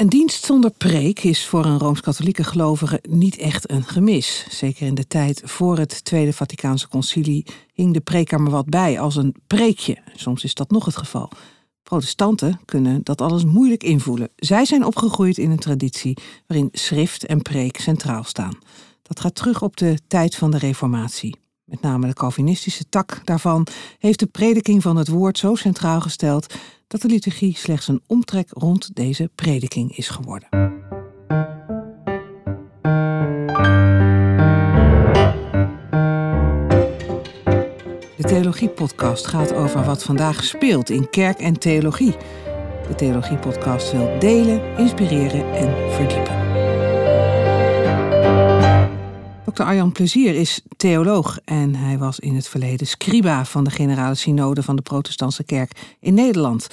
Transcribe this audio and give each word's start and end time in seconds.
Een 0.00 0.08
dienst 0.08 0.44
zonder 0.44 0.70
preek 0.70 1.22
is 1.22 1.46
voor 1.46 1.64
een 1.64 1.78
rooms-katholieke 1.78 2.44
gelovige 2.44 3.02
niet 3.08 3.36
echt 3.36 3.70
een 3.70 3.84
gemis. 3.84 4.46
Zeker 4.48 4.86
in 4.86 4.94
de 4.94 5.06
tijd 5.06 5.42
voor 5.44 5.78
het 5.78 6.04
Tweede 6.04 6.32
Vaticaanse 6.32 6.88
Concilie 6.88 7.46
hing 7.72 7.92
de 7.92 8.00
preek 8.00 8.32
er 8.32 8.40
maar 8.40 8.50
wat 8.50 8.68
bij 8.68 9.00
als 9.00 9.16
een 9.16 9.34
preekje. 9.46 9.98
Soms 10.14 10.44
is 10.44 10.54
dat 10.54 10.70
nog 10.70 10.84
het 10.84 10.96
geval. 10.96 11.30
Protestanten 11.82 12.60
kunnen 12.64 13.00
dat 13.02 13.20
alles 13.20 13.44
moeilijk 13.44 13.82
invoelen. 13.82 14.28
Zij 14.36 14.64
zijn 14.64 14.84
opgegroeid 14.84 15.38
in 15.38 15.50
een 15.50 15.58
traditie 15.58 16.16
waarin 16.46 16.68
schrift 16.72 17.26
en 17.26 17.42
preek 17.42 17.80
centraal 17.80 18.24
staan. 18.24 18.58
Dat 19.02 19.20
gaat 19.20 19.34
terug 19.34 19.62
op 19.62 19.76
de 19.76 19.98
tijd 20.06 20.36
van 20.36 20.50
de 20.50 20.58
Reformatie. 20.58 21.36
Met 21.70 21.80
name 21.80 22.06
de 22.06 22.14
Calvinistische 22.14 22.88
tak 22.88 23.20
daarvan 23.24 23.66
heeft 23.98 24.18
de 24.18 24.26
prediking 24.26 24.82
van 24.82 24.96
het 24.96 25.08
woord 25.08 25.38
zo 25.38 25.54
centraal 25.54 26.00
gesteld 26.00 26.54
dat 26.86 27.00
de 27.00 27.08
liturgie 27.08 27.56
slechts 27.56 27.88
een 27.88 28.02
omtrek 28.06 28.48
rond 28.50 28.96
deze 28.96 29.30
prediking 29.34 29.96
is 29.96 30.08
geworden. 30.08 30.48
De 38.16 38.26
Theologie-podcast 38.26 39.26
gaat 39.26 39.52
over 39.52 39.84
wat 39.84 40.02
vandaag 40.02 40.44
speelt 40.44 40.90
in 40.90 41.10
kerk 41.10 41.38
en 41.38 41.58
theologie. 41.58 42.16
De 42.88 42.94
Theologie-podcast 42.96 43.92
wil 43.92 44.18
delen, 44.18 44.76
inspireren 44.76 45.54
en 45.54 45.92
verdiepen. 45.92 46.49
Dr. 49.50 49.62
Arjan 49.62 49.92
Plezier 49.92 50.34
is 50.34 50.60
theoloog 50.76 51.38
en 51.44 51.74
hij 51.74 51.98
was 51.98 52.18
in 52.18 52.34
het 52.34 52.48
verleden 52.48 52.86
scriba 52.86 53.44
van 53.44 53.64
de 53.64 53.70
Generale 53.70 54.14
Synode 54.14 54.62
van 54.62 54.76
de 54.76 54.82
Protestantse 54.82 55.44
Kerk 55.44 55.96
in 56.00 56.14
Nederland. 56.14 56.68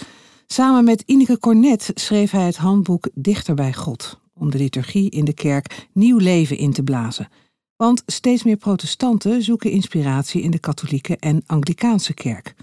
Samen 0.48 0.84
met 0.84 1.04
Ineke 1.06 1.40
Cornet 1.40 1.92
schreef 1.94 2.32
hij 2.32 2.46
het 2.46 2.58
handboek 2.58 3.10
Dichter 3.14 3.56
bij 3.56 3.74
God, 3.74 4.20
om 4.34 4.52
de 4.52 4.58
liturgie 4.58 5.10
in 5.10 5.26
de 5.26 5.34
kerk 5.34 5.88
nieuw 5.94 6.18
leven 6.18 6.58
in 6.58 6.74
te 6.74 6.84
blazen. 6.84 7.28
Want 7.76 8.04
steeds 8.06 8.44
meer 8.44 8.58
protestanten 8.58 9.42
zoeken 9.42 9.72
inspiratie 9.72 10.42
in 10.42 10.52
de 10.52 10.60
katholieke 10.60 11.18
en 11.20 11.44
Anglikaanse 11.46 12.14
kerk. 12.14 12.56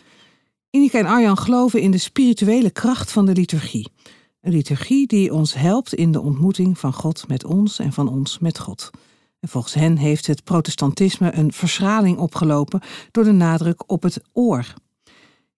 Ineke 0.71 0.99
en 0.99 1.07
Arjan 1.07 1.39
geloven 1.39 1.81
in 1.81 1.91
de 1.91 1.99
spirituele 1.99 2.71
kracht 2.71 3.13
van 3.13 3.27
de 3.27 3.33
liturgie. 3.33 3.89
Een 4.41 4.53
liturgie 4.53 5.07
die 5.07 5.35
ons 5.35 5.55
helpt 5.55 5.95
in 5.95 6.13
de 6.13 6.21
ontmoeting 6.21 6.79
van 6.79 6.93
God 6.93 7.29
met 7.29 7.45
ons 7.45 7.79
en 7.79 7.93
van 7.93 8.09
ons 8.09 8.39
met 8.39 8.59
God. 8.59 8.91
En 9.45 9.51
volgens 9.51 9.75
hen 9.75 9.97
heeft 9.97 10.27
het 10.27 10.45
protestantisme 10.45 11.35
een 11.35 11.53
verschraling 11.53 12.19
opgelopen 12.19 12.81
door 13.11 13.25
de 13.25 13.33
nadruk 13.33 13.91
op 13.91 14.03
het 14.03 14.21
oor. 14.33 14.75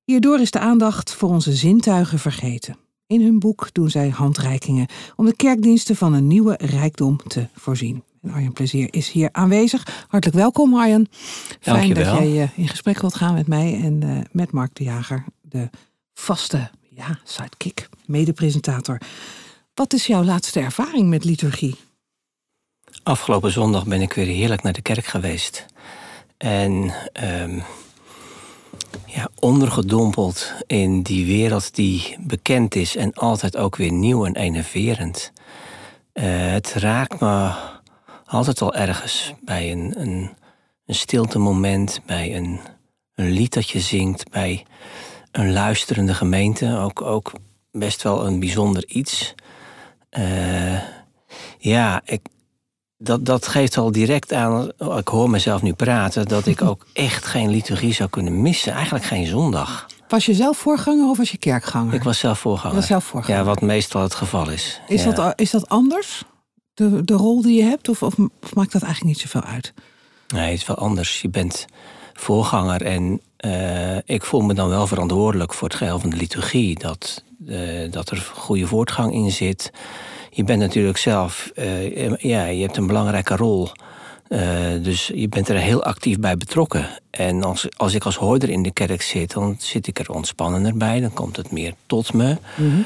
Hierdoor 0.04 0.40
is 0.40 0.50
de 0.50 0.58
aandacht 0.58 1.14
voor 1.14 1.28
onze 1.28 1.52
zintuigen 1.52 2.18
vergeten. 2.18 2.76
In 3.06 3.20
hun 3.20 3.38
boek 3.38 3.68
doen 3.72 3.90
zij 3.90 4.08
handreikingen 4.08 4.86
om 5.16 5.24
de 5.24 5.36
kerkdiensten 5.36 5.96
van 5.96 6.12
een 6.12 6.26
nieuwe 6.26 6.58
rijkdom 6.60 7.16
te 7.26 7.48
voorzien. 7.54 8.02
En 8.22 8.30
Arjen 8.30 8.52
Plezier 8.52 8.88
is 8.90 9.10
hier 9.10 9.28
aanwezig. 9.32 10.06
Hartelijk 10.08 10.38
welkom 10.38 10.74
Arjen. 10.74 11.08
Fijn 11.60 11.94
dat 11.94 12.04
jij 12.04 12.30
uh, 12.30 12.58
in 12.58 12.68
gesprek 12.68 13.00
wilt 13.00 13.14
gaan 13.14 13.34
met 13.34 13.46
mij 13.46 13.80
en 13.82 14.00
uh, 14.04 14.18
met 14.32 14.52
Mark 14.52 14.74
de 14.74 14.84
Jager, 14.84 15.24
de 15.42 15.70
vaste 16.14 16.70
ja, 16.90 17.18
sidekick, 17.24 17.88
mede-presentator. 18.06 18.98
Wat 19.74 19.92
is 19.92 20.06
jouw 20.06 20.24
laatste 20.24 20.60
ervaring 20.60 21.08
met 21.08 21.24
liturgie? 21.24 21.76
Afgelopen 23.06 23.52
zondag 23.52 23.86
ben 23.86 24.00
ik 24.00 24.12
weer 24.12 24.26
heerlijk 24.26 24.62
naar 24.62 24.72
de 24.72 24.82
kerk 24.82 25.04
geweest. 25.04 25.66
En 26.36 26.92
um, 27.42 27.62
ja, 29.06 29.28
ondergedompeld 29.38 30.52
in 30.66 31.02
die 31.02 31.26
wereld 31.26 31.74
die 31.74 32.16
bekend 32.20 32.74
is 32.74 32.96
en 32.96 33.12
altijd 33.14 33.56
ook 33.56 33.76
weer 33.76 33.92
nieuw 33.92 34.24
en 34.24 34.36
enerverend. 34.36 35.32
Uh, 36.14 36.24
het 36.50 36.72
raakt 36.72 37.20
me 37.20 37.52
altijd 38.26 38.62
al 38.62 38.74
ergens 38.74 39.34
bij 39.40 39.72
een, 39.72 39.94
een, 39.96 40.36
een 40.86 40.94
stilte 40.94 41.38
moment, 41.38 42.00
bij 42.06 42.36
een, 42.36 42.60
een 43.14 43.30
lied 43.30 43.54
dat 43.54 43.68
je 43.68 43.80
zingt, 43.80 44.30
bij 44.30 44.66
een 45.32 45.52
luisterende 45.52 46.14
gemeente. 46.14 46.78
Ook, 46.78 47.02
ook 47.02 47.32
best 47.72 48.02
wel 48.02 48.26
een 48.26 48.40
bijzonder 48.40 48.86
iets. 48.86 49.34
Uh, 50.18 50.82
ja, 51.58 52.00
ik, 52.04 52.20
dat, 52.98 53.24
dat 53.24 53.46
geeft 53.46 53.76
al 53.76 53.92
direct 53.92 54.32
aan, 54.32 54.72
ik 54.78 55.08
hoor 55.08 55.30
mezelf 55.30 55.62
nu 55.62 55.72
praten, 55.72 56.26
dat 56.26 56.46
ik 56.46 56.62
ook 56.62 56.86
echt 56.92 57.26
geen 57.26 57.50
liturgie 57.50 57.92
zou 57.92 58.08
kunnen 58.08 58.42
missen. 58.42 58.72
Eigenlijk 58.72 59.04
geen 59.04 59.26
zondag. 59.26 59.86
Was 60.08 60.26
je 60.26 60.34
zelf 60.34 60.58
voorganger 60.58 61.08
of 61.08 61.16
was 61.16 61.30
je 61.30 61.38
kerkganger? 61.38 61.94
Ik 61.94 62.02
was 62.02 62.18
zelf 62.18 62.38
voorganger. 62.38 62.76
Was 62.76 62.86
zelf 62.86 63.04
voorganger. 63.04 63.40
Ja, 63.40 63.44
wat 63.44 63.60
meestal 63.60 64.02
het 64.02 64.14
geval 64.14 64.50
is. 64.50 64.80
Is, 64.88 65.04
ja. 65.04 65.10
dat, 65.10 65.40
is 65.40 65.50
dat 65.50 65.68
anders? 65.68 66.22
De, 66.74 67.04
de 67.04 67.14
rol 67.14 67.42
die 67.42 67.56
je 67.56 67.68
hebt? 67.68 67.88
Of, 67.88 68.02
of, 68.02 68.14
of, 68.42 68.54
maakt 68.54 68.72
dat 68.72 68.82
eigenlijk 68.82 69.16
niet 69.16 69.30
zoveel 69.30 69.48
uit? 69.50 69.72
Nee, 70.28 70.50
het 70.50 70.60
is 70.60 70.66
wel 70.66 70.76
anders. 70.76 71.20
Je 71.20 71.28
bent 71.28 71.66
voorganger 72.12 72.82
en 72.82 73.20
uh, 73.44 73.96
ik 74.04 74.24
voel 74.24 74.40
me 74.40 74.54
dan 74.54 74.68
wel 74.68 74.86
verantwoordelijk 74.86 75.54
voor 75.54 75.68
het 75.68 75.76
geheel 75.76 75.98
van 75.98 76.10
de 76.10 76.16
liturgie. 76.16 76.78
Dat, 76.78 77.24
uh, 77.46 77.92
dat 77.92 78.10
er 78.10 78.30
goede 78.34 78.66
voortgang 78.66 79.12
in 79.12 79.30
zit 79.30 79.72
je 80.36 80.44
bent 80.44 80.60
natuurlijk 80.60 80.96
zelf, 80.98 81.50
uh, 81.54 82.16
ja, 82.16 82.44
je 82.44 82.62
hebt 82.62 82.76
een 82.76 82.86
belangrijke 82.86 83.36
rol. 83.36 83.68
Uh, 84.28 84.40
dus 84.82 85.10
je 85.14 85.28
bent 85.28 85.48
er 85.48 85.56
heel 85.56 85.82
actief 85.82 86.18
bij 86.18 86.36
betrokken. 86.36 86.88
En 87.10 87.42
als, 87.42 87.66
als 87.76 87.94
ik 87.94 88.04
als 88.04 88.16
hoorder 88.16 88.48
in 88.48 88.62
de 88.62 88.70
kerk 88.70 89.02
zit, 89.02 89.32
dan 89.32 89.56
zit 89.58 89.86
ik 89.86 89.98
er 89.98 90.10
ontspannender 90.10 90.76
bij. 90.76 91.00
Dan 91.00 91.12
komt 91.12 91.36
het 91.36 91.50
meer 91.50 91.74
tot 91.86 92.12
me. 92.12 92.36
Mm 92.56 92.70
-hmm. 92.70 92.84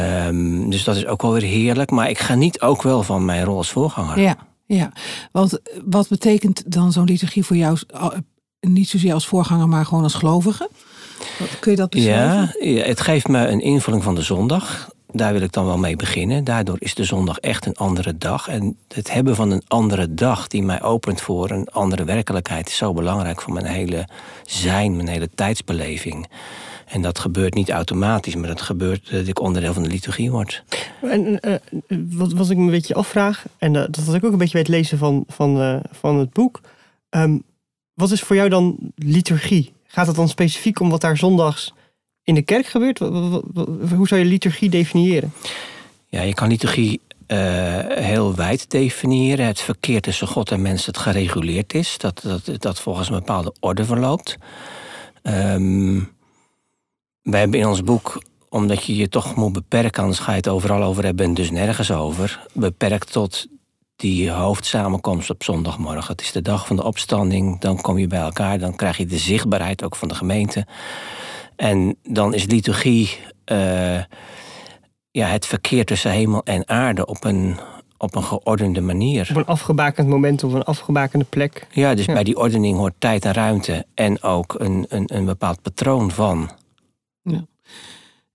um, 0.00 0.70
dus 0.70 0.84
dat 0.84 0.96
is 0.96 1.06
ook 1.06 1.22
wel 1.22 1.32
weer 1.32 1.42
heerlijk. 1.42 1.90
Maar 1.90 2.10
ik 2.10 2.18
geniet 2.18 2.60
ook 2.60 2.82
wel 2.82 3.02
van 3.02 3.24
mijn 3.24 3.44
rol 3.44 3.56
als 3.56 3.70
voorganger. 3.70 4.20
Ja, 4.20 4.36
ja. 4.66 4.92
Want 5.32 5.58
wat 5.84 6.08
betekent 6.08 6.72
dan 6.72 6.92
zo'n 6.92 7.04
liturgie 7.04 7.44
voor 7.44 7.56
jou? 7.56 7.78
Niet 8.60 8.88
zozeer 8.88 9.14
als 9.14 9.26
voorganger, 9.26 9.68
maar 9.68 9.86
gewoon 9.86 10.02
als 10.02 10.14
gelovige? 10.14 10.70
Kun 11.60 11.70
je 11.70 11.76
dat 11.76 11.90
beschrijven? 11.90 12.70
Ja, 12.70 12.84
het 12.84 13.00
geeft 13.00 13.28
me 13.28 13.46
een 13.46 13.60
invulling 13.60 14.02
van 14.02 14.14
de 14.14 14.22
zondag 14.22 14.96
daar 15.12 15.32
wil 15.32 15.42
ik 15.42 15.52
dan 15.52 15.66
wel 15.66 15.78
mee 15.78 15.96
beginnen. 15.96 16.44
Daardoor 16.44 16.76
is 16.78 16.94
de 16.94 17.04
zondag 17.04 17.38
echt 17.38 17.66
een 17.66 17.76
andere 17.76 18.18
dag. 18.18 18.48
En 18.48 18.76
het 18.88 19.12
hebben 19.12 19.36
van 19.36 19.50
een 19.50 19.62
andere 19.68 20.14
dag 20.14 20.46
die 20.46 20.62
mij 20.62 20.82
opent 20.82 21.20
voor 21.20 21.50
een 21.50 21.68
andere 21.68 22.04
werkelijkheid 22.04 22.68
is 22.68 22.76
zo 22.76 22.92
belangrijk 22.92 23.40
voor 23.40 23.52
mijn 23.52 23.66
hele 23.66 24.08
zijn, 24.42 24.96
mijn 24.96 25.08
hele 25.08 25.28
tijdsbeleving. 25.34 26.26
En 26.86 27.02
dat 27.02 27.18
gebeurt 27.18 27.54
niet 27.54 27.70
automatisch, 27.70 28.34
maar 28.34 28.48
dat 28.48 28.60
gebeurt 28.60 29.10
dat 29.10 29.26
ik 29.26 29.40
onderdeel 29.40 29.72
van 29.72 29.82
de 29.82 29.88
liturgie 29.88 30.30
word. 30.30 30.64
En 31.02 31.38
uh, 31.40 31.54
wat, 32.10 32.32
wat 32.32 32.50
ik 32.50 32.56
me 32.56 32.64
een 32.64 32.70
beetje 32.70 32.94
afvraag, 32.94 33.44
en 33.58 33.74
uh, 33.74 33.80
dat 33.90 34.04
had 34.04 34.14
ik 34.14 34.24
ook 34.24 34.32
een 34.32 34.38
beetje 34.38 34.52
bij 34.52 34.60
het 34.60 34.70
lezen 34.70 34.98
van, 34.98 35.24
van, 35.28 35.82
van 35.90 36.18
het 36.18 36.32
boek. 36.32 36.60
Um, 37.10 37.42
wat 37.94 38.10
is 38.10 38.20
voor 38.20 38.36
jou 38.36 38.48
dan 38.48 38.76
liturgie? 38.94 39.72
Gaat 39.86 40.06
het 40.06 40.16
dan 40.16 40.28
specifiek 40.28 40.80
om 40.80 40.90
wat 40.90 41.00
daar 41.00 41.16
zondags 41.16 41.72
in 42.28 42.34
de 42.34 42.42
kerk 42.42 42.66
gebeurt? 42.66 42.98
Hoe 42.98 44.06
zou 44.08 44.20
je 44.20 44.24
liturgie 44.26 44.68
definiëren? 44.68 45.32
Ja, 46.08 46.22
je 46.22 46.34
kan 46.34 46.48
liturgie 46.48 47.00
uh, 47.26 47.38
heel 47.88 48.34
wijd 48.34 48.70
definiëren. 48.70 49.46
Het 49.46 49.60
verkeer 49.60 50.00
tussen 50.00 50.26
God 50.26 50.50
en 50.50 50.62
mens 50.62 50.84
dat 50.84 50.98
gereguleerd 50.98 51.74
is. 51.74 51.98
Dat, 51.98 52.20
dat, 52.22 52.62
dat 52.62 52.80
volgens 52.80 53.08
een 53.08 53.14
bepaalde 53.14 53.54
orde 53.60 53.84
verloopt. 53.84 54.36
Um, 55.22 56.12
wij 57.22 57.40
hebben 57.40 57.60
in 57.60 57.66
ons 57.66 57.82
boek, 57.82 58.22
omdat 58.48 58.84
je 58.84 58.96
je 58.96 59.08
toch 59.08 59.34
moet 59.34 59.52
beperken... 59.52 60.02
anders 60.02 60.20
ga 60.20 60.30
je 60.30 60.36
het 60.36 60.48
overal 60.48 60.82
over 60.82 61.04
hebben 61.04 61.26
en 61.26 61.34
dus 61.34 61.50
nergens 61.50 61.90
over... 61.90 62.46
beperkt 62.52 63.12
tot 63.12 63.46
die 63.96 64.30
hoofdsamenkomst 64.30 65.30
op 65.30 65.44
zondagmorgen. 65.44 66.12
Het 66.12 66.20
is 66.20 66.32
de 66.32 66.42
dag 66.42 66.66
van 66.66 66.76
de 66.76 66.84
opstanding, 66.84 67.60
dan 67.60 67.80
kom 67.80 67.98
je 67.98 68.06
bij 68.06 68.20
elkaar... 68.20 68.58
dan 68.58 68.76
krijg 68.76 68.96
je 68.96 69.06
de 69.06 69.18
zichtbaarheid 69.18 69.84
ook 69.84 69.96
van 69.96 70.08
de 70.08 70.14
gemeente... 70.14 70.66
En 71.58 71.96
dan 72.02 72.34
is 72.34 72.44
liturgie 72.44 73.18
uh, 73.52 74.02
ja, 75.10 75.26
het 75.26 75.46
verkeer 75.46 75.84
tussen 75.84 76.10
hemel 76.10 76.42
en 76.44 76.68
aarde 76.68 77.06
op 77.06 77.24
een, 77.24 77.56
op 77.96 78.14
een 78.14 78.22
geordende 78.22 78.80
manier. 78.80 79.26
Op 79.30 79.36
een 79.36 79.44
afgebakend 79.44 80.08
moment, 80.08 80.44
op 80.44 80.52
een 80.52 80.62
afgebakende 80.62 81.24
plek. 81.24 81.66
Ja, 81.70 81.94
dus 81.94 82.04
ja. 82.04 82.12
bij 82.12 82.24
die 82.24 82.36
ordening 82.36 82.76
hoort 82.76 82.94
tijd 82.98 83.24
en 83.24 83.32
ruimte 83.32 83.86
en 83.94 84.22
ook 84.22 84.54
een, 84.58 84.86
een, 84.88 85.16
een 85.16 85.24
bepaald 85.24 85.62
patroon 85.62 86.10
van. 86.10 86.50
Ja. 87.22 87.46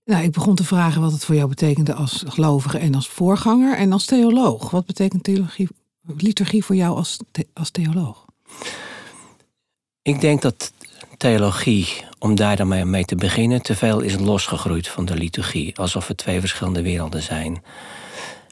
Nou, 0.04 0.24
ik 0.24 0.32
begon 0.32 0.54
te 0.54 0.64
vragen 0.64 1.00
wat 1.00 1.12
het 1.12 1.24
voor 1.24 1.34
jou 1.34 1.48
betekende 1.48 1.94
als 1.94 2.24
gelovige 2.26 2.78
en 2.78 2.94
als 2.94 3.08
voorganger 3.08 3.76
en 3.76 3.92
als 3.92 4.04
theoloog. 4.04 4.70
Wat 4.70 4.86
betekent 4.86 5.24
theologie, 5.24 5.68
liturgie 6.16 6.64
voor 6.64 6.76
jou 6.76 6.96
als, 6.96 7.18
the, 7.30 7.46
als 7.52 7.70
theoloog? 7.70 8.24
Ik 10.02 10.20
denk 10.20 10.42
dat 10.42 10.72
theologie, 11.24 11.86
om 12.18 12.34
daar 12.34 12.56
dan 12.56 12.90
mee 12.90 13.04
te 13.04 13.14
beginnen, 13.14 13.62
te 13.62 13.74
veel 13.74 14.00
is 14.00 14.18
losgegroeid 14.18 14.88
van 14.88 15.04
de 15.04 15.14
liturgie. 15.14 15.78
Alsof 15.78 16.08
het 16.08 16.16
twee 16.16 16.40
verschillende 16.40 16.82
werelden 16.82 17.22
zijn. 17.22 17.62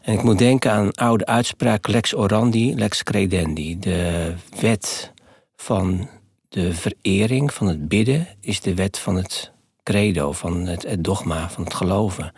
En 0.03 0.13
ik 0.13 0.23
moet 0.23 0.39
denken 0.39 0.73
aan 0.73 0.87
een 0.87 0.93
oude 0.93 1.27
uitspraak 1.27 1.89
lex 1.89 2.15
orandi, 2.15 2.75
lex 2.75 3.03
credendi. 3.03 3.79
De 3.79 4.33
wet 4.61 5.13
van 5.57 6.09
de 6.49 6.75
verering, 6.75 7.53
van 7.53 7.67
het 7.67 7.89
bidden, 7.89 8.29
is 8.41 8.61
de 8.61 8.75
wet 8.75 8.99
van 8.99 9.17
het 9.17 9.53
credo, 9.83 10.33
van 10.33 10.67
het, 10.67 10.97
dogma, 10.99 11.51
van 11.51 11.65
het 11.65 11.75
geloven. 11.75 12.33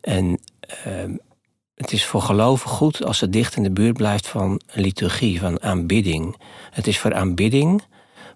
En 0.00 0.40
uh, 0.86 1.14
het 1.74 1.92
is 1.92 2.06
voor 2.06 2.22
geloven 2.22 2.70
goed 2.70 3.04
als 3.04 3.20
het 3.20 3.32
dicht 3.32 3.56
in 3.56 3.62
de 3.62 3.72
buurt 3.72 3.96
blijft 3.96 4.28
van 4.28 4.60
liturgie, 4.72 5.40
van 5.40 5.62
aanbidding. 5.62 6.36
Het 6.70 6.86
is 6.86 6.98
voor 6.98 7.14
aanbidding, 7.14 7.82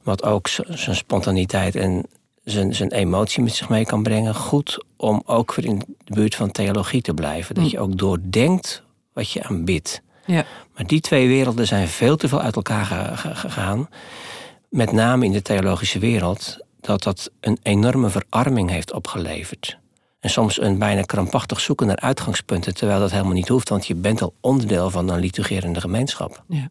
wat 0.05 0.23
ook 0.23 0.49
zijn 0.69 0.97
spontaniteit 0.97 1.77
en 1.77 2.07
zijn, 2.45 2.75
zijn 2.75 2.93
emotie 2.93 3.43
met 3.43 3.55
zich 3.55 3.69
mee 3.69 3.85
kan 3.85 4.03
brengen, 4.03 4.35
goed 4.35 4.85
om 4.97 5.23
ook 5.27 5.55
weer 5.55 5.65
in 5.65 5.79
de 5.79 6.15
buurt 6.15 6.35
van 6.35 6.51
theologie 6.51 7.03
te 7.03 7.15
blijven. 7.15 7.55
Dat 7.55 7.65
hm. 7.65 7.71
je 7.71 7.81
ook 7.81 7.99
doordenkt 7.99 8.83
wat 9.13 9.31
je 9.31 9.43
aanbidt. 9.43 10.03
Ja. 10.27 10.45
Maar 10.75 10.87
die 10.87 11.01
twee 11.01 11.29
werelden 11.29 11.67
zijn 11.67 11.89
veel 11.89 12.17
te 12.17 12.29
veel 12.29 12.41
uit 12.41 12.57
elkaar 12.57 12.85
gegaan. 13.17 13.89
Met 14.69 14.93
name 14.93 15.25
in 15.25 15.33
de 15.33 15.43
theologische 15.43 15.99
wereld, 15.99 16.59
dat 16.81 17.03
dat 17.03 17.31
een 17.41 17.59
enorme 17.63 18.11
verarming 18.11 18.71
heeft 18.71 18.93
opgeleverd. 18.93 19.79
En 20.21 20.31
soms 20.31 20.61
een 20.61 20.79
bijna 20.79 21.03
krampachtig 21.03 21.61
zoeken 21.61 21.87
naar 21.87 21.97
uitgangspunten, 21.97 22.75
terwijl 22.75 23.01
dat 23.01 23.11
helemaal 23.11 23.33
niet 23.33 23.49
hoeft, 23.49 23.69
want 23.69 23.87
je 23.87 23.95
bent 23.95 24.23
al 24.23 24.35
onderdeel 24.41 24.91
van 24.91 25.09
een 25.11 25.21
liturgerende 25.21 25.81
gemeenschap. 25.81 26.43
Ja. 26.49 26.71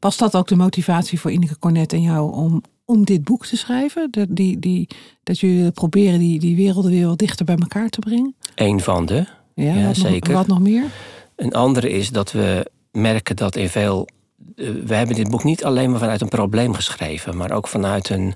Was 0.00 0.16
dat 0.16 0.36
ook 0.36 0.48
de 0.48 0.56
motivatie 0.56 1.20
voor 1.20 1.30
Ineke 1.30 1.58
Cornet 1.58 1.92
en 1.92 2.02
jou 2.02 2.32
om, 2.32 2.62
om 2.84 3.04
dit 3.04 3.24
boek 3.24 3.46
te 3.46 3.56
schrijven? 3.56 4.10
Dat, 4.10 4.26
die, 4.30 4.58
die, 4.58 4.88
dat 5.22 5.38
jullie 5.38 5.70
proberen 5.70 6.18
die, 6.18 6.40
die 6.40 6.56
werelden 6.56 6.90
weer 6.90 7.06
wat 7.06 7.18
dichter 7.18 7.44
bij 7.44 7.56
elkaar 7.56 7.88
te 7.88 7.98
brengen? 7.98 8.34
Eén 8.54 8.80
van 8.80 9.06
de. 9.06 9.26
Ja, 9.54 9.74
ja 9.74 9.86
wat 9.86 9.96
zeker. 9.96 10.30
Nog, 10.30 10.38
wat 10.38 10.46
nog 10.46 10.60
meer? 10.60 10.84
Een 11.36 11.52
andere 11.54 11.90
is 11.90 12.10
dat 12.10 12.32
we 12.32 12.70
merken 12.92 13.36
dat 13.36 13.56
in 13.56 13.68
veel. 13.68 14.08
Eh, 14.56 14.68
we 14.84 14.94
hebben 14.94 15.16
dit 15.16 15.30
boek 15.30 15.44
niet 15.44 15.64
alleen 15.64 15.90
maar 15.90 15.98
vanuit 15.98 16.20
een 16.20 16.28
probleem 16.28 16.74
geschreven, 16.74 17.36
maar 17.36 17.50
ook 17.50 17.68
vanuit 17.68 18.08
een 18.08 18.34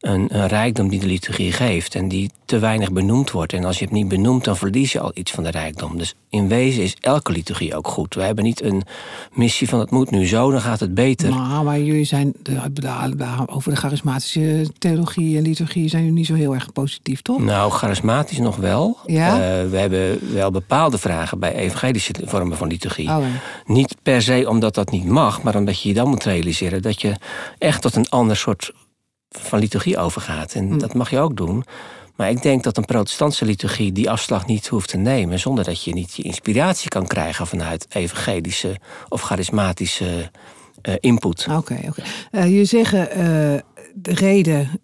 een, 0.00 0.28
een, 0.38 0.46
rijkdom 0.46 0.88
die 0.88 1.00
de 1.00 1.06
liturgie 1.06 1.52
geeft 1.52 1.94
en 1.94 2.08
die 2.08 2.30
te 2.44 2.58
weinig 2.58 2.92
benoemd 2.92 3.30
wordt. 3.30 3.52
En 3.52 3.64
als 3.64 3.78
je 3.78 3.84
het 3.84 3.94
niet 3.94 4.08
benoemt, 4.08 4.44
dan 4.44 4.56
verlies 4.56 4.92
je 4.92 5.00
al 5.00 5.10
iets 5.14 5.30
van 5.30 5.44
de 5.44 5.50
rijkdom. 5.50 5.98
Dus 5.98 6.14
in 6.28 6.48
wezen 6.48 6.82
is 6.82 6.96
elke 7.00 7.32
liturgie 7.32 7.76
ook 7.76 7.88
goed. 7.88 8.14
We 8.14 8.22
hebben 8.22 8.44
niet 8.44 8.62
een 8.62 8.82
missie 9.32 9.68
van 9.68 9.80
het 9.80 9.90
moet 9.90 10.10
nu 10.10 10.26
zo, 10.26 10.50
dan 10.50 10.60
gaat 10.60 10.80
het 10.80 10.94
beter. 10.94 11.28
Nou, 11.28 11.64
maar 11.64 11.80
jullie 11.80 12.04
zijn 12.04 12.34
over 13.46 13.70
de 13.70 13.76
charismatische 13.76 14.66
theologie 14.78 15.36
en 15.36 15.42
liturgie 15.42 15.88
zijn 15.88 16.02
jullie 16.02 16.18
niet 16.18 16.26
zo 16.26 16.34
heel 16.34 16.54
erg 16.54 16.72
positief, 16.72 17.22
toch? 17.22 17.40
Nou, 17.40 17.70
charismatisch 17.70 18.38
nog 18.38 18.56
wel. 18.56 18.98
Ja? 19.06 19.32
Uh, 19.32 19.70
we 19.70 19.76
hebben 19.76 20.34
wel 20.34 20.50
bepaalde 20.50 20.98
vragen 20.98 21.38
bij 21.38 21.54
evangelische 21.54 22.14
vormen 22.24 22.56
van 22.56 22.68
liturgie. 22.68 23.08
Oh, 23.08 23.24
niet 23.66 23.96
per 24.02 24.22
se 24.22 24.48
omdat 24.48 24.74
dat 24.74 24.90
niet 24.90 25.04
mag, 25.04 25.42
maar 25.42 25.56
omdat 25.56 25.82
je 25.82 25.88
je 25.88 25.94
dan 25.94 26.08
moet 26.08 26.24
realiseren 26.24 26.82
dat 26.82 27.00
je 27.00 27.16
echt 27.58 27.82
tot 27.82 27.94
een 27.94 28.08
ander 28.08 28.36
soort 28.36 28.72
van 29.38 29.58
liturgie 29.58 29.98
overgaat. 29.98 30.54
En 30.54 30.68
hm. 30.68 30.78
dat 30.78 30.94
mag 30.94 31.10
je 31.10 31.18
ook 31.18 31.36
doen. 31.36 31.64
Maar 32.16 32.30
ik 32.30 32.42
denk 32.42 32.62
dat 32.62 32.76
een 32.76 32.84
protestantse 32.84 33.44
liturgie 33.44 33.92
die 33.92 34.10
afslag 34.10 34.46
niet 34.46 34.66
hoeft 34.66 34.88
te 34.88 34.96
nemen, 34.96 35.38
zonder 35.38 35.64
dat 35.64 35.84
je 35.84 35.92
niet 35.92 36.14
je 36.14 36.22
inspiratie 36.22 36.88
kan 36.88 37.06
krijgen 37.06 37.46
vanuit 37.46 37.86
evangelische 37.88 38.76
of 39.08 39.22
charismatische 39.22 40.30
uh, 40.82 40.94
input. 41.00 41.46
Oké, 41.50 41.78
oké. 41.88 42.02
Eh, 42.30 42.56
je 42.56 42.64
zeggen 42.64 43.08
uh, 43.08 43.14
de 43.94 44.14
reden 44.14 44.80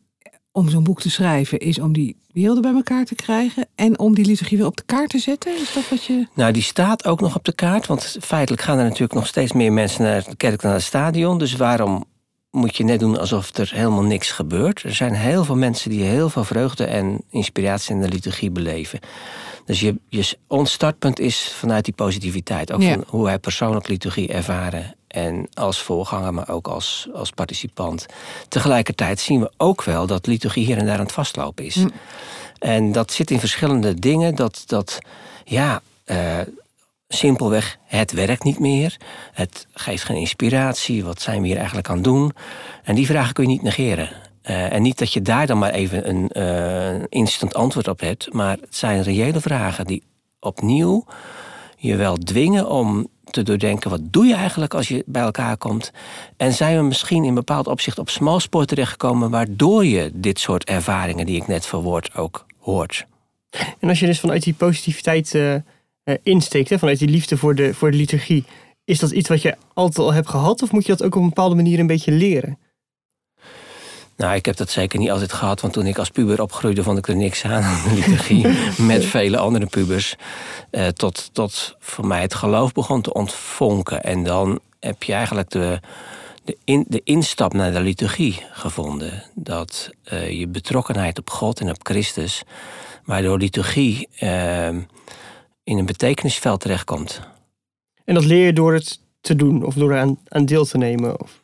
om 0.53 0.69
zo'n 0.69 0.85
boek 0.85 1.01
te 1.01 1.11
schrijven 1.11 1.59
is 1.59 1.79
om 1.79 1.93
die 1.93 2.17
werelden 2.33 2.63
bij 2.63 2.73
elkaar 2.73 3.05
te 3.05 3.15
krijgen 3.15 3.67
en 3.75 3.99
om 3.99 4.15
die 4.15 4.25
liturgie 4.25 4.59
weer 4.59 4.67
op 4.67 4.77
de 4.77 4.85
kaart 4.87 5.11
te 5.11 5.19
zetten? 5.19 5.61
Is 5.61 5.73
dat 5.73 5.89
wat 5.89 6.05
je. 6.05 6.27
Nou, 6.35 6.53
die 6.53 6.63
staat 6.63 7.07
ook 7.07 7.21
nog 7.21 7.37
op 7.37 7.45
de 7.45 7.55
kaart, 7.55 7.87
want 7.87 8.17
feitelijk 8.21 8.63
gaan 8.63 8.79
er 8.79 8.85
natuurlijk 8.85 9.15
nog 9.15 9.27
steeds 9.27 9.53
meer 9.53 9.73
mensen 9.73 10.03
naar 10.03 10.25
de 10.25 10.37
kerk 10.37 10.61
dan 10.61 10.71
naar 10.71 10.79
het 10.79 10.89
stadion. 10.89 11.39
Dus 11.39 11.57
waarom 11.57 12.05
moet 12.57 12.77
je 12.77 12.85
net 12.85 13.01
doen 13.01 13.19
alsof 13.19 13.57
er 13.57 13.71
helemaal 13.75 14.03
niks 14.03 14.31
gebeurt. 14.31 14.83
Er 14.83 14.95
zijn 14.95 15.15
heel 15.15 15.45
veel 15.45 15.57
mensen 15.57 15.91
die 15.91 16.03
heel 16.03 16.29
veel 16.29 16.45
vreugde 16.45 16.85
en 16.85 17.23
inspiratie 17.31 17.95
in 17.95 18.01
de 18.01 18.09
liturgie 18.09 18.51
beleven. 18.51 19.01
Dus 19.65 19.81
je, 19.81 19.97
je, 20.09 20.37
ons 20.47 20.73
startpunt 20.73 21.19
is 21.21 21.53
vanuit 21.59 21.85
die 21.85 21.95
positiviteit. 21.95 22.73
Ook 22.73 22.83
van 22.83 23.05
hoe 23.07 23.25
wij 23.25 23.39
persoonlijk 23.39 23.89
liturgie 23.89 24.29
ervaren. 24.29 24.95
En 25.09 25.49
als 25.55 25.79
voorganger, 25.79 26.35
maar 26.35 26.49
ook 26.49 26.69
als, 26.69 27.09
als 27.15 27.31
participant. 27.31 28.07
Tegelijkertijd 28.49 29.21
zien 29.21 29.41
we 29.41 29.51
ook 29.57 29.85
wel 29.85 30.07
dat 30.07 30.27
liturgie 30.27 30.65
hier 30.65 30.79
en 30.79 30.87
daar 30.87 30.99
aan 30.99 31.05
het 31.05 31.13
vastlopen 31.13 31.65
is. 31.65 31.75
Hm. 31.75 31.89
En 32.59 32.93
dat 32.93 33.13
zit 33.13 33.31
in 33.31 33.41
verschillende 33.41 33.95
dingen. 33.95 34.35
Dat, 34.35 34.63
dat 34.67 34.99
ja, 35.45 35.83
uh, 36.07 36.41
simpelweg, 37.09 37.79
het 37.85 38.13
werkt 38.13 38.45
niet 38.45 38.59
meer. 38.59 38.97
Het 39.33 39.67
geeft 39.73 40.05
geen 40.05 40.17
inspiratie. 40.17 41.05
Wat 41.05 41.23
zijn 41.23 41.41
we 41.41 41.47
hier 41.47 41.57
eigenlijk 41.57 41.89
aan 41.89 41.95
het 41.95 42.05
doen? 42.05 42.33
En 42.83 42.95
die 42.95 43.07
vragen 43.07 43.35
kun 43.35 43.45
je 43.45 43.51
niet 43.51 43.63
negeren. 43.63 44.09
Uh, 44.43 44.73
en 44.73 44.83
niet 44.83 44.99
dat 44.99 45.13
je 45.13 45.23
daar 45.23 45.47
dan 45.47 45.59
maar 45.59 45.71
even 45.71 46.09
een 46.09 46.31
uh, 46.33 47.05
instant 47.09 47.55
antwoord 47.55 47.89
op 47.89 48.01
hebt. 48.01 48.33
Maar 48.33 48.57
het 48.61 48.77
zijn 48.77 49.03
reële 49.03 49.41
vragen 49.41 49.85
die 49.85 50.03
opnieuw 50.41 51.05
je 51.77 51.97
wel 51.97 52.17
dwingen 52.17 52.69
om 52.69 53.09
te 53.25 53.43
doordenken... 53.43 53.91
wat 53.91 54.01
doe 54.03 54.27
je 54.27 54.35
eigenlijk 54.35 54.75
als 54.75 54.89
je 54.89 55.03
bij 55.07 55.23
elkaar 55.23 55.57
komt? 55.57 55.93
En 56.37 56.53
zijn 56.53 56.77
we 56.77 56.83
misschien 56.83 57.25
in 57.25 57.35
bepaald 57.35 57.67
opzicht 57.67 57.99
op 57.99 58.11
smalspoor 58.11 58.65
terechtgekomen... 58.65 59.31
waardoor 59.31 59.85
je 59.85 60.11
dit 60.15 60.39
soort 60.39 60.65
ervaringen 60.65 61.27
die 61.27 61.37
ik 61.37 61.47
net 61.47 61.67
verwoord 61.67 62.15
ook 62.15 62.47
hoort? 62.59 63.07
En 63.79 63.89
als 63.89 64.01
je 64.01 64.07
dus 64.07 64.21
vanuit 64.21 64.43
die 64.43 64.55
positiviteit... 64.55 65.35
Uh, 65.35 65.55
insteekt, 66.23 66.71
hè, 66.71 66.79
vanuit 66.79 66.99
die 66.99 67.09
liefde 67.09 67.37
voor 67.37 67.55
de, 67.55 67.75
voor 67.75 67.91
de 67.91 67.97
liturgie. 67.97 68.45
Is 68.85 68.99
dat 68.99 69.11
iets 69.11 69.29
wat 69.29 69.43
je 69.43 69.57
altijd 69.75 70.07
al 70.07 70.13
hebt 70.13 70.29
gehad 70.29 70.63
of 70.63 70.73
moet 70.73 70.87
je 70.87 70.93
dat 70.97 71.03
ook 71.03 71.15
op 71.15 71.23
een 71.23 71.29
bepaalde 71.29 71.55
manier 71.55 71.79
een 71.79 71.87
beetje 71.87 72.13
leren? 72.13 72.59
Nou, 74.17 74.35
ik 74.35 74.47
heb 74.47 74.57
dat 74.57 74.71
zeker 74.71 74.99
niet 74.99 75.11
altijd 75.11 75.33
gehad, 75.33 75.61
want 75.61 75.73
toen 75.73 75.87
ik 75.87 75.99
als 75.99 76.11
puber 76.11 76.43
opgroeide, 76.43 76.83
vond 76.83 76.99
ik 76.99 77.09
er 77.09 77.17
niks 77.17 77.45
aan 77.45 77.63
aan 77.63 77.83
de 77.89 77.95
liturgie. 77.95 78.47
met 78.79 79.05
vele 79.17 79.39
andere 79.39 79.67
pubers. 79.67 80.17
Uh, 80.71 80.87
tot, 80.87 81.31
tot 81.33 81.77
voor 81.79 82.07
mij 82.07 82.21
het 82.21 82.35
geloof 82.35 82.73
begon 82.73 83.03
te 83.03 83.13
ontvonken. 83.13 84.03
En 84.03 84.25
dan 84.25 84.61
heb 84.81 85.03
je 85.03 85.13
eigenlijk 85.13 85.51
de, 85.51 85.81
de, 86.45 86.57
in, 86.65 86.85
de 86.89 87.01
instap 87.05 87.53
naar 87.53 87.73
de 87.73 87.81
liturgie 87.81 88.43
gevonden. 88.53 89.23
Dat 89.35 89.91
uh, 90.13 90.31
je 90.31 90.49
betrokkenheid 90.49 91.19
op 91.19 91.31
God 91.31 91.61
en 91.61 91.71
op 91.71 91.79
Christus, 91.87 92.43
waardoor 93.05 93.39
liturgie 93.39 94.09
in 95.67 95.79
een 95.79 95.87
betekenisveld 95.87 96.61
terechtkomt. 96.61 97.21
En 98.05 98.15
dat 98.15 98.25
leer 98.25 98.47
je 98.47 98.53
door 98.53 98.75
het 98.75 99.01
te 99.21 99.37
doen 99.37 99.65
of 99.65 99.75
door 99.75 99.97
aan, 99.97 100.19
aan 100.29 100.45
deel 100.45 100.65
te 100.65 100.79
nemen? 100.79 101.21
Of? 101.21 101.43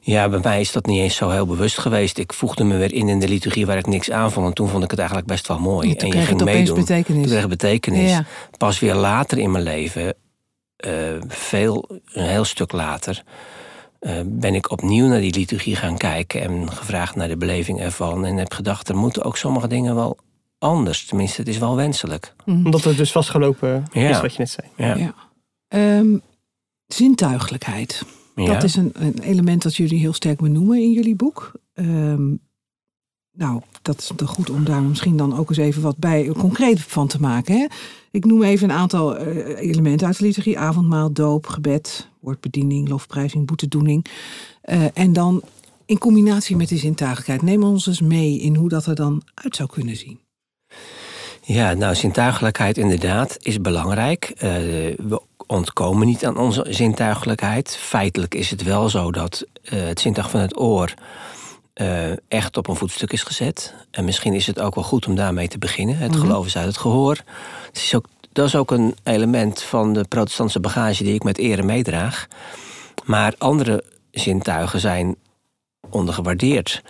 Ja, 0.00 0.28
bij 0.28 0.38
mij 0.42 0.60
is 0.60 0.72
dat 0.72 0.86
niet 0.86 0.98
eens 0.98 1.16
zo 1.16 1.30
heel 1.30 1.46
bewust 1.46 1.78
geweest. 1.78 2.18
Ik 2.18 2.32
voegde 2.32 2.64
me 2.64 2.76
weer 2.76 2.92
in 2.92 3.08
in 3.08 3.20
de 3.20 3.28
liturgie 3.28 3.66
waar 3.66 3.78
ik 3.78 3.86
niks 3.86 4.10
aan 4.10 4.32
vond. 4.32 4.46
En 4.46 4.54
toen 4.54 4.68
vond 4.68 4.84
ik 4.84 4.90
het 4.90 4.98
eigenlijk 4.98 5.28
best 5.28 5.48
wel 5.48 5.58
mooi. 5.58 5.94
en 5.94 6.06
je 6.06 6.20
ging 6.20 6.44
meedoen. 6.44 6.74
Betekenis. 6.74 7.22
Toen 7.22 7.30
kreeg 7.30 7.48
betekenis. 7.48 8.18
Pas 8.58 8.78
weer 8.78 8.94
later 8.94 9.38
in 9.38 9.50
mijn 9.50 9.64
leven, 9.64 10.14
uh, 10.86 10.92
veel, 11.28 12.00
een 12.12 12.28
heel 12.28 12.44
stuk 12.44 12.72
later, 12.72 13.22
uh, 14.00 14.12
ben 14.24 14.54
ik 14.54 14.70
opnieuw 14.70 15.06
naar 15.06 15.20
die 15.20 15.34
liturgie 15.34 15.76
gaan 15.76 15.96
kijken 15.96 16.42
en 16.42 16.72
gevraagd 16.72 17.14
naar 17.14 17.28
de 17.28 17.36
beleving 17.36 17.80
ervan. 17.80 18.24
En 18.24 18.36
heb 18.36 18.52
gedacht, 18.52 18.88
er 18.88 18.96
moeten 18.96 19.22
ook 19.22 19.36
sommige 19.36 19.68
dingen 19.68 19.94
wel 19.94 20.18
anders. 20.60 21.06
Tenminste, 21.06 21.40
het 21.40 21.50
is 21.50 21.58
wel 21.58 21.76
wenselijk. 21.76 22.34
Mhm. 22.44 22.64
Omdat 22.64 22.84
het 22.84 22.96
dus 22.96 23.12
vastgelopen 23.12 23.84
is 23.92 24.20
wat 24.20 24.32
je 24.32 24.38
net 24.38 24.50
zei. 24.50 24.66
Ja. 24.76 24.96
ja. 24.96 25.14
Ehm, 25.68 26.18
zintuigelijkheid. 26.86 28.04
Dat 28.34 28.62
is 28.62 28.76
een, 28.76 28.90
een, 28.92 29.18
element 29.18 29.62
dat 29.62 29.76
jullie 29.76 29.98
heel 29.98 30.12
sterk 30.12 30.40
benoemen 30.40 30.78
in 30.78 30.92
jullie 30.92 31.16
boek. 31.16 31.52
Um, 31.74 32.40
nou, 33.32 33.60
dat 33.82 33.98
is 33.98 34.28
goed 34.28 34.50
om 34.50 34.64
daar 34.64 34.82
misschien 34.82 35.16
dan 35.16 35.36
ook 35.36 35.48
eens 35.48 35.58
even 35.58 35.82
wat 35.82 35.96
bij 35.96 36.26
concreet 36.26 36.80
van 36.80 37.06
te 37.06 37.20
maken. 37.20 37.54
Hè? 37.54 37.66
Ik 38.10 38.24
noem 38.24 38.42
even 38.42 38.70
een 38.70 38.76
aantal 38.76 39.16
eh, 39.16 39.68
elementen 39.68 40.06
uit 40.06 40.18
de 40.18 40.24
liturgie. 40.24 40.58
Avondmaal, 40.58 41.12
doop, 41.12 41.46
gebed, 41.46 42.08
woordbediening, 42.20 42.88
lofprijzing, 42.88 43.46
boetedoening. 43.46 44.06
Uh, 44.64 44.84
en 44.94 45.12
dan 45.12 45.42
in 45.86 45.98
combinatie 45.98 46.56
met 46.56 46.68
die 46.68 46.78
zintuigelijkheid. 46.78 47.42
Neem 47.42 47.62
ons 47.62 47.86
eens 47.86 48.00
mee 48.00 48.40
in 48.40 48.54
hoe 48.54 48.68
dat 48.68 48.86
er 48.86 48.94
dan 48.94 49.22
uit 49.34 49.56
zou 49.56 49.68
kunnen 49.68 49.96
zien. 49.96 50.20
Ja, 51.42 51.72
nou, 51.72 51.94
zintuigelijkheid 51.94 52.78
inderdaad 52.78 53.36
is 53.38 53.60
belangrijk. 53.60 54.32
Uh, 54.34 54.40
we 54.96 55.22
ontkomen 55.46 56.06
niet 56.06 56.26
aan 56.26 56.38
onze 56.38 56.66
zintuigelijkheid. 56.68 57.76
Feitelijk 57.76 58.34
is 58.34 58.50
het 58.50 58.62
wel 58.62 58.88
zo 58.88 59.10
dat 59.10 59.44
uh, 59.62 59.86
het 59.86 60.00
zintuig 60.00 60.30
van 60.30 60.40
het 60.40 60.60
oor 60.60 60.94
uh, 61.74 62.10
echt 62.28 62.56
op 62.56 62.68
een 62.68 62.76
voetstuk 62.76 63.12
is 63.12 63.22
gezet. 63.22 63.74
En 63.90 64.04
misschien 64.04 64.34
is 64.34 64.46
het 64.46 64.60
ook 64.60 64.74
wel 64.74 64.84
goed 64.84 65.06
om 65.06 65.14
daarmee 65.14 65.48
te 65.48 65.58
beginnen. 65.58 65.96
Het 65.96 66.10
mhm. 66.10 66.20
geloof 66.20 66.46
is 66.46 66.56
uit 66.56 66.66
het 66.66 66.76
gehoor. 66.76 67.16
Het 67.66 67.76
is 67.76 67.94
ook, 67.94 68.06
dat 68.32 68.46
is 68.46 68.56
ook 68.56 68.70
een 68.70 68.96
element 69.02 69.62
van 69.62 69.92
de 69.92 70.04
protestantse 70.08 70.60
bagage 70.60 71.04
die 71.04 71.14
ik 71.14 71.22
met 71.22 71.38
ere 71.38 71.62
meedraag. 71.62 72.26
Maar 73.04 73.34
andere 73.38 73.84
zintuigen 74.10 74.80
zijn 74.80 75.16
ondergewaardeerd. 75.90 76.82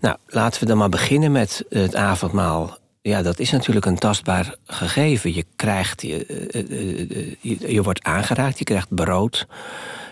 Nou, 0.00 0.16
laten 0.26 0.60
we 0.60 0.66
dan 0.66 0.78
maar 0.78 0.88
beginnen 0.88 1.32
met 1.32 1.64
het 1.68 1.94
avondmaal 1.94 2.78
ja, 3.08 3.22
dat 3.22 3.38
is 3.38 3.50
natuurlijk 3.50 3.86
een 3.86 3.98
tastbaar 3.98 4.54
gegeven. 4.66 5.34
Je 5.34 5.44
krijgt, 5.56 6.02
je, 6.02 6.26
eh, 6.26 6.60
eh, 6.60 7.10
eh, 7.10 7.34
je, 7.40 7.72
je, 7.72 7.82
wordt 7.82 8.02
aangeraakt, 8.02 8.58
je 8.58 8.64
krijgt 8.64 8.94
brood 8.94 9.46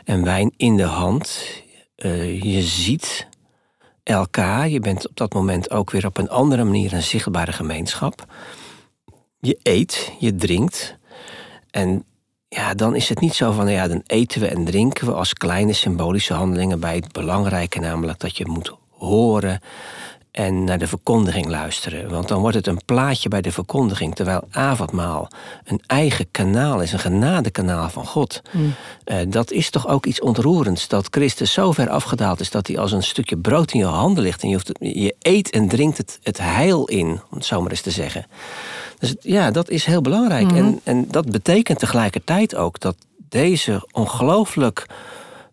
en 0.04 0.24
wijn 0.24 0.52
in 0.56 0.76
de 0.76 0.82
hand. 0.82 1.40
je 2.42 2.62
ziet 2.62 3.28
elkaar, 4.02 4.68
je 4.68 4.80
bent 4.80 5.08
op 5.08 5.16
dat 5.16 5.32
moment 5.32 5.70
ook 5.70 5.90
weer 5.90 6.06
op 6.06 6.18
een 6.18 6.28
andere 6.28 6.64
manier 6.64 6.92
een 6.92 7.02
zichtbare 7.02 7.52
gemeenschap. 7.52 8.24
Je 9.40 9.58
eet, 9.62 10.12
je 10.18 10.34
drinkt. 10.34 10.96
En 11.70 12.04
ja, 12.48 12.74
dan 12.74 12.94
is 12.94 13.08
het 13.08 13.20
niet 13.20 13.34
zo 13.34 13.52
van, 13.52 13.68
ja, 13.68 13.88
dan 13.88 14.02
eten 14.06 14.40
we 14.40 14.46
en 14.46 14.64
drinken 14.64 15.06
we 15.06 15.12
als 15.12 15.32
kleine 15.32 15.72
symbolische 15.72 16.34
handelingen 16.34 16.80
bij 16.80 16.94
het 16.94 17.12
belangrijke, 17.12 17.80
namelijk 17.80 18.18
dat 18.18 18.36
je 18.36 18.46
moet 18.46 18.76
horen 18.90 19.60
en 20.36 20.64
naar 20.64 20.78
de 20.78 20.86
verkondiging 20.86 21.46
luisteren. 21.46 22.10
Want 22.10 22.28
dan 22.28 22.40
wordt 22.40 22.56
het 22.56 22.66
een 22.66 22.80
plaatje 22.84 23.28
bij 23.28 23.40
de 23.40 23.52
verkondiging, 23.52 24.14
terwijl 24.14 24.42
avondmaal 24.50 25.28
een 25.64 25.80
eigen 25.86 26.26
kanaal 26.30 26.80
is, 26.80 26.92
een 26.92 26.98
genadekanaal 26.98 27.88
van 27.90 28.06
God. 28.06 28.42
Mm. 28.52 28.74
Uh, 29.04 29.16
dat 29.28 29.50
is 29.50 29.70
toch 29.70 29.88
ook 29.88 30.06
iets 30.06 30.20
ontroerends, 30.20 30.88
dat 30.88 31.08
Christus 31.10 31.52
zo 31.52 31.72
ver 31.72 31.88
afgedaald 31.88 32.40
is 32.40 32.50
dat 32.50 32.66
hij 32.66 32.78
als 32.78 32.92
een 32.92 33.02
stukje 33.02 33.36
brood 33.36 33.72
in 33.72 33.78
je 33.78 33.84
handen 33.84 34.22
ligt 34.22 34.42
en 34.42 34.48
je, 34.48 34.54
hoeft 34.54 34.68
het, 34.68 34.78
je 34.80 35.14
eet 35.18 35.50
en 35.50 35.68
drinkt 35.68 35.98
het, 35.98 36.18
het 36.22 36.38
heil 36.38 36.84
in, 36.84 37.06
om 37.06 37.36
het 37.36 37.44
zo 37.44 37.60
maar 37.60 37.70
eens 37.70 37.80
te 37.80 37.90
zeggen. 37.90 38.26
Dus 38.98 39.14
ja, 39.20 39.50
dat 39.50 39.70
is 39.70 39.84
heel 39.84 40.00
belangrijk. 40.00 40.46
Mhm. 40.46 40.56
en, 40.56 40.80
en 40.84 41.06
dat 41.10 41.30
betekent 41.30 41.78
tegelijkertijd 41.78 42.54
ook 42.54 42.80
dat 42.80 42.96
deze 43.28 43.88
ongelooflijk 43.92 44.86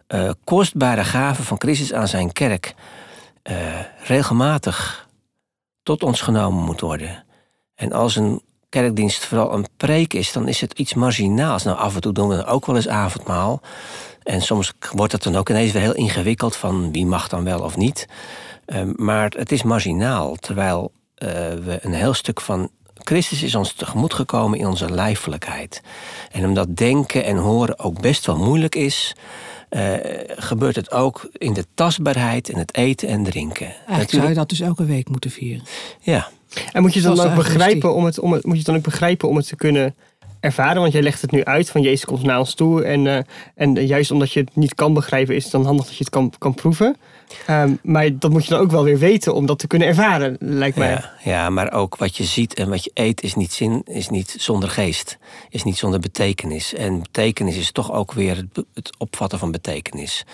uh, 0.08 0.30
kostbare 0.44 1.04
gave 1.04 1.44
van 1.44 1.60
Christus 1.60 1.94
aan 1.94 2.08
zijn 2.08 2.32
kerk 2.32 2.75
uh, 3.50 3.79
regelmatig 4.03 5.07
tot 5.83 6.03
ons 6.03 6.21
genomen 6.21 6.63
moet 6.63 6.81
worden. 6.81 7.23
En 7.75 7.91
als 7.91 8.15
een 8.15 8.41
kerkdienst 8.69 9.25
vooral 9.25 9.53
een 9.53 9.65
preek 9.77 10.13
is, 10.13 10.31
dan 10.31 10.47
is 10.47 10.62
het 10.62 10.79
iets 10.79 10.93
marginaals. 10.93 11.63
Nou, 11.63 11.77
af 11.77 11.95
en 11.95 12.01
toe 12.01 12.13
doen 12.13 12.27
we 12.27 12.35
dan 12.35 12.45
ook 12.45 12.65
wel 12.65 12.75
eens 12.75 12.88
avondmaal. 12.88 13.62
En 14.23 14.41
soms 14.41 14.73
wordt 14.91 15.12
het 15.12 15.23
dan 15.23 15.35
ook 15.35 15.50
ineens 15.50 15.71
weer 15.71 15.81
heel 15.81 15.95
ingewikkeld 15.95 16.55
van 16.55 16.91
wie 16.91 17.05
mag 17.05 17.27
dan 17.27 17.43
wel 17.43 17.59
of 17.59 17.77
niet. 17.77 18.07
Uh, 18.65 18.81
maar 18.95 19.33
het 19.38 19.51
is 19.51 19.63
marginaal, 19.63 20.35
terwijl 20.35 20.91
uh, 21.17 21.29
we 21.53 21.77
een 21.81 21.93
heel 21.93 22.13
stuk 22.13 22.41
van 22.41 22.69
Christus 23.03 23.43
is 23.43 23.55
ons 23.55 23.74
tegemoet 23.74 24.13
gekomen 24.13 24.60
in 24.60 24.67
onze 24.67 24.91
lijfelijkheid. 24.91 25.81
En 26.31 26.45
omdat 26.45 26.77
denken 26.77 27.24
en 27.24 27.38
horen 27.38 27.79
ook 27.79 28.01
best 28.01 28.25
wel 28.25 28.38
moeilijk 28.38 28.75
is, 28.75 29.15
uh, 29.69 29.93
gebeurt 30.27 30.75
het 30.75 30.91
ook 30.91 31.29
in 31.33 31.53
de 31.53 31.65
tastbaarheid 31.74 32.50
en 32.50 32.57
het 32.57 32.75
eten 32.75 33.07
en 33.07 33.24
drinken. 33.24 33.65
Eigenlijk 33.65 33.88
Natuurlijk... 33.88 34.12
zou 34.12 34.29
je 34.29 34.36
dat 34.36 34.50
dus 34.50 34.60
elke 34.60 34.86
week 34.86 35.10
moeten 35.10 35.31
vieren. 35.31 35.63
Ja. 36.00 36.27
En 36.72 36.81
moet 36.81 36.93
je 36.93 37.07
het 37.07 37.15
dan 37.15 37.29
ook 37.29 37.36
begrijpen 37.36 37.93
om 37.93 38.05
het, 38.05 38.19
om 38.19 38.31
het, 38.33 38.43
moet 38.43 38.51
je 38.51 38.57
het 38.57 38.67
dan 38.67 38.75
ook 38.75 38.83
begrijpen 38.83 39.29
om 39.29 39.36
het 39.36 39.48
te 39.48 39.55
kunnen 39.55 39.95
ervaren? 40.39 40.81
Want 40.81 40.93
jij 40.93 41.01
legt 41.01 41.22
het 41.22 41.31
nu 41.31 41.43
uit 41.43 41.69
van 41.69 41.81
Jezus 41.81 42.05
komt 42.05 42.24
naar 42.24 42.39
ons 42.39 42.53
toe. 42.53 42.83
En, 42.83 43.05
uh, 43.05 43.17
en 43.55 43.86
juist 43.86 44.12
omdat 44.12 44.31
je 44.31 44.39
het 44.39 44.55
niet 44.55 44.75
kan 44.75 44.93
begrijpen, 44.93 45.36
is 45.36 45.43
het 45.43 45.51
dan 45.51 45.65
handig 45.65 45.86
dat 45.86 45.98
je 45.98 46.03
het 46.03 46.13
kan, 46.13 46.33
kan 46.38 46.53
proeven. 46.53 46.95
Um, 47.50 47.80
maar 47.82 48.20
dat 48.20 48.32
moet 48.32 48.44
je 48.44 48.50
dan 48.50 48.60
ook 48.60 48.72
wel 48.72 48.84
weer 48.84 48.98
weten 48.98 49.34
om 49.34 49.46
dat 49.46 49.60
te 49.60 49.68
kunnen 49.68 49.88
ervaren, 49.88 50.36
lijkt 50.40 50.78
mij. 50.78 50.90
Ja, 50.90 51.12
ja, 51.24 51.50
maar 51.50 51.72
ook 51.72 51.96
wat 51.96 52.18
je 52.18 52.24
ziet 52.24 52.54
en 52.54 52.70
wat 52.70 52.84
je 52.84 52.92
eet 52.94 53.22
is 53.22 53.36
niet 53.36 53.54
zin, 53.54 53.82
is 53.86 54.10
niet 54.10 54.36
zonder 54.40 54.70
geest, 54.70 55.18
is 55.50 55.63
niet 55.63 55.78
zonder 55.78 56.00
betekenis. 56.00 56.74
En 56.74 57.00
betekenis 57.00 57.58
is 57.58 57.72
toch 57.72 57.92
ook 57.92 58.13
weer 58.13 58.36
het, 58.36 58.66
het 58.74 58.90
opvatten 58.98 59.40
van 59.40 59.52
betekenis. 59.52 60.25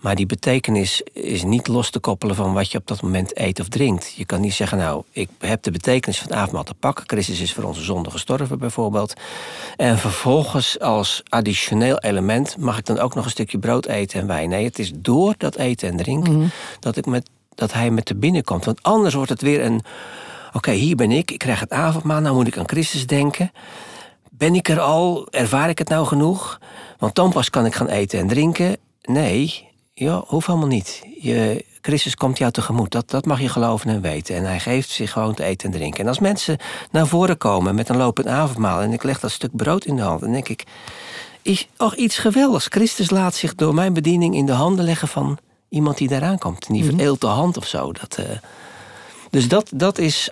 Maar 0.00 0.14
die 0.14 0.26
betekenis 0.26 1.02
is 1.12 1.42
niet 1.42 1.68
los 1.68 1.90
te 1.90 1.98
koppelen 1.98 2.36
van 2.36 2.52
wat 2.52 2.70
je 2.70 2.78
op 2.78 2.86
dat 2.86 3.02
moment 3.02 3.38
eet 3.38 3.60
of 3.60 3.68
drinkt. 3.68 4.12
Je 4.16 4.24
kan 4.24 4.40
niet 4.40 4.54
zeggen, 4.54 4.78
nou, 4.78 5.02
ik 5.10 5.28
heb 5.38 5.62
de 5.62 5.70
betekenis 5.70 6.18
van 6.18 6.28
het 6.28 6.36
avondmaal 6.36 6.64
te 6.64 6.74
pakken. 6.74 7.04
Christus 7.06 7.40
is 7.40 7.52
voor 7.52 7.64
onze 7.64 7.82
zonde 7.82 8.10
gestorven, 8.10 8.58
bijvoorbeeld. 8.58 9.14
En 9.76 9.98
vervolgens 9.98 10.80
als 10.80 11.22
additioneel 11.28 11.98
element 11.98 12.56
mag 12.56 12.78
ik 12.78 12.86
dan 12.86 12.98
ook 12.98 13.14
nog 13.14 13.24
een 13.24 13.30
stukje 13.30 13.58
brood 13.58 13.86
eten 13.86 14.20
en 14.20 14.26
wijn. 14.26 14.48
Nee, 14.48 14.64
het 14.64 14.78
is 14.78 14.92
door 14.94 15.34
dat 15.38 15.56
eten 15.56 15.88
en 15.88 15.96
drinken 15.96 16.32
mm-hmm. 16.32 16.50
dat, 16.80 16.96
ik 16.96 17.06
met, 17.06 17.30
dat 17.54 17.72
hij 17.72 17.90
met 17.90 18.04
te 18.04 18.14
binnen 18.14 18.44
komt. 18.44 18.64
Want 18.64 18.82
anders 18.82 19.14
wordt 19.14 19.30
het 19.30 19.42
weer 19.42 19.64
een, 19.64 19.82
oké, 20.46 20.56
okay, 20.56 20.76
hier 20.76 20.96
ben 20.96 21.10
ik, 21.10 21.30
ik 21.30 21.38
krijg 21.38 21.60
het 21.60 21.72
avondmaal, 21.72 22.20
nou 22.20 22.34
moet 22.34 22.46
ik 22.46 22.58
aan 22.58 22.68
Christus 22.68 23.06
denken. 23.06 23.52
Ben 24.30 24.54
ik 24.54 24.68
er 24.68 24.80
al? 24.80 25.26
Ervaar 25.30 25.68
ik 25.68 25.78
het 25.78 25.88
nou 25.88 26.06
genoeg? 26.06 26.60
Want 26.98 27.14
dan 27.14 27.32
pas 27.32 27.50
kan 27.50 27.66
ik 27.66 27.74
gaan 27.74 27.88
eten 27.88 28.18
en 28.18 28.28
drinken. 28.28 28.76
Nee, 29.02 29.68
ja, 30.00 30.22
hoeft 30.26 30.48
allemaal 30.48 30.66
niet. 30.66 31.02
Je, 31.20 31.64
Christus 31.80 32.14
komt 32.14 32.38
jou 32.38 32.52
tegemoet. 32.52 32.90
Dat, 32.90 33.10
dat 33.10 33.26
mag 33.26 33.40
je 33.40 33.48
geloven 33.48 33.90
en 33.90 34.00
weten. 34.00 34.36
En 34.36 34.44
hij 34.44 34.60
geeft 34.60 34.88
zich 34.88 35.12
gewoon 35.12 35.34
te 35.34 35.44
eten 35.44 35.72
en 35.72 35.78
drinken. 35.78 36.00
En 36.00 36.08
als 36.08 36.18
mensen 36.18 36.58
naar 36.90 37.06
voren 37.06 37.36
komen 37.38 37.74
met 37.74 37.88
een 37.88 37.96
lopend 37.96 38.26
avondmaal... 38.26 38.80
en 38.80 38.92
ik 38.92 39.02
leg 39.02 39.20
dat 39.20 39.30
stuk 39.30 39.56
brood 39.56 39.84
in 39.84 39.96
de 39.96 40.02
hand, 40.02 40.20
dan 40.20 40.32
denk 40.32 40.48
ik... 40.48 40.64
is 41.42 41.68
toch 41.76 41.94
iets 41.94 42.18
geweldigs. 42.18 42.66
Christus 42.66 43.10
laat 43.10 43.34
zich 43.34 43.54
door 43.54 43.74
mijn 43.74 43.92
bediening 43.92 44.34
in 44.34 44.46
de 44.46 44.52
handen 44.52 44.84
leggen 44.84 45.08
van 45.08 45.38
iemand 45.68 45.98
die 45.98 46.08
daaraan 46.08 46.38
komt. 46.38 46.66
Die 46.66 46.84
Mhm. 46.84 46.90
vereelt 46.96 47.20
de 47.20 47.26
hand 47.26 47.56
of 47.56 47.66
zo. 47.66 47.92
Dat, 47.92 48.16
uh, 48.20 48.26
dus 49.30 49.48
dat, 49.48 49.70
dat 49.74 49.98
is 49.98 50.30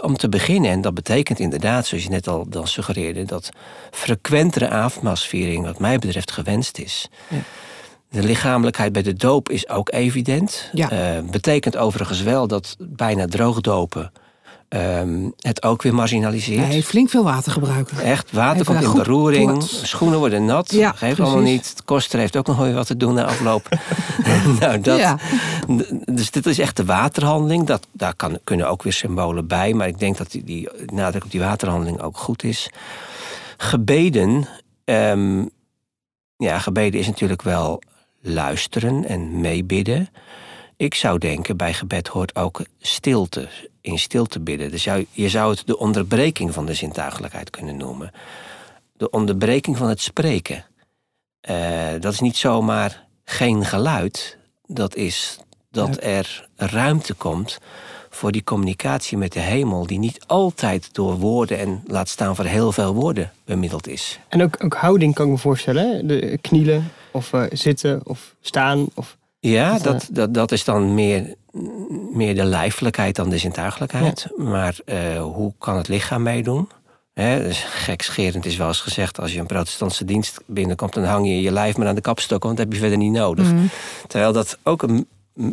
om 0.00 0.16
te 0.16 0.28
beginnen. 0.28 0.70
En 0.70 0.80
dat 0.80 0.94
betekent 0.94 1.38
inderdaad, 1.38 1.86
zoals 1.86 2.04
je 2.04 2.10
net 2.10 2.28
al 2.28 2.44
dan 2.48 2.66
suggereerde... 2.68 3.24
dat 3.24 3.50
frequentere 3.90 4.68
avondmaalsviering 4.68 5.64
wat 5.64 5.78
mij 5.78 5.98
betreft 5.98 6.30
gewenst 6.30 6.78
is... 6.78 7.08
Ja. 7.28 7.38
De 8.16 8.22
lichamelijkheid 8.22 8.92
bij 8.92 9.02
de 9.02 9.12
doop 9.12 9.48
is 9.50 9.68
ook 9.68 9.92
evident. 9.92 10.70
Ja. 10.72 10.92
Uh, 10.92 11.30
betekent 11.30 11.76
overigens 11.76 12.22
wel 12.22 12.46
dat 12.46 12.76
bijna 12.78 13.26
droogdopen 13.26 14.12
um, 14.68 15.32
het 15.38 15.62
ook 15.62 15.82
weer 15.82 15.94
marginaliseert. 15.94 16.68
Nee, 16.68 16.82
flink 16.82 17.10
veel 17.10 17.24
water 17.24 17.52
gebruiken. 17.52 18.00
Echt, 18.00 18.32
water 18.32 18.64
komt 18.64 18.82
in 18.82 18.92
beroering, 18.92 19.62
schoenen 19.62 20.18
worden 20.18 20.44
nat. 20.44 20.72
Ja, 20.72 20.88
geeft 20.88 21.00
precies. 21.00 21.18
allemaal 21.18 21.52
niet. 21.52 21.76
De 21.76 21.82
koster 21.82 22.18
heeft 22.18 22.36
ook 22.36 22.46
nog 22.46 22.56
wel 22.56 22.66
weer 22.66 22.74
wat 22.74 22.86
te 22.86 22.96
doen 22.96 23.14
na 23.14 23.24
afloop. 23.24 23.68
nou, 24.60 24.80
dat, 24.80 24.98
Ja. 24.98 25.18
Dus 26.04 26.30
dit 26.30 26.46
is 26.46 26.58
echt 26.58 26.76
de 26.76 26.84
waterhandeling. 26.84 27.66
Dat, 27.66 27.86
daar 27.92 28.14
kan, 28.14 28.38
kunnen 28.44 28.68
ook 28.68 28.82
weer 28.82 28.92
symbolen 28.92 29.46
bij. 29.46 29.72
Maar 29.72 29.88
ik 29.88 29.98
denk 29.98 30.16
dat 30.16 30.30
die, 30.30 30.44
die 30.44 30.68
nadruk 30.86 31.24
op 31.24 31.30
die 31.30 31.40
waterhandeling 31.40 32.00
ook 32.00 32.16
goed 32.16 32.42
is. 32.42 32.70
Gebeden... 33.56 34.48
Um, 34.84 35.50
ja, 36.36 36.58
gebeden 36.58 37.00
is 37.00 37.06
natuurlijk 37.06 37.42
wel 37.42 37.82
luisteren 38.26 39.04
en 39.04 39.40
meebidden. 39.40 40.08
Ik 40.76 40.94
zou 40.94 41.18
denken, 41.18 41.56
bij 41.56 41.74
gebed 41.74 42.08
hoort 42.08 42.36
ook 42.36 42.64
stilte. 42.78 43.48
In 43.80 43.98
stilte 43.98 44.40
bidden. 44.40 44.70
Dus 44.70 44.84
jou, 44.84 45.06
je 45.10 45.28
zou 45.28 45.50
het 45.50 45.66
de 45.66 45.78
onderbreking 45.78 46.52
van 46.54 46.66
de 46.66 46.74
zintuigelijkheid 46.74 47.50
kunnen 47.50 47.76
noemen. 47.76 48.10
De 48.92 49.10
onderbreking 49.10 49.76
van 49.76 49.88
het 49.88 50.00
spreken. 50.00 50.64
Uh, 51.50 51.88
dat 52.00 52.12
is 52.12 52.20
niet 52.20 52.36
zomaar 52.36 53.06
geen 53.24 53.64
geluid. 53.64 54.38
Dat 54.66 54.94
is 54.94 55.38
dat 55.70 56.02
er 56.02 56.48
ruimte 56.56 57.14
komt 57.14 57.58
voor 58.16 58.32
die 58.32 58.44
communicatie 58.44 59.18
met 59.18 59.32
de 59.32 59.40
hemel, 59.40 59.86
die 59.86 59.98
niet 59.98 60.18
altijd 60.26 60.88
door 60.94 61.18
woorden 61.18 61.58
en 61.58 61.82
laat 61.86 62.08
staan 62.08 62.36
voor 62.36 62.44
heel 62.44 62.72
veel 62.72 62.94
woorden 62.94 63.32
bemiddeld 63.44 63.88
is. 63.88 64.20
En 64.28 64.42
ook, 64.42 64.64
ook 64.64 64.74
houding 64.74 65.14
kan 65.14 65.26
ik 65.26 65.32
me 65.32 65.38
voorstellen. 65.38 65.90
Hè? 65.90 66.06
De 66.06 66.38
knielen 66.40 66.90
of 67.10 67.32
uh, 67.32 67.42
zitten 67.50 68.00
of 68.04 68.34
staan. 68.40 68.86
Of, 68.94 69.16
ja, 69.38 69.78
dat, 69.78 70.08
dat, 70.10 70.34
dat 70.34 70.52
is 70.52 70.64
dan 70.64 70.94
meer, 70.94 71.34
meer 72.12 72.34
de 72.34 72.44
lijfelijkheid 72.44 73.16
dan 73.16 73.28
de 73.28 73.38
zintuigelijkheid. 73.38 74.26
Ja. 74.36 74.44
Maar 74.44 74.78
uh, 74.84 75.22
hoe 75.22 75.52
kan 75.58 75.76
het 75.76 75.88
lichaam 75.88 76.22
meedoen? 76.22 76.68
Dus 77.14 77.64
gekscherend 77.64 78.46
is 78.46 78.56
wel 78.56 78.66
eens 78.66 78.80
gezegd... 78.80 79.20
als 79.20 79.32
je 79.32 79.40
een 79.40 79.46
protestantse 79.46 80.04
dienst 80.04 80.40
binnenkomt... 80.46 80.94
dan 80.94 81.04
hang 81.04 81.26
je 81.26 81.42
je 81.42 81.52
lijf 81.52 81.76
maar 81.76 81.88
aan 81.88 81.94
de 81.94 82.00
kapstok... 82.00 82.42
want 82.42 82.56
dat 82.56 82.64
heb 82.64 82.74
je 82.74 82.80
verder 82.80 82.98
niet 82.98 83.12
nodig. 83.12 83.52
Mm. 83.52 83.68
Terwijl 84.06 84.32
dat 84.32 84.58
ook 84.62 84.82
een 84.82 85.06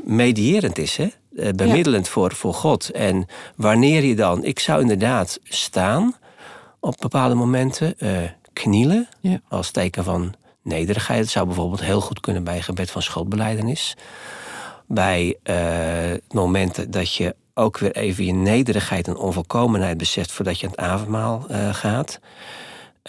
medierend 0.03 0.77
is, 0.77 0.97
hè? 0.97 1.07
Bemiddelend 1.55 2.05
ja. 2.05 2.11
voor, 2.11 2.33
voor 2.33 2.53
God. 2.53 2.89
En 2.89 3.25
wanneer 3.55 4.03
je 4.03 4.15
dan... 4.15 4.43
Ik 4.43 4.59
zou 4.59 4.81
inderdaad 4.81 5.39
staan 5.43 6.15
op 6.79 6.95
bepaalde 6.99 7.35
momenten... 7.35 7.93
Uh, 7.97 8.17
knielen 8.53 9.07
ja. 9.19 9.41
als 9.49 9.71
teken 9.71 10.03
van 10.03 10.33
nederigheid. 10.61 11.19
Het 11.19 11.29
zou 11.29 11.45
bijvoorbeeld 11.45 11.83
heel 11.83 12.01
goed 12.01 12.19
kunnen 12.19 12.43
bij 12.43 12.61
gebed 12.61 12.91
van 12.91 13.01
schuldbeleidenis. 13.01 13.95
Bij 14.87 15.37
uh, 15.43 15.55
momenten 16.31 16.91
dat 16.91 17.13
je 17.13 17.35
ook 17.53 17.77
weer 17.77 17.95
even 17.95 18.25
je 18.25 18.33
nederigheid 18.33 19.07
en 19.07 19.15
onvolkomenheid 19.15 19.97
beseft... 19.97 20.31
voordat 20.31 20.59
je 20.59 20.65
aan 20.65 20.71
het 20.71 20.81
avondmaal 20.81 21.45
gaat... 21.71 22.19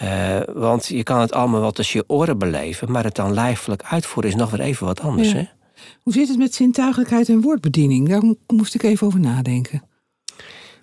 Uh, 0.03 0.39
want 0.53 0.85
je 0.85 1.03
kan 1.03 1.19
het 1.19 1.33
allemaal 1.33 1.61
wel 1.61 1.71
tussen 1.71 1.99
je 1.99 2.15
oren 2.15 2.37
beleven... 2.37 2.91
maar 2.91 3.03
het 3.03 3.15
dan 3.15 3.33
lijfelijk 3.33 3.83
uitvoeren 3.83 4.31
is 4.31 4.37
nog 4.37 4.49
weer 4.49 4.59
even 4.59 4.85
wat 4.85 5.01
anders. 5.01 5.31
Ja. 5.31 5.37
Hè? 5.37 5.47
Hoe 6.05 6.13
zit 6.13 6.27
het 6.27 6.37
met 6.37 6.55
zintuigelijkheid 6.55 7.29
en 7.29 7.41
woordbediening? 7.41 8.09
Daar 8.09 8.21
moest 8.47 8.75
ik 8.75 8.83
even 8.83 9.07
over 9.07 9.19
nadenken. 9.19 9.83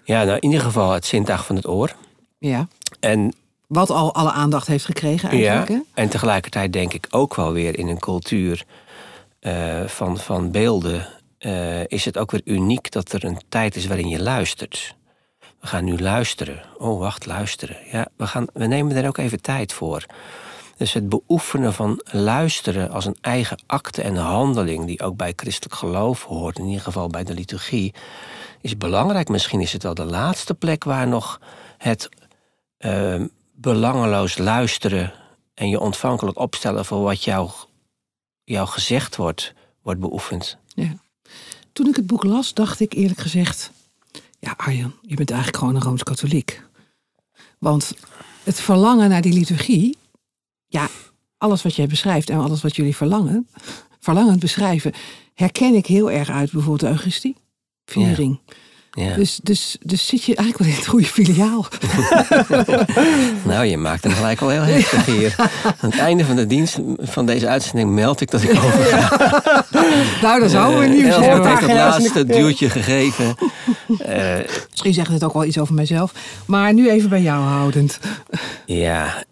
Ja, 0.05 0.25
nou 0.25 0.37
in 0.37 0.49
ieder 0.49 0.61
geval 0.65 0.93
het 0.93 1.07
zintuig 1.07 1.47
van 1.47 1.57
het 1.57 1.69
oor. 1.69 1.95
Ja. 2.39 2.69
En, 3.01 3.33
Wat 3.67 3.91
al 3.91 4.15
alle 4.15 4.33
aandacht 4.33 4.67
heeft 4.67 4.85
gekregen 4.85 5.29
eigenlijk. 5.29 5.69
ja? 5.69 5.83
En 5.95 6.09
tegelijkertijd 6.09 6.73
denk 6.73 6.93
ik 6.93 7.07
ook 7.11 7.35
wel 7.35 7.53
weer 7.53 7.79
in 7.79 7.89
een 7.89 7.99
cultuur 7.99 8.65
uh, 9.41 9.87
van, 9.87 10.19
van 10.19 10.51
beelden... 10.51 11.09
Uh, 11.39 11.87
is 11.87 12.05
het 12.05 12.19
ook 12.19 12.31
weer 12.31 12.43
uniek 12.45 12.91
dat 12.91 13.13
er 13.13 13.25
een 13.25 13.41
tijd 13.49 13.77
is 13.77 13.87
waarin 13.87 14.09
je 14.09 14.23
luistert. 14.23 14.97
We 15.61 15.67
gaan 15.67 15.85
nu 15.85 15.99
luisteren. 15.99 16.63
Oh, 16.79 16.99
wacht, 16.99 17.27
luisteren. 17.27 17.77
Ja, 17.93 18.07
we, 18.17 18.27
gaan, 18.27 18.47
we 18.53 18.67
nemen 18.67 18.97
er 18.97 19.07
ook 19.07 19.19
even 19.19 19.41
tijd 19.41 19.73
voor. 19.73 20.07
Dus 20.83 20.93
het 20.93 21.09
beoefenen 21.09 21.75
van 21.75 22.01
luisteren 22.05 22.91
als 22.91 23.05
een 23.05 23.17
eigen 23.21 23.63
acte 23.67 24.03
en 24.03 24.17
handeling... 24.17 24.87
die 24.87 25.03
ook 25.03 25.17
bij 25.17 25.33
christelijk 25.37 25.75
geloof 25.75 26.25
hoort, 26.25 26.59
in 26.59 26.67
ieder 26.67 26.83
geval 26.83 27.09
bij 27.09 27.25
de 27.25 27.35
liturgie... 27.35 27.95
is 28.61 28.77
belangrijk. 28.77 29.29
Misschien 29.29 29.61
is 29.61 29.73
het 29.73 29.83
wel 29.83 29.95
de 29.95 30.05
laatste 30.05 30.55
plek 30.55 30.85
waar 30.85 31.09
nog 31.09 31.41
het 31.79 32.09
uh, 32.79 33.25
belangeloos 33.53 34.39
luisteren 34.39 35.13
en 35.55 35.69
je 35.69 35.81
ontvankelijk 35.81 36.39
opstellen 36.39 36.85
voor 36.85 37.03
wat 37.03 37.25
jou, 37.25 37.51
jou 38.45 38.69
gezegd 38.69 39.17
wordt, 39.17 39.55
wordt 39.83 40.01
beoefend. 40.01 40.57
Ja. 40.75 40.95
Toen 41.73 41.89
ik 41.89 41.97
het 41.97 42.07
boek 42.07 42.25
las, 42.25 42.55
dacht 42.55 42.81
ik 42.81 42.93
eerlijk 42.93 43.21
gezegd: 43.21 43.71
Ja, 44.39 44.55
Arjan, 44.57 44.95
je 45.03 45.15
bent 45.15 45.31
eigenlijk 45.31 45.59
gewoon 45.59 45.75
een 45.75 45.83
rooms-katholiek. 45.83 46.63
Want 47.59 47.95
het 48.43 48.61
verlangen 48.61 49.09
naar 49.09 49.23
die 49.23 49.33
liturgie, 49.33 50.01
ja, 50.73 50.89
alles 51.39 51.63
wat 51.63 51.75
jij 51.75 51.87
beschrijft 51.87 52.31
en 52.31 52.39
alles 52.39 52.63
wat 52.63 52.77
jullie 52.77 52.97
verlangen, 52.97 53.49
verlangend 54.01 54.41
beschrijven, 54.41 54.93
herken 55.35 55.75
ik 55.75 55.87
heel 55.87 56.11
erg 56.11 56.31
uit 56.31 56.53
bijvoorbeeld 56.53 56.81
de 56.81 56.89
Eucharistie, 56.89 57.37
viering. 57.85 58.41
Ja. 58.95 59.15
Dus, 59.15 59.41
dus, 59.43 59.77
dus 59.81 60.07
zit 60.07 60.25
je 60.25 60.37
eigenlijk 60.37 60.59
wel 60.59 60.69
in 60.69 60.75
het 60.75 60.93
goede 60.93 61.07
filiaal. 61.07 61.67
nou, 63.53 63.65
je 63.65 63.77
maakt 63.77 64.05
hem 64.05 64.13
gelijk 64.13 64.41
al 64.41 64.49
heel 64.49 64.63
heftig 64.63 65.07
hier. 65.07 65.35
Aan 65.81 65.91
het 65.91 65.99
einde 65.99 66.25
van 66.25 66.37
de 66.37 66.47
dienst 66.47 66.79
van 66.99 67.27
deze 67.27 67.49
uitzending 67.49 67.91
meld 67.91 68.21
ik 68.21 68.31
dat 68.31 68.43
ik 68.43 68.51
overga. 68.51 69.65
nou, 70.23 70.79
we 70.79 70.87
niet 70.87 70.99
Uh, 70.99 71.15
zeggen. 71.15 71.31
Elf 71.31 71.47
heeft 71.47 71.61
het 71.61 71.73
laatste 71.73 72.25
duwtje 72.25 72.71
gegeven. 72.71 73.37
Uh, 73.89 74.37
Misschien 74.71 74.95
zegt 74.95 75.09
het 75.09 75.25
ook 75.25 75.33
wel 75.33 75.45
iets 75.45 75.59
over 75.59 75.75
mijzelf. 75.75 76.13
Maar 76.47 76.75
nu 76.75 76.91
even 76.91 77.09
bij 77.09 77.23
jou 77.23 77.43
houdend. 77.43 77.99
Ja, 78.67 79.25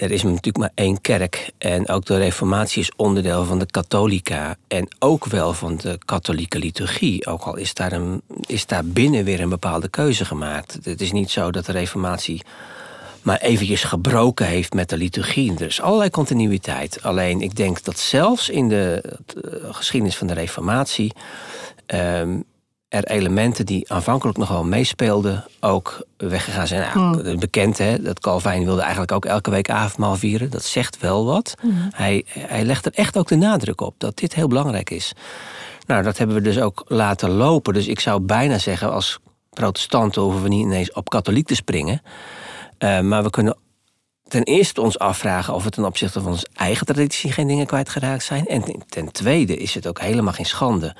er 0.00 0.10
is 0.10 0.22
natuurlijk 0.22 0.58
maar 0.58 0.72
één 0.74 1.00
kerk. 1.00 1.50
En 1.58 1.88
ook 1.88 2.04
de 2.04 2.16
reformatie 2.16 2.82
is 2.82 2.92
onderdeel 2.96 3.44
van 3.44 3.58
de 3.58 3.66
katholica. 3.66 4.56
En 4.68 4.88
ook 4.98 5.26
wel 5.26 5.52
van 5.52 5.76
de 5.76 5.98
katholieke 6.04 6.58
liturgie. 6.58 7.26
Ook 7.26 7.42
al 7.42 7.56
is 7.56 7.74
daar, 7.74 7.92
een, 7.92 8.22
is 8.46 8.66
daar 8.66 8.84
binnen 8.84 9.24
weer 9.24 9.40
een 9.40 9.48
bepaalde 9.48 9.88
keuze 9.88 10.24
gemaakt. 10.24 10.78
Het 10.82 11.00
is 11.00 11.12
niet 11.12 11.30
zo 11.30 11.50
dat 11.50 11.66
de 11.66 11.72
reformatie 11.72 12.42
maar 13.22 13.40
eventjes 13.40 13.84
gebroken 13.84 14.46
heeft 14.46 14.72
met 14.72 14.88
de 14.88 14.96
liturgie. 14.96 15.54
Er 15.54 15.66
is 15.66 15.80
allerlei 15.80 16.10
continuïteit. 16.10 17.02
Alleen 17.02 17.40
ik 17.40 17.56
denk 17.56 17.82
dat 17.82 17.98
zelfs 17.98 18.48
in 18.48 18.68
de, 18.68 19.02
de 19.26 19.68
geschiedenis 19.70 20.16
van 20.16 20.26
de 20.26 20.34
reformatie... 20.34 21.12
Um, 21.94 22.44
er 22.90 23.04
elementen 23.04 23.66
die 23.66 23.92
aanvankelijk 23.92 24.38
nog 24.38 24.48
wel 24.48 24.64
meespeelden, 24.64 25.44
ook 25.60 26.06
weggegaan 26.16 26.66
zijn. 26.66 26.88
Nou, 26.94 27.30
mm. 27.30 27.38
Bekend, 27.38 27.78
hè, 27.78 28.02
dat 28.02 28.20
Calvijn 28.20 28.64
wilde 28.64 28.80
eigenlijk 28.80 29.12
ook 29.12 29.24
elke 29.24 29.50
week 29.50 29.70
avondmaal 29.70 30.16
vieren. 30.16 30.50
Dat 30.50 30.64
zegt 30.64 31.00
wel 31.00 31.24
wat. 31.24 31.54
Mm. 31.62 31.88
Hij, 31.94 32.24
hij 32.28 32.64
legt 32.64 32.86
er 32.86 32.92
echt 32.94 33.18
ook 33.18 33.28
de 33.28 33.36
nadruk 33.36 33.80
op 33.80 33.94
dat 33.98 34.16
dit 34.16 34.34
heel 34.34 34.48
belangrijk 34.48 34.90
is. 34.90 35.12
Nou, 35.86 36.02
dat 36.02 36.18
hebben 36.18 36.36
we 36.36 36.42
dus 36.42 36.60
ook 36.60 36.84
laten 36.86 37.30
lopen. 37.30 37.74
Dus 37.74 37.86
ik 37.86 38.00
zou 38.00 38.20
bijna 38.20 38.58
zeggen, 38.58 38.92
als 38.92 39.18
protestanten 39.50 40.22
hoeven 40.22 40.42
we 40.42 40.48
niet 40.48 40.64
ineens 40.64 40.92
op 40.92 41.08
katholiek 41.08 41.46
te 41.46 41.54
springen. 41.54 42.02
Uh, 42.78 43.00
maar 43.00 43.22
we 43.22 43.30
kunnen 43.30 43.56
ten 44.30 44.42
eerste 44.42 44.80
ons 44.80 44.98
afvragen 44.98 45.54
of 45.54 45.64
we 45.64 45.70
ten 45.70 45.84
opzichte 45.84 46.20
van 46.20 46.30
onze 46.30 46.46
eigen 46.54 46.86
traditie 46.86 47.32
geen 47.32 47.46
dingen 47.46 47.66
kwijtgeraakt 47.66 48.24
zijn. 48.24 48.46
En 48.46 48.64
ten 48.88 49.12
tweede 49.12 49.56
is 49.56 49.74
het 49.74 49.86
ook 49.86 50.00
helemaal 50.00 50.32
geen 50.32 50.46
schande 50.46 50.96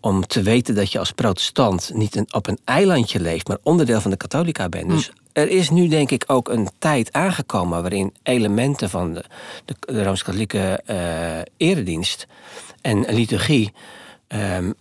om 0.00 0.26
te 0.26 0.42
weten 0.42 0.74
dat 0.74 0.92
je 0.92 0.98
als 0.98 1.12
protestant 1.12 1.90
niet 1.94 2.16
een, 2.16 2.34
op 2.34 2.46
een 2.46 2.58
eilandje 2.64 3.20
leeft, 3.20 3.48
maar 3.48 3.58
onderdeel 3.62 4.00
van 4.00 4.10
de 4.10 4.16
katholica 4.16 4.68
bent. 4.68 4.88
Dus 4.88 5.10
er 5.32 5.48
is 5.48 5.70
nu 5.70 5.88
denk 5.88 6.10
ik 6.10 6.24
ook 6.26 6.48
een 6.48 6.68
tijd 6.78 7.12
aangekomen 7.12 7.80
waarin 7.80 8.14
elementen 8.22 8.90
van 8.90 9.14
de, 9.14 9.24
de, 9.64 9.74
de 9.80 10.04
Rooms-Katholieke 10.04 10.82
uh, 10.86 11.38
eredienst 11.56 12.26
en 12.80 13.04
liturgie, 13.14 13.72
um, 14.28 14.74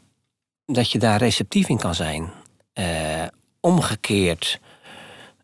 dat 0.66 0.92
je 0.92 1.00
daar 1.00 1.18
receptief 1.18 1.70
in 1.70 1.78
kan 1.78 1.96
zijn. 1.96 2.32
Uh, 2.74 2.86
omgekeerd 3.60 4.60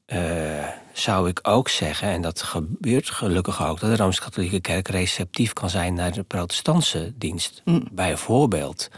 uh, 0.08 0.68
zou 1.00 1.30
ik 1.30 1.40
ook 1.42 1.70
zeggen, 1.70 2.10
en 2.10 2.22
dat 2.22 2.42
gebeurt 2.42 3.10
gelukkig 3.10 3.66
ook, 3.66 3.80
dat 3.80 3.90
de 3.90 3.96
Rooms-Katholieke 3.96 4.60
Kerk 4.60 4.88
receptief 4.88 5.54
kan 5.54 5.70
zijn 5.70 5.94
naar 5.94 6.12
de 6.12 6.24
protestantse 6.24 7.14
dienst. 7.16 7.62
Mm. 7.66 7.88
Bijvoorbeeld 7.92 8.90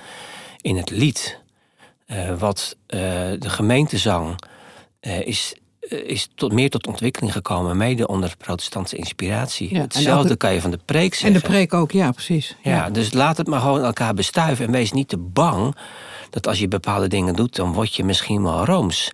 in 0.62 0.78
het 0.78 0.90
lied, 0.90 1.40
uh, 2.08 2.38
wat 2.40 2.76
uh, 2.88 3.00
de 3.40 3.50
gemeentezang 3.50 4.36
uh, 5.02 5.28
is, 5.28 5.56
is 5.90 6.30
tot, 6.36 6.52
meer 6.52 6.70
tot 6.70 6.88
ontwikkeling 6.88 7.32
gekomen, 7.32 7.78
mede 7.78 8.08
onder 8.08 8.34
protestantse 8.38 8.96
inspiratie. 8.96 9.74
Ja, 9.74 9.82
Hetzelfde 9.82 10.28
de, 10.28 10.36
kan 10.36 10.54
je 10.54 10.62
van 10.62 10.72
de 10.72 10.80
preek 10.86 11.14
zeggen. 11.14 11.34
En 11.34 11.42
de 11.42 11.48
preek 11.48 11.74
ook, 11.74 11.92
ja, 11.92 12.12
precies. 12.12 12.56
Ja, 12.64 12.72
ja, 12.72 12.90
dus 12.90 13.14
laat 13.14 13.38
het 13.38 13.48
maar 13.48 13.60
gewoon 13.60 13.84
elkaar 13.84 14.14
bestuiven 14.14 14.66
en 14.66 14.72
wees 14.72 14.92
niet 14.92 15.08
te 15.08 15.18
bang 15.18 15.76
dat 16.30 16.48
als 16.48 16.60
je 16.60 16.68
bepaalde 16.68 17.08
dingen 17.08 17.36
doet, 17.36 17.56
dan 17.56 17.74
word 17.74 17.96
je 17.96 18.04
misschien 18.04 18.44
wel 18.44 18.66
rooms. 18.66 19.12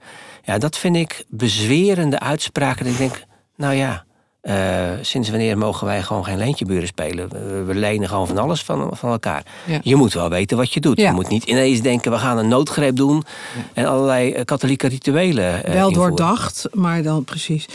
Ja, 0.47 0.57
dat 0.57 0.77
vind 0.77 0.95
ik 0.95 1.25
bezwerende 1.29 2.19
uitspraken. 2.19 2.83
Dat 2.83 2.93
ik 2.93 2.99
denk, 2.99 3.23
nou 3.55 3.73
ja, 3.73 4.05
uh, 4.43 4.53
sinds 5.01 5.29
wanneer 5.29 5.57
mogen 5.57 5.87
wij 5.87 6.03
gewoon 6.03 6.25
geen 6.25 6.37
leentjeburen 6.37 6.87
spelen? 6.87 7.29
We, 7.29 7.63
we 7.63 7.75
lenen 7.75 8.09
gewoon 8.09 8.27
van 8.27 8.37
alles 8.37 8.63
van, 8.63 8.89
van 8.97 9.11
elkaar. 9.11 9.43
Ja. 9.65 9.79
Je 9.83 9.95
moet 9.95 10.13
wel 10.13 10.29
weten 10.29 10.57
wat 10.57 10.73
je 10.73 10.79
doet. 10.79 10.97
Ja. 10.99 11.07
Je 11.07 11.15
moet 11.15 11.29
niet 11.29 11.43
ineens 11.43 11.81
denken, 11.81 12.11
we 12.11 12.17
gaan 12.17 12.37
een 12.37 12.47
noodgreep 12.47 12.95
doen... 12.95 13.23
Ja. 13.55 13.61
en 13.73 13.85
allerlei 13.85 14.33
uh, 14.33 14.41
katholieke 14.43 14.87
rituelen 14.87 15.55
uh, 15.57 15.73
Wel 15.73 15.87
invoeren. 15.87 16.15
doordacht, 16.15 16.67
maar 16.73 17.03
dan 17.03 17.23
precies... 17.23 17.65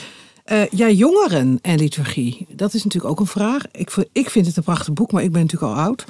Uh, 0.47 0.67
ja, 0.71 0.89
jongeren 0.89 1.59
en 1.63 1.79
liturgie. 1.79 2.47
Dat 2.49 2.75
is 2.75 2.85
natuurlijk 2.85 3.13
ook 3.13 3.21
een 3.21 3.27
vraag. 3.27 3.63
Ik, 3.73 3.95
ik 4.13 4.31
vind 4.31 4.47
het 4.47 4.57
een 4.57 4.63
prachtig 4.63 4.93
boek, 4.93 5.13
maar 5.13 5.23
ik 5.23 5.33
ben 5.33 5.41
natuurlijk 5.41 5.73
al 5.73 5.79
oud. 5.79 6.05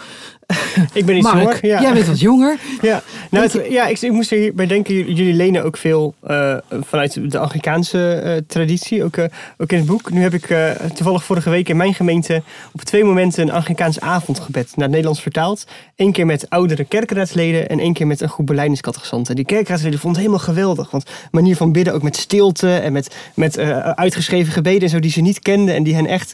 Ik 0.93 1.07
ben 1.07 1.17
iets 1.17 1.33
jonger. 1.33 1.67
Ja. 1.67 1.81
Jij 1.81 1.93
bent 1.93 2.07
wat 2.07 2.21
jonger. 2.21 2.59
Ja, 2.81 3.03
nou, 3.31 3.45
het, 3.45 3.67
ja 3.71 3.87
ik, 3.87 4.01
ik, 4.01 4.13
moest 4.13 4.31
hierbij 4.31 4.67
denken. 4.67 4.95
Jullie 5.15 5.35
lenen 5.35 5.65
ook 5.65 5.77
veel 5.77 6.15
uh, 6.29 6.57
vanuit 6.71 7.31
de 7.31 7.39
Anglicaanse 7.39 8.23
uh, 8.25 8.37
traditie, 8.47 9.05
ook, 9.05 9.19
ook 9.59 9.73
in 9.73 9.79
het 9.79 9.87
boek. 9.87 10.11
Nu 10.11 10.23
heb 10.23 10.35
ik 10.35 10.55
toevallig 10.95 11.25
vorige 11.25 11.51
week 11.51 11.69
in 11.69 11.77
mijn 11.77 11.95
gemeente 11.95 12.43
op 12.73 12.81
twee 12.81 13.05
momenten 13.05 13.43
een 13.43 13.55
Anglicaans 13.55 14.01
avondgebed 14.01 14.67
naar 14.67 14.85
het 14.85 14.91
Nederlands 14.91 15.23
vertaald. 15.23 15.67
Eén 15.97 16.13
keer 16.13 16.27
met 16.27 16.51
oudere 16.51 16.85
kerkraadsleden 16.85 17.69
en 17.69 17.79
één 17.79 17.93
keer 17.93 18.07
met 18.07 18.21
een 18.21 18.29
groep 18.29 18.47
beleidingscatechisanten. 18.47 19.37
Die 19.37 19.45
kerkraadsleden 19.45 19.99
vonden 19.99 20.23
het 20.23 20.31
helemaal 20.31 20.55
geweldig. 20.55 20.91
Want 20.91 21.11
manier 21.31 21.57
van 21.57 21.73
bidden 21.73 21.95
ook 21.95 22.03
met 22.03 22.17
stilte 22.17 22.75
en 22.75 22.93
met, 22.93 23.17
met 23.35 23.57
uitgeschreven 24.23 24.53
gebeden 24.53 24.83
en 24.83 24.89
zo 24.89 25.01
die 25.01 25.11
ze 25.11 25.21
niet 25.21 25.39
kenden 25.39 25.75
en 25.75 25.83
die 25.83 25.95
hen 25.95 26.07
echt 26.07 26.33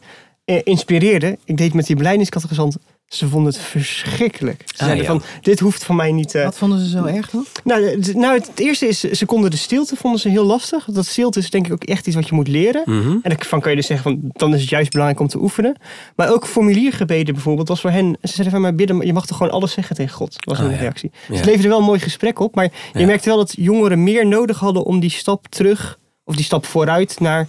inspireerden. 0.64 1.38
Ik 1.44 1.57
deed 1.57 1.74
met 1.74 1.87
die 1.87 1.96
beleidingscatechisanten. 1.96 2.81
Ze 3.07 3.29
vonden 3.29 3.53
het 3.53 3.62
verschrikkelijk. 3.62 4.62
Ze 4.64 4.72
Ah, 4.72 4.87
zeiden 4.87 5.05
ja. 5.05 5.11
van, 5.11 5.22
dit 5.40 5.61
hoeft 5.61 5.85
van 5.85 5.96
mij 5.96 6.12
niet... 6.12 6.35
Uh... 6.35 6.44
Wat 6.44 6.59
vonden 6.59 6.79
ze 6.79 6.88
zo 6.88 7.05
erg 7.05 7.31
dan? 7.31 7.44
Nou, 7.64 7.85
het, 7.85 8.14
nou, 8.14 8.35
het 8.35 8.51
eerste 8.55 8.88
is, 8.88 9.01
ze 9.01 9.27
konden 9.27 9.51
de 9.51 9.57
stilte 9.57 9.96
vonden 9.96 10.20
ze 10.20 10.29
heel 10.29 10.44
lastig. 10.44 10.85
Dat 10.85 11.07
stilte 11.07 11.38
is 11.38 11.51
denk 11.51 11.66
ik 11.66 11.72
ook 11.72 11.85
echt 11.85 12.07
iets 12.07 12.16
wat 12.16 12.29
je 12.29 12.35
moet 12.35 12.48
leren. 12.48 12.83
Mhm. 12.85 13.11
En 13.11 13.20
daarvan 13.22 13.61
kan 13.61 13.70
je 13.70 13.77
dus 13.77 13.87
zeggen, 13.87 14.11
van, 14.11 14.31
dan 14.33 14.55
is 14.55 14.61
het 14.61 14.70
juist 14.70 14.90
belangrijk 14.90 15.20
om 15.20 15.29
te 15.29 15.38
oefenen. 15.38 15.77
Maar 16.16 16.33
ook 16.33 16.46
formuliergebeden 16.46 17.35
bijvoorbeeld, 17.35 17.68
was 17.68 17.81
voor 17.81 17.90
hen... 17.90 18.16
Ze 18.22 18.29
zeiden 18.33 18.51
van, 18.51 18.61
maar 18.61 18.74
bidden, 18.74 19.07
je 19.07 19.12
mag 19.12 19.27
toch 19.27 19.37
gewoon 19.37 19.53
alles 19.53 19.72
zeggen 19.72 19.96
tegen 19.96 20.14
God? 20.14 20.37
Was 20.38 20.59
Oh, 20.59 20.64
hun 20.64 20.74
ja. 20.74 20.81
reactie. 20.81 21.11
Ja. 21.29 21.37
Ze 21.37 21.44
leverden 21.44 21.70
wel 21.70 21.79
een 21.79 21.85
mooi 21.85 22.01
gesprek 22.01 22.38
op. 22.38 22.55
Maar 22.55 22.70
je 22.92 23.07
merkte 23.07 23.29
wel 23.29 23.38
dat 23.38 23.55
jongeren 23.57 24.03
meer 24.03 24.27
nodig 24.27 24.59
hadden 24.59 24.85
om 24.85 25.01
die 25.01 25.11
stap 25.11 25.46
terug... 25.46 25.98
of 26.24 26.37
die 26.37 26.44
stap 26.44 26.66
vooruit 26.66 27.20
naar 27.20 27.48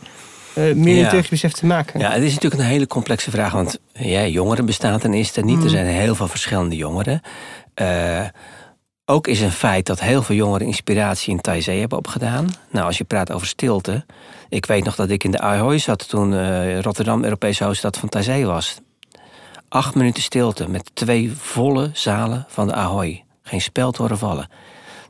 eh 0.68 0.76
meer 0.76 0.96
Ja. 0.96 1.04
liturgisch 1.04 1.54
te 1.54 1.66
maken. 1.66 2.00
Ja, 2.00 2.12
het 2.12 2.24
is 2.24 2.34
natuurlijk 2.34 2.62
een 2.62 2.68
hele 2.68 2.88
complexe 2.88 3.32
vraag. 3.32 3.52
Want 3.54 3.80
ja, 3.94 4.26
jongeren 4.26 4.66
bestaan 4.66 5.00
ten 5.00 5.14
eerste 5.14 5.42
niet. 5.42 5.64
Er 5.64 5.70
zijn 5.70 5.86
heel 5.86 6.16
veel 6.16 6.28
verschillende 6.28 6.76
jongeren. 6.76 7.22
Eh, 7.74 8.26
ook 9.06 9.28
is 9.28 9.42
een 9.42 9.52
feit 9.52 9.86
dat 9.86 10.00
heel 10.00 10.22
veel 10.22 10.36
jongeren 10.36 10.68
inspiratie 10.68 11.32
in 11.34 11.42
Taizé 11.42 11.72
hebben 11.72 11.98
opgedaan. 11.98 12.50
Nou, 12.72 12.86
als 12.86 12.98
je 12.98 13.04
praat 13.04 13.32
over 13.32 13.48
stilte. 13.48 14.06
Ik 14.50 14.66
weet 14.66 14.84
nog 14.84 14.96
dat 14.96 15.10
ik 15.10 15.24
in 15.24 15.32
de 15.32 15.40
Ahoy 15.40 15.78
zat 15.78 16.10
toen 16.10 16.34
eh, 16.34 16.80
Rotterdam 16.80 17.24
Europese 17.24 17.64
hoofdstad 17.64 17.98
van 17.98 18.10
Taizé 18.10 18.44
was. 18.44 18.80
Acht 19.70 19.96
minuten 19.96 20.24
stilte 20.24 20.70
met 20.70 20.92
twee 20.94 21.32
volle 21.38 21.90
zalen 21.94 22.46
van 22.48 22.68
de 22.68 22.74
Ahoy. 22.74 23.24
Geen 23.44 23.62
speld 23.62 23.98
horen 23.98 24.18
vallen. 24.18 24.50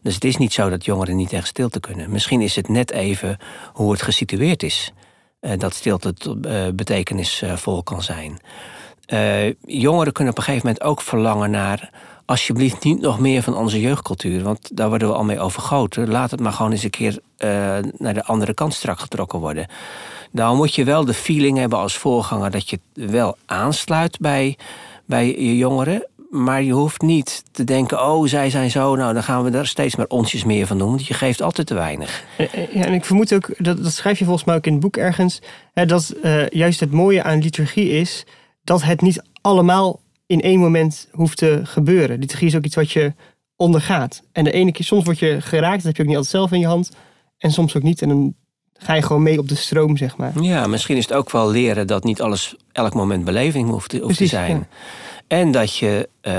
Dus 0.02 0.14
het 0.14 0.24
is 0.24 0.38
niet 0.38 0.54
zo 0.54 0.70
dat 0.70 0.86
jongeren 0.86 1.16
niet 1.16 1.30
tegen 1.30 1.48
stilte 1.48 1.80
kunnen. 1.80 2.12
Misschien 2.12 2.42
is 2.42 2.56
het 2.56 2.68
net 2.68 2.92
even 2.92 3.38
hoe 3.74 3.92
het 3.92 4.02
gesitueerd 4.02 4.64
is. 4.64 4.94
Eh, 5.40 5.58
dat 5.58 5.74
stilte 5.74 6.14
eh, 6.42 6.68
betekenisvol 6.74 7.84
kan 7.84 8.04
zijn. 8.04 8.40
Eh, 9.10 9.54
jongeren 9.66 10.14
kunnen 10.14 10.34
op 10.34 10.40
een 10.40 10.46
gegeven 10.46 10.68
moment 10.68 10.86
ook 10.86 11.02
verlangen 11.02 11.52
naar... 11.52 11.90
alsjeblieft 12.26 12.84
niet 12.84 13.02
nog 13.02 13.20
meer 13.20 13.44
van 13.44 13.56
onze 13.56 13.82
jeugdcultuur... 13.82 14.44
want 14.44 14.78
daar 14.78 14.90
worden 14.90 15.08
we 15.08 15.14
al 15.14 15.24
mee 15.24 15.40
overgoten. 15.40 16.10
Laat 16.10 16.32
het 16.32 16.40
maar 16.40 16.52
gewoon 16.52 16.72
eens 16.72 16.84
een 16.84 16.90
keer 16.90 17.20
eh, 17.38 17.50
naar 17.98 18.14
de 18.14 18.26
andere 18.26 18.54
kant 18.54 18.74
strak 18.74 19.00
getrokken 19.00 19.40
worden. 19.40 19.68
Dan 20.32 20.56
moet 20.56 20.76
je 20.76 20.84
wel 20.84 21.06
de 21.06 21.14
feeling 21.14 21.58
hebben 21.58 21.80
als 21.80 21.98
voorganger... 21.98 22.52
dat 22.52 22.70
je 22.70 22.80
wel 22.94 23.38
aansluit 23.46 24.20
bij, 24.20 24.58
bij 25.06 25.28
je 25.28 25.58
jongeren... 25.58 26.08
Maar 26.30 26.64
je 26.64 26.72
hoeft 26.72 27.02
niet 27.02 27.44
te 27.52 27.64
denken, 27.64 28.06
oh, 28.06 28.28
zij 28.28 28.50
zijn 28.50 28.72
zo, 28.72 28.96
nou 28.96 29.14
dan 29.14 29.24
gaan 29.24 29.44
we 29.44 29.58
er 29.58 29.68
steeds 29.68 29.96
maar 29.96 30.08
onsjes 30.08 30.44
meer 30.44 30.68
van 30.68 30.78
doen. 30.78 30.90
Want 30.90 31.08
je 31.08 31.14
geeft 31.14 31.42
altijd 31.42 31.68
te 31.68 31.74
weinig. 31.74 32.24
Eh, 32.38 32.54
eh, 32.54 32.74
Ja, 32.74 32.86
en 32.86 32.94
ik 32.94 33.06
vermoed 33.06 33.34
ook, 33.34 33.50
dat, 33.58 33.84
dat 33.84 33.92
schrijf 33.94 34.20
je 34.20 34.26
volgens 34.26 34.46
mij 34.46 34.56
ook 34.56 34.66
in 34.66 34.72
het 34.72 34.82
boek 34.82 34.98
ergens, 34.98 35.42
hè, 35.74 35.86
dat 35.86 36.10
eh, 36.10 36.48
juist 36.48 36.80
het 36.80 36.92
mooie 36.92 37.24
aan 37.24 37.42
liturgie 37.42 37.90
is 37.90 38.26
dat 38.64 38.84
het 38.84 39.02
niet 39.02 39.24
allemaal 39.42 40.00
in 40.26 40.42
één 40.42 40.60
moment 40.60 41.08
hoeft 41.12 41.38
te 41.38 41.62
gebeuren. 41.64 42.20
Liturgie 42.20 42.48
is 42.48 42.56
ook 42.56 42.66
iets 42.66 42.76
wat 42.76 42.92
je 42.92 43.14
ondergaat. 43.56 44.24
En 44.32 44.44
de 44.44 44.52
ene 44.52 44.72
keer, 44.72 44.86
soms 44.86 45.04
word 45.04 45.20
je 45.20 45.42
geraakt, 45.42 45.76
dat 45.76 45.84
heb 45.84 45.96
je 45.96 46.02
ook 46.02 46.08
niet 46.08 46.18
altijd 46.18 46.36
zelf 46.36 46.52
in 46.52 46.60
je 46.60 46.68
hand. 46.68 46.92
En 47.38 47.52
soms 47.52 47.76
ook 47.76 47.84
niet. 47.84 48.02
En 48.02 48.10
dan 48.10 48.36
ga 48.80 48.94
je 48.94 49.02
gewoon 49.02 49.24
mee 49.24 49.40
op 49.40 49.48
de 49.48 49.56
stroom, 49.56 49.98
zeg 49.98 50.18
maar. 50.18 50.42
Ja, 50.42 50.68
misschien 50.68 50.98
is 50.98 51.04
het 51.04 51.14
ook 51.14 51.32
wel 51.32 51.50
leren 51.50 51.88
dat 51.88 52.04
niet 52.04 52.22
alles 52.22 52.56
elk 52.72 52.94
moment 52.94 53.26
beleving 53.26 53.70
hoeft 53.70 53.90
te, 53.90 54.28
zijn. 54.28 54.58
ja. 54.58 54.68
En 55.28 55.52
dat 55.52 55.76
je 55.76 56.10
eh, 56.22 56.34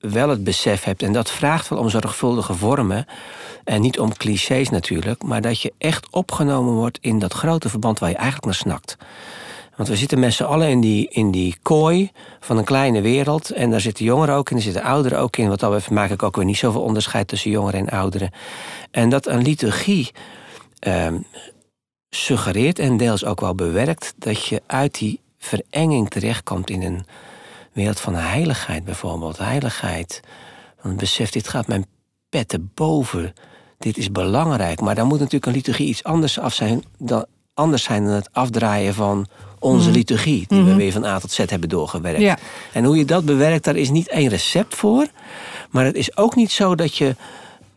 wel 0.00 0.28
het 0.28 0.44
besef 0.44 0.84
hebt, 0.84 1.02
en 1.02 1.12
dat 1.12 1.30
vraagt 1.30 1.68
wel 1.68 1.78
om 1.78 1.88
zorgvuldige 1.88 2.54
vormen. 2.54 3.06
En 3.64 3.80
niet 3.80 3.98
om 3.98 4.16
clichés 4.16 4.70
natuurlijk, 4.70 5.22
maar 5.22 5.40
dat 5.40 5.60
je 5.60 5.72
echt 5.78 6.06
opgenomen 6.10 6.72
wordt 6.72 6.98
in 7.00 7.18
dat 7.18 7.32
grote 7.32 7.68
verband 7.68 7.98
waar 7.98 8.10
je 8.10 8.14
eigenlijk 8.14 8.44
naar 8.44 8.54
snakt. 8.54 8.96
Want 9.76 9.88
we 9.88 9.96
zitten 9.96 10.18
met 10.18 10.32
z'n 10.32 10.42
allen 10.42 10.68
in 10.68 10.80
die, 10.80 11.08
in 11.08 11.30
die 11.30 11.56
kooi 11.62 12.10
van 12.40 12.58
een 12.58 12.64
kleine 12.64 13.00
wereld. 13.00 13.50
En 13.50 13.70
daar 13.70 13.80
zitten 13.80 14.04
jongeren 14.04 14.34
ook 14.34 14.50
in, 14.50 14.56
er 14.56 14.62
zitten 14.62 14.82
ouderen 14.82 15.18
ook 15.18 15.36
in. 15.36 15.48
Wat 15.48 15.60
dat 15.60 15.70
betreft 15.70 15.90
maak 15.90 16.10
ik 16.10 16.22
ook 16.22 16.36
weer 16.36 16.44
niet 16.44 16.56
zoveel 16.56 16.82
onderscheid 16.82 17.28
tussen 17.28 17.50
jongeren 17.50 17.80
en 17.80 17.98
ouderen. 17.98 18.30
En 18.90 19.08
dat 19.08 19.26
een 19.26 19.42
liturgie 19.42 20.10
ehm, 20.78 21.16
suggereert 22.14 22.78
en 22.78 22.96
deels 22.96 23.24
ook 23.24 23.40
wel 23.40 23.54
bewerkt 23.54 24.14
dat 24.18 24.44
je 24.46 24.62
uit 24.66 24.98
die 24.98 25.20
verenging 25.38 26.10
terechtkomt 26.10 26.70
in 26.70 26.82
een 26.82 27.06
wereld 27.72 28.00
van 28.00 28.14
heiligheid 28.14 28.84
bijvoorbeeld. 28.84 29.38
Heiligheid. 29.38 30.20
Want 30.74 30.88
het 30.88 30.96
besef, 30.96 31.30
dit 31.30 31.48
gaat 31.48 31.66
mijn 31.66 31.86
petten 32.28 32.70
boven. 32.74 33.32
Dit 33.78 33.96
is 33.96 34.10
belangrijk. 34.12 34.80
Maar 34.80 34.94
dan 34.94 35.06
moet 35.06 35.18
natuurlijk 35.18 35.46
een 35.46 35.52
liturgie 35.52 35.86
iets 35.88 36.04
anders, 36.04 36.38
af 36.38 36.54
zijn, 36.54 36.84
dan, 36.98 37.26
anders 37.54 37.82
zijn 37.82 38.04
dan 38.04 38.12
het 38.14 38.28
afdraaien 38.32 38.94
van 38.94 39.26
onze 39.58 39.88
Mhm. 39.88 39.96
liturgie. 39.96 40.44
Die 40.48 40.62
we 40.62 40.68
Mhm. 40.68 40.76
weer 40.76 40.92
van 40.92 41.04
A 41.04 41.18
tot 41.18 41.30
Z 41.32 41.36
hebben 41.38 41.68
doorgewerkt. 41.68 42.20
Ja. 42.20 42.38
En 42.72 42.84
hoe 42.84 42.96
je 42.96 43.04
dat 43.04 43.24
bewerkt, 43.24 43.64
daar 43.64 43.76
is 43.76 43.90
niet 43.90 44.08
één 44.08 44.28
recept 44.28 44.74
voor. 44.74 45.06
Maar 45.70 45.84
het 45.84 45.94
is 45.96 46.16
ook 46.16 46.34
niet 46.34 46.50
zo 46.52 46.74
dat 46.74 46.96
je 46.96 47.16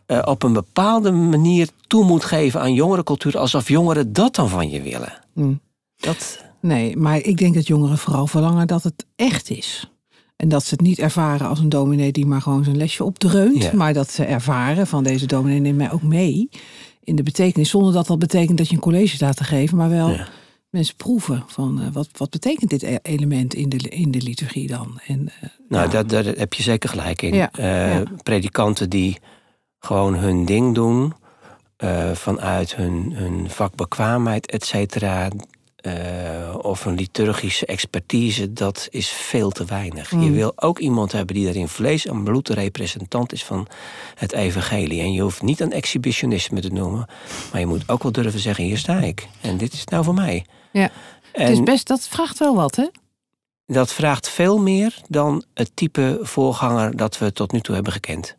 eh, 0.08 0.22
op 0.24 0.42
een 0.42 0.52
bepaalde 0.52 1.10
manier 1.10 1.68
toe 1.86 2.04
moet 2.04 2.24
geven 2.24 2.60
aan 2.60 2.74
jongerencultuur. 2.74 3.38
alsof 3.38 3.68
jongeren 3.68 4.12
dat 4.12 4.34
dan 4.34 4.48
van 4.48 4.70
je 4.70 4.82
willen. 4.82 5.12
Hm. 5.34 5.52
Dat, 5.96 6.46
Nee, 6.60 6.96
maar 6.96 7.16
ik 7.20 7.36
denk 7.36 7.54
dat 7.54 7.66
jongeren 7.66 7.98
vooral 7.98 8.26
verlangen 8.26 8.66
dat 8.66 8.82
het 8.82 9.06
echt 9.16 9.50
is. 9.50 9.90
En 10.36 10.48
dat 10.48 10.64
ze 10.64 10.70
het 10.74 10.80
niet 10.80 10.98
ervaren 10.98 11.48
als 11.48 11.58
een 11.58 11.68
dominee 11.68 12.12
die 12.12 12.26
maar 12.26 12.42
gewoon 12.42 12.64
zijn 12.64 12.76
lesje 12.76 13.04
opdreunt. 13.04 13.62
Ja. 13.62 13.70
Maar 13.74 13.92
dat 13.92 14.10
ze 14.10 14.24
ervaren 14.24 14.86
van 14.86 15.04
deze 15.04 15.26
dominee 15.26 15.60
neemt 15.60 15.76
mij 15.76 15.92
ook 15.92 16.02
mee 16.02 16.48
in 17.02 17.16
de 17.16 17.22
betekenis. 17.22 17.70
Zonder 17.70 17.92
dat 17.92 18.06
dat 18.06 18.18
betekent 18.18 18.58
dat 18.58 18.68
je 18.68 18.74
een 18.74 18.80
college 18.80 19.14
staat 19.14 19.36
te 19.36 19.44
geven. 19.44 19.76
Maar 19.76 19.88
wel 19.88 20.08
Ja. 20.10 20.28
mensen 20.70 20.96
proeven 20.96 21.44
van 21.46 21.80
eh, 21.80 21.86
wat, 21.92 22.08
wat 22.16 22.30
betekent 22.30 22.70
dit 22.70 22.82
e- 22.82 22.98
element 23.02 23.54
in 23.54 23.68
de, 23.68 23.76
in 23.76 24.10
de 24.10 24.20
liturgie 24.22 24.66
dan. 24.66 25.00
En, 25.06 25.28
eh, 25.40 25.48
nou, 25.68 25.84
ja. 25.84 25.90
dat, 25.90 26.08
daar 26.08 26.24
heb 26.24 26.52
je 26.54 26.62
zeker 26.62 26.88
gelijk 26.88 27.22
in. 27.22 27.48
Predikanten 28.22 28.90
die 28.90 29.18
gewoon 29.78 30.14
hun 30.14 30.44
ding 30.44 30.74
doen. 30.74 31.12
eh, 31.76 32.10
vanuit 32.14 32.74
hun, 32.76 33.12
hun 33.14 33.50
vakbekwaamheid, 33.50 34.50
et 34.50 34.64
cetera. 34.64 35.28
eh, 35.78 36.54
of 36.62 36.84
een 36.84 36.94
liturgische 36.94 37.66
expertise, 37.66 38.52
dat 38.52 38.86
is 38.90 39.08
veel 39.08 39.50
te 39.50 39.64
weinig. 39.64 40.10
Je 40.10 40.16
Mm. 40.16 40.32
wil 40.32 40.52
ook 40.56 40.78
iemand 40.78 41.12
hebben 41.12 41.34
die 41.34 41.48
er 41.48 41.56
in 41.56 41.68
vlees 41.68 42.06
en 42.06 42.22
bloed 42.24 42.46
de 42.46 42.54
representant 42.54 43.32
is 43.32 43.44
van 43.44 43.66
het 44.14 44.32
evangelie. 44.32 45.00
En 45.00 45.12
je 45.12 45.20
hoeft 45.22 45.42
niet 45.42 45.60
een 45.60 45.72
exhibitionisme 45.72 46.60
te 46.60 46.68
noemen, 46.68 47.06
maar 47.52 47.60
je 47.60 47.66
moet 47.66 47.88
ook 47.88 48.02
wel 48.02 48.12
durven 48.12 48.40
zeggen: 48.40 48.64
hier 48.64 48.78
sta 48.78 48.98
ik. 49.00 49.28
En 49.40 49.56
dit 49.56 49.72
is 49.72 49.84
nou 49.84 50.04
voor 50.04 50.14
mij. 50.14 50.44
Ja. 50.72 50.90
En 51.32 51.42
het 51.42 51.52
is 51.52 51.62
best, 51.62 51.86
dat 51.86 52.08
vraagt 52.08 52.38
wel 52.38 52.54
wat, 52.54 52.76
hè? 52.76 52.86
dat 53.66 53.92
vraagt 53.92 54.28
veel 54.28 54.58
meer 54.58 55.00
dan 55.08 55.44
het 55.54 55.70
type 55.74 56.18
voorganger 56.22 56.96
dat 56.96 57.18
we 57.18 57.32
tot 57.32 57.52
nu 57.52 57.60
toe 57.60 57.74
hebben 57.74 57.92
gekend. 57.92 58.36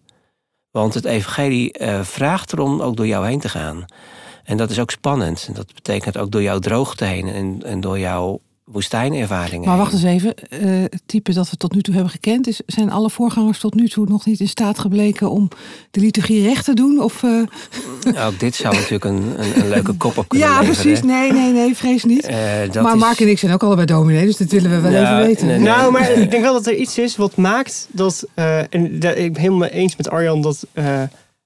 Want 0.72 0.94
het 0.94 1.06
evangelie 1.06 1.74
eh, 1.74 2.02
vraagt 2.04 2.54
erom 2.54 2.82
ook 2.82 2.96
door 2.96 3.08
jou 3.08 3.28
heen 3.28 3.40
te 3.40 3.50
gaan. 3.50 3.86
En 4.44 4.58
dat 4.58 4.70
is 4.70 4.80
ook 4.80 4.92
spannend. 4.92 5.46
En 5.48 5.54
dat 5.54 5.74
betekent 5.74 6.18
ook 6.18 6.32
door 6.32 6.42
jouw 6.42 6.60
droogte 6.60 7.06
heen 7.06 7.28
en, 7.28 7.64
en 7.64 7.80
door 7.82 8.00
jouw 8.00 8.40
woestijnervaringen 8.72 9.68
Maar 9.68 9.78
wacht 9.78 9.94
eens 9.94 10.04
even, 10.04 10.34
eh, 10.50 10.60
het 10.82 11.02
type 11.06 11.34
dat 11.34 11.50
we 11.50 11.58
tot 11.58 11.74
nu 11.76 11.82
toe 11.82 11.94
hebben 11.94 12.12
gekend, 12.12 12.48
is, 12.48 12.62
zijn 12.66 12.92
alle 12.92 13.10
voorgangers 13.10 13.60
tot 13.60 13.74
nu 13.74 13.88
toe 13.90 14.06
nog 14.10 14.26
niet 14.26 14.40
in 14.40 14.48
staat 14.48 14.80
gebleken 14.80 15.32
om 15.32 15.48
de 15.92 16.00
liturgie 16.00 16.44
recht 16.48 16.66
te 16.66 16.74
doen? 16.74 17.02
Of, 17.04 17.24
eh, 17.24 18.26
Ook 18.28 18.40
dit 18.40 18.56
zou 18.56 18.74
natuurlijk 18.80 19.04
een, 19.06 19.34
een, 19.38 19.60
een 19.62 19.70
leuke 19.70 19.94
kop 19.94 20.18
op 20.18 20.28
kunnen 20.30 20.48
Ja, 20.48 20.60
leveren. 20.60 20.82
precies. 20.84 21.04
Nee, 21.04 21.32
nee, 21.34 21.52
nee, 21.54 21.76
vrees 21.76 22.04
niet. 22.04 22.26
Eh, 22.26 22.38
dat 22.72 22.84
maar 22.84 22.94
is- 22.96 23.00
Mark 23.02 23.20
en 23.20 23.30
ik 23.30 23.40
zijn 23.40 23.52
ook 23.54 23.64
allebei 23.64 23.86
dominee, 23.88 24.26
dus 24.26 24.38
dat 24.38 24.52
willen 24.52 24.72
we 24.72 24.80
wel 24.90 25.02
even 25.02 25.18
weten. 25.18 25.48
nee, 25.48 25.58
nee. 25.58 25.68
Nou, 25.68 25.92
maar 25.92 26.12
ik 26.12 26.32
denk 26.32 26.44
wel 26.44 26.54
dat 26.54 26.68
er 26.68 26.76
iets 26.76 26.98
is 26.98 27.16
wat 27.16 27.36
maakt 27.36 27.88
dat. 27.92 28.26
eh, 28.34 28.60
en 28.74 29.00
da- 29.00 29.12
ik 29.12 29.34
ben 29.34 29.42
helemaal 29.42 29.68
eens 29.68 29.96
met 29.96 30.10
Arjan 30.10 30.42
dat, 30.42 30.66
eh, 30.74 31.02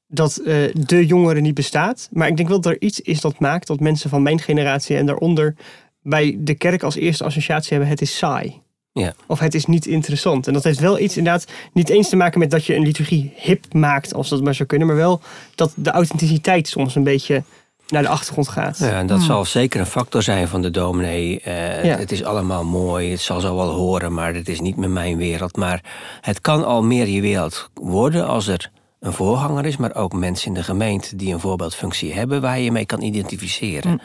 dat 0.08 0.42
de 0.74 1.06
jongeren 1.06 1.44
niet 1.44 1.54
bestaat. 1.54 2.08
Maar 2.12 2.28
ik 2.28 2.38
denk 2.38 2.50
wel 2.50 2.62
dat 2.62 2.72
er 2.72 2.82
iets 2.82 3.00
is 3.02 3.22
dat 3.22 3.40
maakt 3.40 3.68
dat 3.68 3.80
mensen 3.80 4.10
van 4.10 4.22
mijn 4.24 4.40
generatie 4.40 4.96
en 4.98 5.06
daaronder. 5.06 5.56
Bij 6.04 6.36
de 6.40 6.54
kerk 6.56 6.84
als 6.84 6.96
eerste 6.96 7.24
associatie 7.24 7.70
hebben: 7.70 7.88
het 7.90 8.02
is 8.02 8.18
saai. 8.18 8.62
Ja. 8.92 9.14
Of 9.28 9.40
het 9.40 9.54
is 9.54 9.66
niet 9.66 9.86
interessant. 9.86 10.48
En 10.48 10.54
dat 10.54 10.64
heeft 10.64 10.80
wel 10.80 11.00
iets 11.00 11.18
inderdaad 11.18 11.46
niet 11.74 11.90
eens 11.90 12.10
te 12.10 12.16
maken 12.16 12.40
met 12.40 12.52
dat 12.52 12.66
je 12.66 12.76
een 12.76 12.84
liturgie 12.84 13.34
hip 13.36 13.74
maakt, 13.74 14.14
als 14.14 14.30
dat 14.30 14.44
maar 14.44 14.54
zou 14.56 14.68
kunnen. 14.68 14.88
Maar 14.88 14.96
wel 14.96 15.22
dat 15.56 15.74
de 15.76 15.92
authenticiteit 15.92 16.68
soms 16.68 16.96
een 16.96 17.04
beetje 17.04 17.44
naar 17.88 18.02
de 18.02 18.08
achtergrond 18.08 18.48
gaat. 18.48 18.78
Ja, 18.78 18.90
en 19.00 19.08
dat 19.08 19.18
Hmm. 19.18 19.26
zal 19.26 19.46
zeker 19.46 19.80
een 19.80 19.86
factor 19.86 20.24
zijn 20.24 20.48
van 20.48 20.62
de 20.62 20.72
dominee. 20.72 21.40
Eh, 21.42 21.84
Ja. 21.84 21.98
Het 21.98 22.12
is 22.12 22.24
allemaal 22.24 22.64
mooi, 22.66 23.12
het 23.12 23.20
zal 23.22 23.40
zo 23.40 23.56
wel 23.56 23.70
horen, 23.70 24.14
maar 24.14 24.34
het 24.34 24.50
is 24.50 24.60
niet 24.60 24.78
meer 24.78 24.90
mijn 24.90 25.18
wereld. 25.18 25.56
Maar 25.56 25.84
het 26.22 26.42
kan 26.42 26.66
al 26.66 26.84
meer 26.84 27.08
je 27.08 27.22
wereld 27.22 27.70
worden 27.74 28.28
als 28.28 28.48
er 28.48 28.72
een 29.00 29.14
voorganger 29.14 29.66
is, 29.66 29.78
maar 29.78 29.96
ook 29.96 30.14
mensen 30.14 30.48
in 30.48 30.54
de 30.54 30.64
gemeente 30.64 31.16
die 31.16 31.34
een 31.34 31.40
voorbeeldfunctie 31.40 32.14
hebben 32.14 32.42
waar 32.42 32.58
je 32.58 32.64
je 32.64 32.72
mee 32.72 32.86
kan 32.86 33.02
identificeren. 33.02 34.02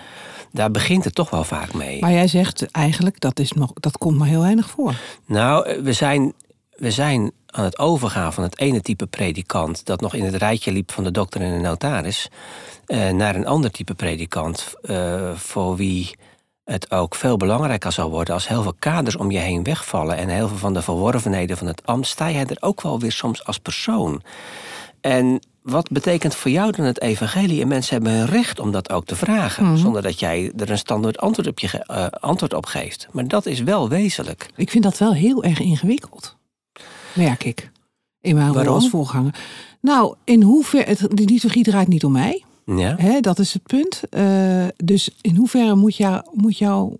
Daar 0.53 0.71
begint 0.71 1.05
het 1.05 1.15
toch 1.15 1.31
wel 1.31 1.45
vaak 1.45 1.75
mee. 1.75 2.01
Maar 2.01 2.13
jij 2.13 2.29
zegt 2.29 2.71
eigenlijk, 2.71 3.21
dat, 3.21 3.39
is 3.39 3.53
nog, 3.53 3.73
dat 3.75 3.99
komt 3.99 4.19
maar 4.19 4.29
heel 4.29 4.41
weinig 4.41 4.71
voor. 4.71 4.95
Nou, 5.27 5.67
eh, 5.67 5.81
we 5.81 5.93
zijn, 5.93 6.33
we 6.71 6.91
zijn 6.91 7.33
aan 7.47 7.65
het 7.65 7.79
overgaan 7.79 8.33
van 8.33 8.43
het 8.43 8.59
ene 8.59 8.81
type 8.81 9.07
predikant... 9.07 9.87
dat 9.87 10.01
nog 10.01 10.15
in 10.15 10.25
het 10.25 10.35
rijtje 10.35 10.73
liep 10.73 10.93
van 10.93 11.05
de 11.05 11.11
dokter 11.11 11.41
en 11.41 11.53
de 11.53 11.69
notaris... 11.69 12.29
eh, 12.87 13.11
naar 13.11 13.35
een 13.35 13.47
ander 13.47 13.71
type 13.71 13.95
predikant... 13.95 14.75
eh, 14.83 15.35
voor 15.35 15.77
wie 15.77 16.17
het 16.65 16.91
ook 16.91 17.15
veel 17.15 17.37
belangrijker 17.37 17.93
zal 17.93 18.11
worden... 18.11 18.35
als 18.35 18.49
heel 18.49 18.63
veel 18.63 18.75
kaders 18.79 19.17
om 19.17 19.31
je 19.31 19.39
heen 19.39 19.63
wegvallen... 19.63 20.17
en 20.17 20.29
heel 20.29 20.49
veel 20.49 20.57
van 20.57 20.75
de 20.75 20.83
verworvenheden 20.83 21.57
van 21.57 21.67
het 21.67 21.87
ambt... 21.87 22.07
sta 22.07 22.27
je 22.27 22.45
er 22.45 22.57
ook 22.61 22.83
wel 22.83 23.01
weer 23.01 23.13
soms 23.13 23.45
als 23.45 23.59
persoon. 23.59 24.23
En 25.01 25.41
wat 25.63 25.91
betekent 25.91 26.35
voor 26.35 26.51
jou 26.51 26.73
dan 26.73 26.85
het 26.85 27.01
evangelie? 27.01 27.63
En 27.63 27.69
mensen 27.69 27.95
hebben 27.95 28.13
hun 28.13 28.27
recht 28.27 28.59
om 28.59 28.71
dat 28.71 28.91
ook 28.91 29.05
te 29.05 29.17
vragen... 29.17 29.65
Mhm. 29.65 29.77
zonder 29.77 30.03
dat 30.03 30.21
jij 30.21 30.53
er 30.57 30.71
een 30.71 30.79
standaard 30.79 31.19
antwoord 31.19 31.49
op, 31.49 31.59
je 31.59 31.85
eh, 31.85 32.07
antwoord 32.07 32.55
op 32.55 32.67
geeft. 32.67 33.09
Maar 33.13 33.29
dat 33.29 33.47
is 33.47 33.61
wel 33.61 33.89
wezenlijk. 33.89 34.51
Ik 34.57 34.71
vind 34.71 34.85
dat 34.85 34.99
wel 34.99 35.15
heel 35.15 35.45
erg 35.45 35.61
ingewikkeld. 35.61 36.37
Merk 37.13 37.45
ik. 37.45 37.71
In 38.21 38.35
mijn 38.35 38.53
rol 38.53 38.75
als 38.75 38.89
voorganger. 38.89 39.35
Nou, 39.81 40.15
in 40.25 40.43
hoeverre, 40.43 40.89
het, 40.89 40.99
de 40.99 41.25
liturgie 41.25 41.65
draait 41.65 41.89
niet 41.89 42.05
om 42.05 42.13
mij. 42.13 42.45
Ja? 42.65 42.95
Hè, 42.97 43.21
dat 43.21 43.39
is 43.39 43.53
het 43.53 43.63
punt. 43.63 44.03
Eh, 44.11 44.67
dus 44.77 45.11
in 45.21 45.37
hoeverre 45.37 45.75
moet, 45.75 45.97
jou, 45.97 46.23
moet 46.33 46.59
jouw 46.59 46.99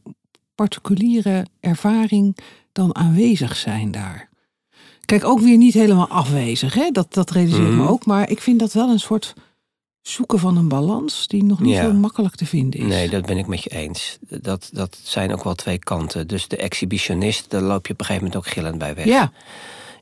particuliere 0.55 1.47
ervaring 1.61 2.37
dan 2.73 2.95
aanwezig 2.95 3.57
zijn 3.57 3.91
daar? 3.91 4.28
Kijk, 5.09 5.25
ook 5.25 5.41
weer 5.41 5.57
niet 5.57 5.75
helemaal 5.75 6.09
afwezig. 6.09 6.75
Hè? 6.75 6.91
Dat, 6.91 7.15
dat 7.15 7.31
realiseer 7.31 7.63
ik 7.63 7.69
me 7.69 7.75
Mhm. 7.75 7.87
ook. 7.89 8.07
Maar 8.07 8.31
ik 8.31 8.41
vind 8.41 8.59
dat 8.59 8.73
wel 8.73 8.89
een 8.89 9.01
soort 9.01 9.35
zoeken 10.03 10.39
van 10.39 10.57
een 10.57 10.69
balans 10.69 11.27
die 11.29 11.45
nog 11.45 11.61
niet 11.61 11.75
Ja. 11.75 11.83
zo 11.83 11.93
makkelijk 11.93 12.35
te 12.35 12.47
vinden 12.47 12.81
is. 12.81 12.87
Nee, 12.87 13.09
dat 13.09 13.27
ben 13.27 13.39
ik 13.39 13.47
met 13.47 13.63
je 13.63 13.71
eens. 13.71 14.19
Dat, 14.29 14.69
dat 14.73 14.99
zijn 15.03 15.33
ook 15.33 15.45
wel 15.45 15.55
twee 15.55 15.79
kanten. 15.79 16.27
Dus 16.27 16.49
de 16.49 16.57
exhibitionist, 16.57 17.51
daar 17.51 17.61
loop 17.63 17.87
je 17.87 17.93
op 17.93 18.01
een 18.01 18.07
gegeven 18.07 18.29
moment 18.29 18.47
ook 18.47 18.53
gillend 18.53 18.79
bij 18.79 18.95
weg. 18.95 19.05
Ja, 19.05 19.33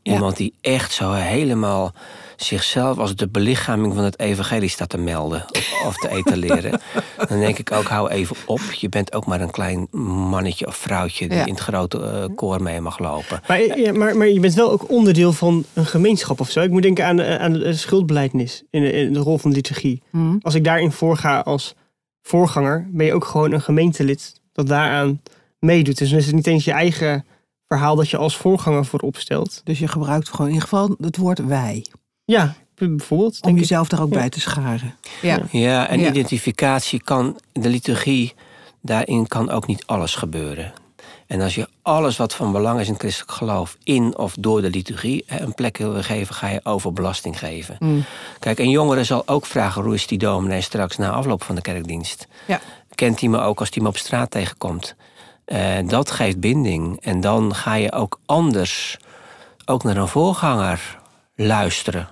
ja. 0.02 0.12
Iemand 0.12 0.36
die 0.36 0.54
echt 0.60 0.92
zo 0.92 1.12
helemaal 1.12 1.92
zichzelf 2.36 2.98
als 2.98 3.16
de 3.16 3.28
belichaming 3.28 3.94
van 3.94 4.04
het 4.04 4.18
evangelie 4.18 4.68
staat 4.68 4.88
te 4.88 4.98
melden 4.98 5.44
of, 5.86 5.96
te 5.96 6.08
etaleren. 6.08 6.80
Dan 7.28 7.38
denk 7.38 7.58
ik 7.58 7.72
ook, 7.72 7.84
hou 7.84 8.10
even 8.10 8.36
op. 8.46 8.60
Je 8.60 8.88
bent 8.88 9.14
ook 9.14 9.26
maar 9.26 9.40
een 9.40 9.50
klein 9.50 9.86
mannetje 10.30 10.66
of 10.66 10.76
vrouwtje 10.76 11.28
die 11.28 11.38
Ja. 11.38 11.46
in 11.46 11.52
het 11.52 11.62
grote 11.62 12.00
eh, 12.00 12.24
koor 12.34 12.62
mee 12.62 12.80
mag 12.80 12.98
lopen. 12.98 13.40
Maar, 13.48 13.78
ja, 13.78 13.92
maar, 13.92 14.16
maar 14.16 14.28
je 14.28 14.40
bent 14.40 14.54
wel 14.54 14.70
ook 14.70 14.90
onderdeel 14.90 15.32
van 15.32 15.64
een 15.72 15.86
gemeenschap 15.86 16.40
of 16.40 16.50
zo. 16.50 16.60
Ik 16.60 16.70
moet 16.70 16.82
denken 16.82 17.06
aan, 17.06 17.22
aan 17.22 17.52
de 17.52 17.74
schuldbeleidnis 17.74 18.62
in 18.70 18.82
de, 18.82 18.92
in 18.92 19.12
de 19.12 19.18
rol 19.18 19.38
van 19.38 19.52
liturgie. 19.52 20.02
Hm. 20.10 20.36
Als 20.40 20.54
ik 20.54 20.64
daarin 20.64 20.92
voorga 20.92 21.40
als 21.40 21.74
voorganger, 22.22 22.88
ben 22.92 23.06
je 23.06 23.14
ook 23.14 23.24
gewoon 23.24 23.52
een 23.52 23.60
gemeentelid 23.62 24.40
dat 24.52 24.66
daaraan 24.66 25.20
meedoet. 25.58 25.98
Dus 25.98 26.10
dan 26.10 26.18
is 26.18 26.26
het 26.26 26.34
niet 26.34 26.46
eens 26.46 26.64
je 26.64 26.72
eigen 26.72 27.24
verhaal 27.66 27.96
dat 27.96 28.08
je 28.08 28.16
als 28.16 28.36
voorganger 28.36 28.84
voorop 28.84 29.16
stelt. 29.16 29.60
Dus 29.64 29.78
je 29.78 29.88
gebruikt 29.88 30.28
gewoon 30.28 30.46
in 30.46 30.52
ieder 30.52 30.68
geval 30.68 30.96
het 31.00 31.16
woord 31.16 31.46
wij. 31.46 31.86
Ja, 32.26 32.54
bijvoorbeeld. 32.74 33.34
Om 33.34 33.40
Denk 33.40 33.54
ik. 33.54 33.60
jezelf 33.60 33.88
daar 33.88 34.00
ook 34.02 34.12
Ja. 34.12 34.18
bij 34.18 34.28
te 34.28 34.40
scharen. 34.40 34.94
Ja. 35.22 35.38
Ja, 35.50 35.88
en 35.88 36.00
Ja. 36.00 36.08
identificatie 36.08 37.02
kan, 37.02 37.40
de 37.52 37.68
liturgie, 37.68 38.34
daarin 38.82 39.26
kan 39.28 39.50
ook 39.50 39.66
niet 39.66 39.82
alles 39.86 40.14
gebeuren. 40.14 40.72
En 41.26 41.40
als 41.40 41.54
je 41.54 41.68
alles 41.82 42.16
wat 42.16 42.34
van 42.34 42.52
belang 42.52 42.80
is 42.80 42.86
in 42.86 42.92
het 42.92 43.00
christelijk 43.02 43.32
geloof 43.32 43.76
in 43.84 44.18
of 44.18 44.34
door 44.38 44.62
de 44.62 44.70
liturgie 44.70 45.24
een 45.26 45.54
plek 45.54 45.76
wil 45.78 46.02
geven, 46.02 46.34
ga 46.34 46.48
je 46.48 46.60
overbelasting 46.62 47.38
geven. 47.38 47.76
Mm. 47.78 48.04
Kijk, 48.38 48.58
een 48.58 48.70
jongere 48.70 49.04
zal 49.04 49.22
ook 49.28 49.46
vragen: 49.46 49.82
hoe 49.82 49.94
is 49.94 50.06
die 50.06 50.18
dominee 50.18 50.60
straks 50.60 50.96
na 50.96 51.10
afloop 51.10 51.42
van 51.42 51.54
de 51.54 51.60
kerkdienst? 51.60 52.26
Ja. 52.46 52.60
Kent 52.94 53.20
hij 53.20 53.28
me 53.28 53.38
ook 53.40 53.60
als 53.60 53.68
hij 53.72 53.82
me 53.82 53.88
op 53.88 53.96
straat 53.96 54.30
tegenkomt? 54.30 54.94
Uh, 55.46 55.74
dat 55.86 56.10
geeft 56.10 56.40
binding. 56.40 57.00
En 57.00 57.20
dan 57.20 57.54
ga 57.54 57.74
je 57.74 57.92
ook 57.92 58.20
anders 58.26 58.96
ook 59.64 59.84
naar 59.84 59.96
een 59.96 60.08
voorganger 60.08 60.98
luisteren. 61.34 62.08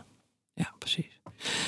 Ja, 0.54 0.72
precies. 0.78 1.20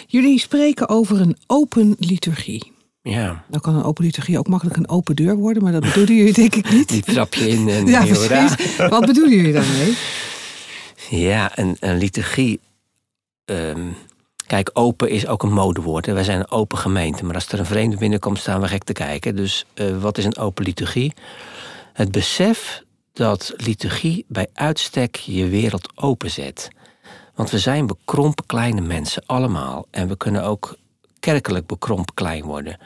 Jullie 0.06 0.38
spreken 0.38 0.88
over 0.88 1.20
een 1.20 1.36
open 1.46 1.96
liturgie. 1.98 2.72
Ja. 3.02 3.44
Dan 3.48 3.60
kan 3.60 3.74
een 3.74 3.82
open 3.82 4.04
liturgie 4.04 4.38
ook 4.38 4.48
makkelijk 4.48 4.76
een 4.76 4.88
open 4.88 5.16
deur 5.16 5.36
worden, 5.36 5.62
maar 5.62 5.72
dat 5.72 5.80
bedoelen 5.80 6.14
jullie 6.16 6.32
denk 6.32 6.54
ik 6.54 6.70
niet. 6.70 6.88
Die 6.88 7.02
trap 7.02 7.34
je 7.34 7.48
in 7.48 7.68
en 7.68 7.86
ja, 7.96 8.04
precies. 8.04 8.76
Wat 8.76 9.06
bedoelen 9.06 9.36
jullie 9.36 9.52
daarmee? 9.52 9.96
Ja, 11.10 11.58
een, 11.58 11.76
een 11.80 11.98
liturgie. 11.98 12.60
Um, 13.44 13.96
kijk, 14.46 14.70
open 14.72 15.10
is 15.10 15.26
ook 15.26 15.42
een 15.42 15.52
modewoord. 15.52 16.06
Hè. 16.06 16.12
Wij 16.12 16.24
zijn 16.24 16.38
een 16.38 16.50
open 16.50 16.78
gemeente, 16.78 17.24
maar 17.24 17.34
als 17.34 17.48
er 17.48 17.58
een 17.58 17.66
vreemde 17.66 17.96
binnenkomt, 17.96 18.38
staan 18.38 18.60
we 18.60 18.68
gek 18.68 18.84
te 18.84 18.92
kijken. 18.92 19.36
Dus 19.36 19.66
uh, 19.74 19.98
wat 20.02 20.18
is 20.18 20.24
een 20.24 20.36
open 20.36 20.64
liturgie? 20.64 21.12
Het 21.92 22.12
besef 22.12 22.82
dat 23.12 23.52
liturgie 23.56 24.24
bij 24.28 24.46
uitstek 24.52 25.16
je 25.16 25.48
wereld 25.48 25.88
openzet. 25.94 26.68
Want 27.36 27.50
we 27.50 27.58
zijn 27.58 27.86
bekrompen 27.86 28.46
kleine 28.46 28.80
mensen, 28.80 29.22
allemaal. 29.26 29.86
En 29.90 30.08
we 30.08 30.16
kunnen 30.16 30.44
ook 30.44 30.76
kerkelijk 31.20 31.66
bekrompen 31.66 32.14
klein 32.14 32.44
worden. 32.44 32.78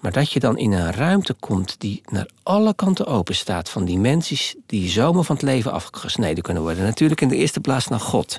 Maar 0.00 0.12
dat 0.12 0.32
je 0.32 0.40
dan 0.40 0.58
in 0.58 0.72
een 0.72 0.92
ruimte 0.92 1.34
komt 1.34 1.80
die 1.80 2.02
naar 2.10 2.28
alle 2.42 2.74
kanten 2.74 3.06
open 3.06 3.34
staat. 3.34 3.70
Van 3.70 3.84
dimensies 3.84 4.54
die 4.66 4.88
zomaar 4.88 5.24
van 5.24 5.36
het 5.36 5.44
leven 5.44 5.72
afgesneden 5.72 6.42
kunnen 6.42 6.62
worden. 6.62 6.84
Natuurlijk 6.84 7.20
in 7.20 7.28
de 7.28 7.36
eerste 7.36 7.60
plaats 7.60 7.88
naar 7.88 8.00
God. 8.00 8.38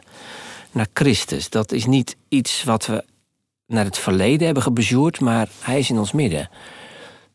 Naar 0.71 0.87
Christus. 0.93 1.49
Dat 1.49 1.71
is 1.71 1.85
niet 1.85 2.15
iets 2.27 2.63
wat 2.63 2.85
we 2.85 3.05
naar 3.65 3.85
het 3.85 3.97
verleden 3.97 4.45
hebben 4.45 4.63
gebezoerd, 4.63 5.19
maar 5.19 5.49
hij 5.59 5.79
is 5.79 5.89
in 5.89 5.99
ons 5.99 6.11
midden. 6.11 6.49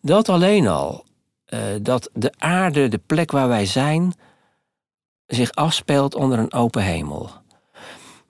Dat 0.01 0.29
alleen 0.29 0.67
al. 0.67 1.05
Uh, 1.49 1.61
dat 1.81 2.11
de 2.13 2.33
aarde, 2.39 2.89
de 2.89 3.01
plek 3.07 3.31
waar 3.31 3.49
wij 3.49 3.67
zijn, 3.67 4.15
zich 5.27 5.53
afspeelt 5.53 6.15
onder 6.15 6.39
een 6.39 6.53
open 6.53 6.83
hemel. 6.83 7.31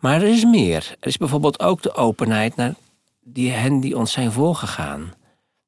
Maar 0.05 0.23
er 0.23 0.29
is 0.29 0.45
meer. 0.45 0.97
Er 1.01 1.09
is 1.09 1.17
bijvoorbeeld 1.17 1.61
ook 1.61 1.83
de 1.83 1.95
openheid 1.95 2.57
naar 2.57 2.75
die, 3.23 3.51
hen 3.51 3.81
die 3.81 3.97
ons 3.97 4.13
zijn 4.13 4.33
voorgegaan. 4.33 5.13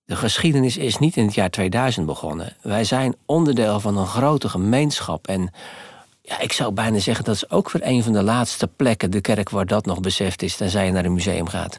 De 0.05 0.17
geschiedenis 0.17 0.77
is 0.77 0.99
niet 0.99 1.17
in 1.17 1.25
het 1.25 1.35
jaar 1.35 1.51
2000 1.51 2.07
begonnen. 2.07 2.57
Wij 2.63 2.85
zijn 2.85 3.15
onderdeel 3.27 3.81
van 3.81 3.97
een 3.97 4.07
grote 4.07 4.49
gemeenschap. 4.49 5.29
En 5.29 5.51
ja, 6.23 6.41
ik 6.41 6.53
zou 6.53 6.73
bijna 6.73 6.99
zeggen 6.99 7.25
dat 7.25 7.35
is 7.35 7.51
ook 7.51 7.71
weer 7.71 7.87
een 7.87 8.03
van 8.03 8.13
de 8.13 8.23
laatste 8.23 8.67
plekken, 8.67 9.11
de 9.11 9.21
kerk, 9.21 9.51
waar 9.51 9.67
dat 9.67 9.87
nog 9.87 10.01
beseft 10.01 10.43
is, 10.43 10.57
tenzij 10.57 10.87
je 10.87 10.93
naar 10.93 11.05
een 11.05 11.15
museum 11.15 11.49
gaat. 11.49 11.79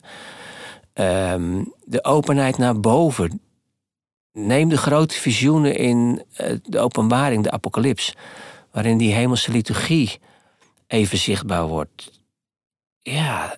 Um, 0.93 1.73
de 1.85 2.03
openheid 2.03 2.57
naar 2.57 2.79
boven. 2.79 3.41
Neem 4.31 4.69
de 4.69 4.77
grote 4.77 5.15
visioenen 5.15 5.75
in 5.75 6.23
uh, 6.41 6.51
de 6.63 6.79
openbaring, 6.79 7.43
de 7.43 7.51
apocalyps, 7.51 8.13
waarin 8.71 8.97
die 8.97 9.13
hemelse 9.13 9.51
liturgie 9.51 10.19
even 10.87 11.17
zichtbaar 11.17 11.67
wordt. 11.67 12.15
Ja, 13.09 13.57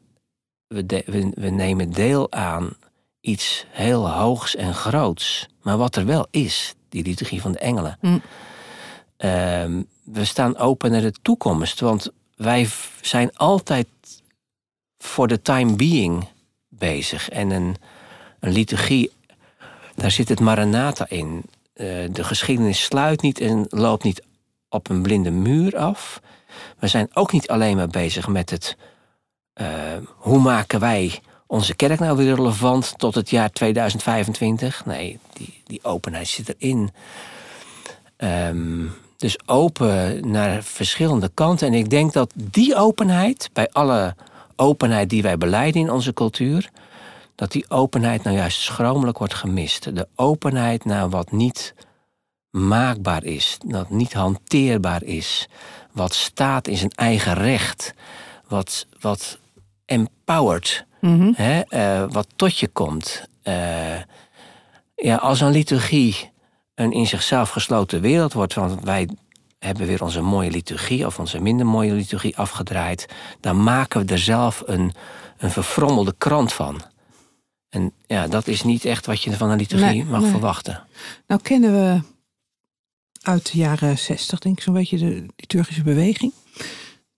we, 0.67 0.85
de, 0.85 1.03
we, 1.05 1.31
we 1.33 1.49
nemen 1.49 1.91
deel 1.91 2.31
aan 2.31 2.73
iets 3.21 3.65
heel 3.69 4.11
hoogs 4.11 4.55
en 4.55 4.73
groots. 4.73 5.47
Maar 5.61 5.77
wat 5.77 5.95
er 5.95 6.05
wel 6.05 6.27
is, 6.31 6.73
die 6.89 7.03
liturgie 7.03 7.41
van 7.41 7.51
de 7.51 7.59
engelen. 7.59 7.97
Mm. 8.01 8.21
Um, 9.17 9.87
we 10.03 10.25
staan 10.25 10.57
open 10.57 10.91
naar 10.91 11.01
de 11.01 11.13
toekomst. 11.21 11.79
Want 11.79 12.11
wij 12.35 12.69
zijn 13.01 13.37
altijd 13.37 13.87
voor 14.97 15.27
de 15.27 15.41
time 15.41 15.75
being 15.75 16.27
bezig. 16.67 17.29
En 17.29 17.49
een, 17.49 17.75
een 18.39 18.51
liturgie, 18.51 19.11
daar 19.95 20.11
zit 20.11 20.29
het 20.29 20.39
Maranatha 20.39 21.05
in. 21.09 21.43
Uh, 21.73 22.07
de 22.11 22.23
geschiedenis 22.23 22.83
sluit 22.83 23.21
niet 23.21 23.39
en 23.39 23.65
loopt 23.69 24.03
niet 24.03 24.23
op 24.69 24.89
een 24.89 25.01
blinde 25.01 25.31
muur 25.31 25.77
af. 25.77 26.21
We 26.79 26.87
zijn 26.87 27.09
ook 27.13 27.31
niet 27.31 27.47
alleen 27.47 27.75
maar 27.75 27.87
bezig 27.87 28.27
met 28.27 28.49
het... 28.49 28.77
Uh, 29.61 29.67
hoe 30.15 30.39
maken 30.39 30.79
wij 30.79 31.19
onze 31.47 31.75
kerk 31.75 31.99
nou 31.99 32.17
weer 32.17 32.35
relevant 32.35 32.93
tot 32.97 33.15
het 33.15 33.29
jaar 33.29 33.51
2025? 33.51 34.85
Nee, 34.85 35.19
die, 35.33 35.61
die 35.65 35.83
openheid 35.83 36.27
zit 36.27 36.55
erin. 36.57 36.91
Um, 38.17 38.93
dus 39.19 39.37
open 39.45 40.29
naar 40.31 40.63
verschillende 40.63 41.29
kanten. 41.33 41.67
En 41.67 41.73
ik 41.73 41.89
denk 41.89 42.13
dat 42.13 42.31
die 42.33 42.75
openheid, 42.75 43.49
bij 43.53 43.69
alle 43.71 44.15
openheid 44.55 45.09
die 45.09 45.21
wij 45.21 45.37
beleiden 45.37 45.81
in 45.81 45.91
onze 45.91 46.13
cultuur, 46.13 46.69
dat 47.35 47.51
die 47.51 47.69
openheid 47.69 48.23
nou 48.23 48.35
juist 48.35 48.61
schromelijk 48.61 49.17
wordt 49.17 49.33
gemist. 49.33 49.95
De 49.95 50.07
openheid 50.15 50.85
naar 50.85 51.09
wat 51.09 51.31
niet 51.31 51.73
maakbaar 52.49 53.23
is, 53.23 53.57
dat 53.65 53.89
niet 53.89 54.13
hanteerbaar 54.13 55.03
is, 55.03 55.47
wat 55.91 56.13
staat 56.13 56.67
in 56.67 56.77
zijn 56.77 56.91
eigen 56.91 57.33
recht, 57.33 57.93
wat, 58.47 58.87
wat 58.99 59.37
empowered, 59.89 60.85
mm-hmm. 61.01 61.33
hè, 61.35 61.61
uh, 61.69 62.11
wat 62.11 62.27
tot 62.35 62.57
je 62.57 62.67
komt. 62.67 63.23
Uh, 63.43 63.53
ja, 64.95 65.15
als 65.15 65.41
een 65.41 65.51
liturgie 65.51 66.31
een 66.75 66.91
in 66.91 67.07
zichzelf 67.07 67.49
gesloten 67.49 68.01
wereld 68.01 68.33
wordt, 68.33 68.53
want 68.53 68.83
wij 68.83 69.09
hebben 69.59 69.87
weer 69.87 70.03
onze 70.03 70.21
mooie 70.21 70.51
liturgie 70.51 71.05
of 71.05 71.19
onze 71.19 71.39
minder 71.39 71.65
mooie 71.65 71.93
liturgie 71.93 72.37
afgedraaid, 72.37 73.05
dan 73.39 73.63
maken 73.63 74.05
we 74.05 74.11
er 74.11 74.19
zelf 74.19 74.63
een, 74.65 74.93
een 75.37 75.51
verfrommelde 75.51 76.13
krant 76.17 76.53
van. 76.53 76.81
En 77.69 77.93
ja, 78.07 78.27
dat 78.27 78.47
is 78.47 78.63
niet 78.63 78.85
echt 78.85 79.05
wat 79.05 79.23
je 79.23 79.37
van 79.37 79.49
een 79.49 79.57
liturgie 79.57 79.87
Nee, 79.87 80.05
mag 80.05 80.21
nee. 80.21 80.31
verwachten. 80.31 80.83
Nou 81.27 81.41
kennen 81.41 81.71
we 81.71 82.01
uit 83.21 83.51
de 83.51 83.57
jaren 83.57 83.97
60 83.97 84.39
denk 84.39 84.57
ik 84.57 84.63
zo'n 84.63 84.73
beetje 84.73 84.97
de 84.97 85.25
liturgische 85.35 85.83
beweging. 85.83 86.33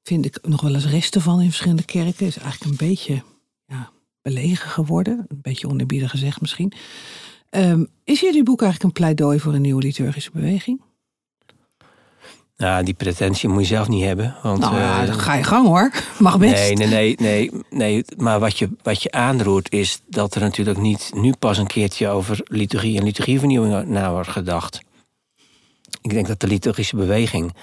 Vind 0.04 0.26
ik 0.26 0.40
nog 0.42 0.62
wel 0.62 0.74
eens 0.74 0.88
resten 0.88 1.22
van 1.22 1.42
in 1.42 1.48
verschillende 1.48 1.86
kerken. 1.86 2.26
Is 2.26 2.38
eigenlijk 2.38 2.72
een 2.72 2.88
beetje 2.88 3.24
ja, 3.66 3.90
belegen 4.22 4.70
geworden. 4.70 5.26
Een 5.28 5.42
beetje 5.42 5.68
oneerbiedig 5.68 6.10
gezegd 6.10 6.42
misschien. 6.42 6.74
Um, 7.50 7.88
is 8.04 8.20
jullie 8.20 8.44
boek 8.44 8.62
eigenlijk 8.62 8.84
een 8.84 9.02
pleidooi 9.02 9.40
voor 9.40 9.54
een 9.54 9.62
nieuwe 9.62 9.82
liturgische 9.82 10.32
beweging? 10.32 10.82
Nou, 12.62 12.84
die 12.84 12.94
pretentie 12.94 13.50
moet 13.50 13.62
je 13.62 13.76
zelf 13.76 13.88
niet 13.88 14.04
hebben. 14.04 14.36
Want, 14.44 14.60
nou, 14.60 14.76
ja, 14.76 15.02
eh, 15.02 15.08
dan 15.08 15.20
ga 15.20 15.34
je 15.36 15.44
gang 15.44 15.68
hoor. 15.68 15.92
Mag 16.20 16.38
best. 16.38 16.54
Nee, 16.54 16.74
nee, 16.74 16.88
nee, 16.88 17.16
nee, 17.20 17.52
nee. 17.70 18.06
Maar 18.18 18.40
wat 18.40 18.58
je, 18.58 18.70
wat 18.82 19.04
je 19.04 19.12
aanroert 19.12 19.72
is 19.72 20.02
dat 20.08 20.36
er 20.36 20.42
natuurlijk 20.42 20.78
niet 20.78 21.12
nu 21.14 21.34
pas 21.40 21.58
een 21.58 21.68
keertje 21.68 22.08
over 22.08 22.42
liturgie 22.44 22.98
en 22.98 23.04
liturgievernieuwing 23.04 23.86
na 23.88 24.12
wordt 24.12 24.30
gedacht. 24.30 24.82
Ik 26.02 26.10
denk 26.10 26.28
dat 26.28 26.40
de 26.40 26.48
liturgische 26.48 26.96
beweging 26.96 27.54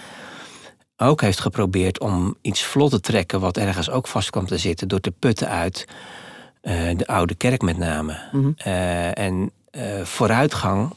ook 0.99 1.21
heeft 1.21 1.41
geprobeerd 1.41 2.01
om 2.01 2.37
iets 2.43 2.65
vlot 2.65 2.91
te 2.91 3.01
trekken 3.01 3.41
wat 3.41 3.57
ergens 3.57 3.91
ook 3.91 4.07
vast 4.07 4.31
kwam 4.31 4.47
te 4.47 4.59
zitten 4.59 4.89
door 4.89 5.01
te 5.01 5.11
putten 5.11 5.49
uit 5.49 5.87
uh, 6.63 6.97
de 6.97 7.07
oude 7.07 7.35
kerk 7.35 7.63
met 7.63 7.79
name. 7.79 8.19
Mhm. 8.33 8.51
Uh, 8.67 9.19
en 9.19 9.51
uh, 9.73 10.03
vooruitgang 10.03 10.95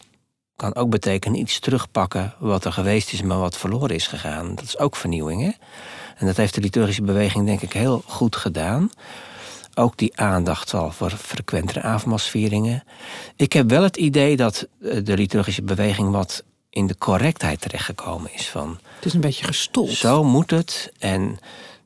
kan 0.56 0.76
ook 0.76 0.90
betekenen 0.90 1.40
iets 1.40 1.60
terugpakken 1.60 2.34
wat 2.40 2.66
er 2.66 2.72
geweest 2.72 3.14
is, 3.14 3.22
maar 3.22 3.40
wat 3.40 3.58
verloren 3.58 3.96
is 3.96 4.08
gegaan. 4.08 4.56
Dat 4.56 4.64
is 4.64 4.78
ook 4.78 4.96
vernieuwing. 4.96 5.42
Hè? 5.42 5.52
En 6.18 6.26
dat 6.26 6.38
heeft 6.38 6.56
de 6.56 6.62
liturgische 6.62 7.02
beweging 7.04 7.46
denk 7.46 7.62
ik 7.62 7.74
heel 7.74 8.04
goed 8.06 8.36
gedaan. 8.36 8.90
Ook 9.74 9.98
die 9.98 10.18
aandacht 10.18 10.74
al 10.74 10.92
voor 10.92 11.10
frequentere 11.10 11.82
avondmaalsvieringen. 11.82 12.84
Ik 13.36 13.54
heb 13.54 13.70
wel 13.70 13.84
het 13.84 13.98
idee 13.98 14.36
dat 14.36 14.68
eh, 14.82 14.98
de 15.04 15.18
liturgische 15.18 15.64
beweging 15.64 16.12
wat 16.12 16.44
in 16.72 16.88
de 16.88 16.98
correctheid 16.98 17.62
terechtgekomen 17.62 18.34
is. 18.34 18.48
Van, 18.48 18.80
Het 18.96 19.06
is 19.06 19.14
een 19.14 19.22
beetje 19.22 19.46
gestold. 19.46 19.90
zo 19.90 20.24
moet 20.24 20.52
het. 20.52 20.92
En 21.00 21.38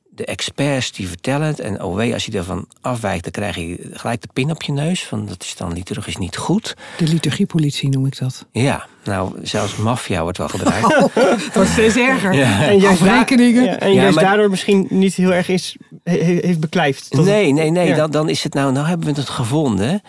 de 0.09 0.25
experts 0.25 0.91
die 0.91 1.07
vertellen 1.07 1.47
het. 1.47 1.59
En 1.59 1.83
oh 1.83 1.95
wee, 1.95 2.13
als 2.13 2.25
je 2.25 2.31
ervan 2.31 2.67
afwijkt, 2.81 3.23
dan 3.23 3.31
krijg 3.31 3.55
je 3.55 3.89
gelijk 3.91 4.21
de 4.21 4.27
pin 4.33 4.51
op 4.51 4.63
je 4.63 4.71
neus. 4.71 5.03
Van 5.03 5.25
dat 5.25 5.43
is 5.43 5.55
dan 5.55 5.73
liturgisch 5.73 6.17
niet 6.17 6.37
goed. 6.37 6.75
De 6.97 7.07
liturgiepolitie 7.07 7.89
noem 7.89 8.05
ik 8.05 8.17
dat. 8.19 8.45
Ja, 8.51 8.85
nou, 9.03 9.33
zelfs 9.43 9.75
maffia 9.75 10.21
wordt 10.21 10.37
wel 10.37 10.47
gebruikt. 10.47 10.85
Oh, 10.97 11.15
het 11.15 11.53
wordt 11.55 11.69
steeds 11.69 11.95
erger. 11.95 12.33
Ja. 12.33 12.63
En 12.67 12.77
juist, 12.79 13.01
Afrekeningen. 13.01 13.63
ja, 13.63 13.79
en 13.79 13.93
Ja, 13.93 14.01
juist 14.01 14.15
maar- 14.15 14.23
daardoor 14.23 14.49
misschien 14.49 14.87
niet 14.89 15.13
heel 15.15 15.33
erg 15.33 15.47
is, 15.49 15.75
he- 16.03 16.23
he- 16.23 16.39
heeft 16.41 16.59
beklijft. 16.59 17.13
Nee, 17.13 17.51
nee, 17.51 17.69
nee. 17.71 17.87
Ja. 17.87 17.95
Dan, 17.95 18.11
dan 18.11 18.29
is 18.29 18.43
het 18.43 18.53
nou, 18.53 18.71
nou 18.71 18.87
hebben 18.87 19.13
we 19.13 19.19
het 19.19 19.29
gevonden. 19.29 20.01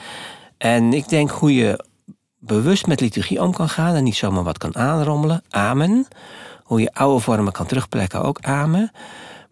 En 0.59 0.93
ik 0.93 1.09
denk 1.09 1.31
hoe 1.31 1.55
je 1.55 1.85
bewust 2.47 2.87
met 2.87 3.01
liturgie 3.01 3.43
om 3.43 3.53
kan 3.53 3.69
gaan 3.69 3.95
en 3.95 4.05
niet 4.05 4.17
zomaar 4.17 4.45
wat 4.45 4.59
kan 4.59 4.77
aanrommelen. 4.77 5.43
Amen. 5.51 6.07
Hoe 6.63 6.81
je 6.81 6.95
oude 6.95 7.21
vormen 7.21 7.53
kan 7.53 7.67
terugplekken, 7.67 8.23
ook 8.23 8.39
amen. 8.41 8.93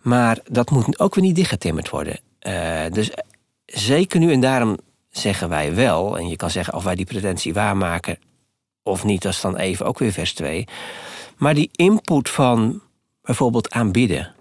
Maar 0.00 0.38
dat 0.48 0.70
moet 0.70 0.98
ook 0.98 1.14
weer 1.14 1.24
niet 1.24 1.36
dichtgetimmerd 1.36 1.90
worden. 1.90 2.20
Eh, 2.38 2.80
dus 2.90 3.10
zeker 3.66 4.20
nu 4.20 4.32
en 4.32 4.40
daarom 4.40 4.78
zeggen 5.10 5.48
wij 5.48 5.74
wel, 5.74 6.18
en 6.18 6.28
je 6.28 6.36
kan 6.36 6.50
zeggen 6.50 6.74
of 6.74 6.84
wij 6.84 6.94
die 6.94 7.06
pretentie 7.06 7.54
waarmaken 7.54 8.18
of 8.82 9.04
niet, 9.04 9.22
dat 9.22 9.32
is 9.32 9.40
dan 9.40 9.56
even 9.56 9.86
ook 9.86 9.98
weer 9.98 10.12
vers 10.12 10.34
2. 10.34 10.66
Maar 11.36 11.54
die 11.54 11.70
input 11.72 12.30
van 12.30 12.80
bijvoorbeeld 13.22 13.70
aanbidden. 13.70 14.34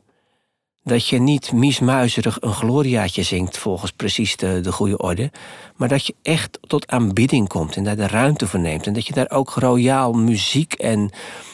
Dat 0.83 1.07
je 1.07 1.19
niet 1.19 1.51
miesmuizerig 1.51 2.37
een 2.41 2.53
gloriaatje 2.53 3.23
zingt 3.23 3.57
volgens 3.57 3.91
precies 3.91 4.35
de, 4.35 4.59
de 4.61 4.71
goede 4.71 4.97
orde. 4.97 5.31
Maar 5.75 5.87
dat 5.87 6.05
je 6.05 6.15
echt 6.21 6.59
tot 6.67 6.87
aanbidding 6.87 7.47
komt 7.47 7.75
en 7.75 7.83
daar 7.83 7.95
de 7.95 8.07
ruimte 8.07 8.47
voor 8.47 8.59
neemt. 8.59 8.87
En 8.87 8.93
dat 8.93 9.07
je 9.07 9.13
daar 9.13 9.29
ook 9.29 9.49
royaal 9.49 10.13
muziek 10.13 10.73
en 10.73 11.11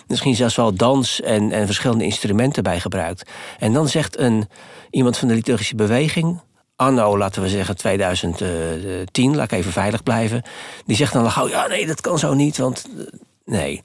misschien 0.07 0.35
zelfs 0.35 0.55
wel 0.55 0.73
dans 0.73 1.21
en, 1.21 1.51
en 1.51 1.65
verschillende 1.65 2.03
instrumenten 2.03 2.63
bij 2.63 2.79
gebruikt. 2.79 3.29
En 3.59 3.73
dan 3.73 3.87
zegt 3.87 4.19
een, 4.19 4.47
iemand 4.89 5.17
van 5.17 5.27
de 5.27 5.33
liturgische 5.33 5.75
beweging, 5.75 6.39
anno, 6.75 7.17
laten 7.17 7.41
we 7.41 7.49
zeggen 7.49 7.77
2010, 7.77 9.35
laat 9.35 9.51
ik 9.51 9.57
even 9.57 9.71
veilig 9.71 10.03
blijven. 10.03 10.43
Die 10.85 10.95
zegt 10.95 11.13
dan 11.13 11.31
gauw, 11.31 11.47
ja 11.47 11.67
nee, 11.67 11.85
dat 11.85 12.01
kan 12.01 12.19
zo 12.19 12.33
niet, 12.33 12.57
want 12.57 12.87
eh, 12.97 13.03
nee. 13.45 13.81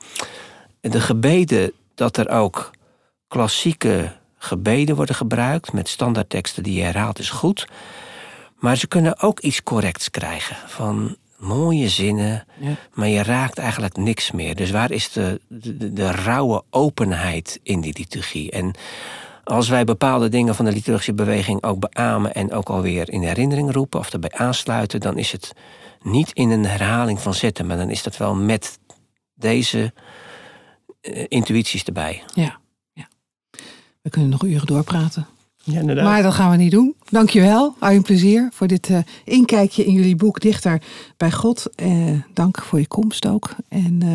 De 0.80 1.00
gebeden, 1.00 1.72
dat 1.94 2.16
er 2.16 2.28
ook 2.28 2.70
klassieke 3.28 4.12
gebeden 4.44 4.96
worden 4.96 5.14
gebruikt 5.14 5.72
met 5.72 5.88
standaardteksten 5.88 6.62
die 6.62 6.74
je 6.74 6.82
herhaalt, 6.82 7.18
is 7.18 7.30
goed. 7.30 7.66
Maar 8.58 8.76
ze 8.76 8.86
kunnen 8.86 9.20
ook 9.20 9.40
iets 9.40 9.62
corrects 9.62 10.10
krijgen. 10.10 10.56
Van 10.66 11.16
mooie 11.36 11.88
zinnen, 11.88 12.46
Ja. 12.58 12.74
maar 12.92 13.08
je 13.08 13.22
raakt 13.22 13.58
eigenlijk 13.58 13.96
niks 13.96 14.30
meer. 14.30 14.54
Dus 14.54 14.70
waar 14.70 14.90
is 14.90 15.12
de, 15.12 15.40
de, 15.48 15.92
de 15.92 16.10
rauwe 16.10 16.62
openheid 16.70 17.60
in 17.62 17.80
die 17.80 17.94
liturgie? 17.98 18.50
En 18.50 18.74
als 19.44 19.68
wij 19.68 19.84
bepaalde 19.84 20.28
dingen 20.28 20.54
van 20.54 20.64
de 20.64 20.72
liturgische 20.72 21.14
beweging 21.14 21.62
ook 21.62 21.90
beamen 21.90 22.34
en 22.34 22.52
ook 22.52 22.68
alweer 22.68 23.10
in 23.10 23.22
herinnering 23.22 23.72
roepen 23.72 23.98
of 24.00 24.12
erbij 24.12 24.32
aansluiten, 24.32 25.00
dan 25.00 25.18
is 25.18 25.32
het 25.32 25.52
niet 26.02 26.32
in 26.32 26.50
een 26.50 26.66
herhaling 26.66 27.20
van 27.20 27.34
zetten, 27.34 27.66
maar 27.66 27.76
dan 27.76 27.90
is 27.90 28.02
dat 28.02 28.16
wel 28.16 28.34
met 28.34 28.78
deze 29.34 29.92
eh, 31.00 31.24
intuïties 31.28 31.84
erbij. 31.84 32.22
Ja. 32.34 32.58
We 34.04 34.10
kunnen 34.10 34.30
nog 34.30 34.44
uren 34.44 34.66
doorpraten. 34.66 35.26
Ja, 35.62 35.80
inderdaad. 35.80 36.04
Maar 36.04 36.22
dat 36.22 36.34
gaan 36.34 36.50
we 36.50 36.56
niet 36.56 36.70
doen. 36.70 36.94
Dankjewel, 37.10 37.74
Arjen 37.78 38.02
Plezier, 38.02 38.48
voor 38.52 38.66
dit 38.66 38.88
eh, 38.88 38.98
inkijkje 39.24 39.84
in 39.84 39.92
jullie 39.92 40.16
boek 40.16 40.40
Dichter 40.40 40.82
bij 41.16 41.32
God. 41.32 41.66
Eh, 41.74 41.90
dank 42.32 42.62
voor 42.62 42.78
je 42.78 42.86
komst 42.86 43.26
ook. 43.26 43.54
En 43.68 44.02
eh, 44.02 44.08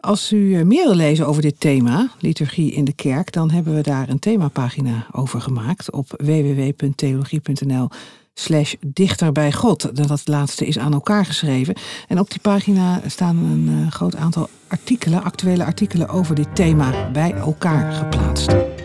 als 0.00 0.32
u 0.32 0.64
meer 0.64 0.84
wil 0.84 0.94
lezen 0.94 1.26
over 1.26 1.42
dit 1.42 1.60
thema, 1.60 2.10
liturgie 2.18 2.72
in 2.72 2.84
de 2.84 2.92
kerk, 2.92 3.32
dan 3.32 3.50
hebben 3.50 3.74
we 3.74 3.80
daar 3.82 4.08
een 4.08 4.18
themapagina 4.18 5.06
over 5.12 5.40
gemaakt 5.40 5.92
op 5.92 6.06
www.theologie.nl 6.16 7.88
slash 8.34 8.74
dichter 8.86 9.32
bij 9.32 9.52
God. 9.52 9.96
Dat 9.96 10.28
laatste 10.28 10.66
is 10.66 10.78
aan 10.78 10.92
elkaar 10.92 11.24
geschreven. 11.24 11.74
En 12.08 12.18
op 12.18 12.30
die 12.30 12.40
pagina 12.40 13.00
staan 13.06 13.36
een 13.36 13.92
groot 13.92 14.16
aantal 14.16 14.48
artikelen, 14.68 15.22
actuele 15.22 15.64
artikelen 15.64 16.08
over 16.08 16.34
dit 16.34 16.54
thema 16.54 17.10
bij 17.10 17.32
elkaar 17.32 17.92
geplaatst. 17.92 18.77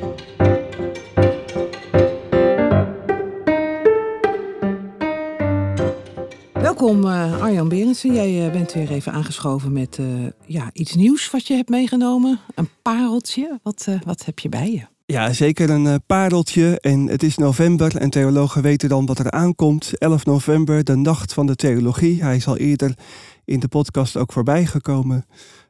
Welkom 6.84 7.12
eh, 7.12 7.42
Arjan 7.42 7.70
Berendsen. 7.70 8.14
Jij 8.14 8.46
eh, 8.46 8.52
bent 8.52 8.74
weer 8.74 8.92
even 8.92 9.12
aangeschoven 9.12 9.72
met 9.72 9.98
eh, 10.00 10.06
ja, 10.46 10.70
iets 10.74 10.96
nieuws 10.96 11.32
wat 11.32 11.48
je 11.48 11.54
hebt 11.54 11.70
meegenomen. 11.70 12.40
Een 12.56 12.70
pareltje. 12.82 13.60
Wat, 13.62 13.88
wat 14.06 14.26
heb 14.26 14.40
je 14.40 14.50
bij 14.50 14.72
je? 14.72 14.82
Ja, 15.06 15.34
zeker 15.34 15.70
een 15.70 16.02
pareltje. 16.06 16.80
En 16.80 17.08
het 17.08 17.24
is 17.24 17.38
november 17.38 17.96
en 17.96 18.10
theologen 18.10 18.62
weten 18.62 18.90
dan 18.90 19.06
wat 19.06 19.20
er 19.20 19.32
aankomt. 19.32 19.98
11 19.98 20.26
november, 20.26 20.84
de 20.84 20.96
nacht 20.96 21.34
van 21.34 21.46
de 21.46 21.56
theologie. 21.56 22.24
Hij 22.24 22.36
is 22.36 22.48
al 22.48 22.58
eerder 22.58 22.98
in 23.46 23.60
de 23.60 23.68
podcast 23.68 24.18
ook 24.18 24.32
voorbij 24.32 24.66
gekomen. 24.66 25.26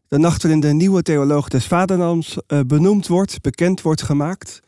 De 0.07 0.17
nacht 0.17 0.41
waarin 0.41 0.59
de 0.59 0.73
nieuwe 0.73 1.01
theoloog 1.01 1.47
des 1.47 1.65
Vaderlands 1.65 2.37
benoemd 2.67 3.07
wordt, 3.07 3.41
bekend 3.41 3.81
wordt 3.81 4.01
gemaakt. 4.01 4.61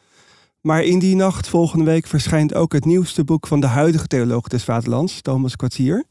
Maar 0.61 0.83
in 0.83 0.99
die 0.99 1.15
nacht, 1.15 1.47
volgende 1.47 1.85
week, 1.85 2.07
verschijnt 2.07 2.53
ook 2.55 2.73
het 2.73 2.85
nieuwste 2.85 3.23
boek 3.23 3.47
van 3.47 3.59
de 3.59 3.67
huidige 3.67 4.07
theoloog 4.07 4.47
des 4.47 4.63
Vaderlands, 4.63 5.21
Thomas 5.21 5.55
Kwartier. 5.55 6.05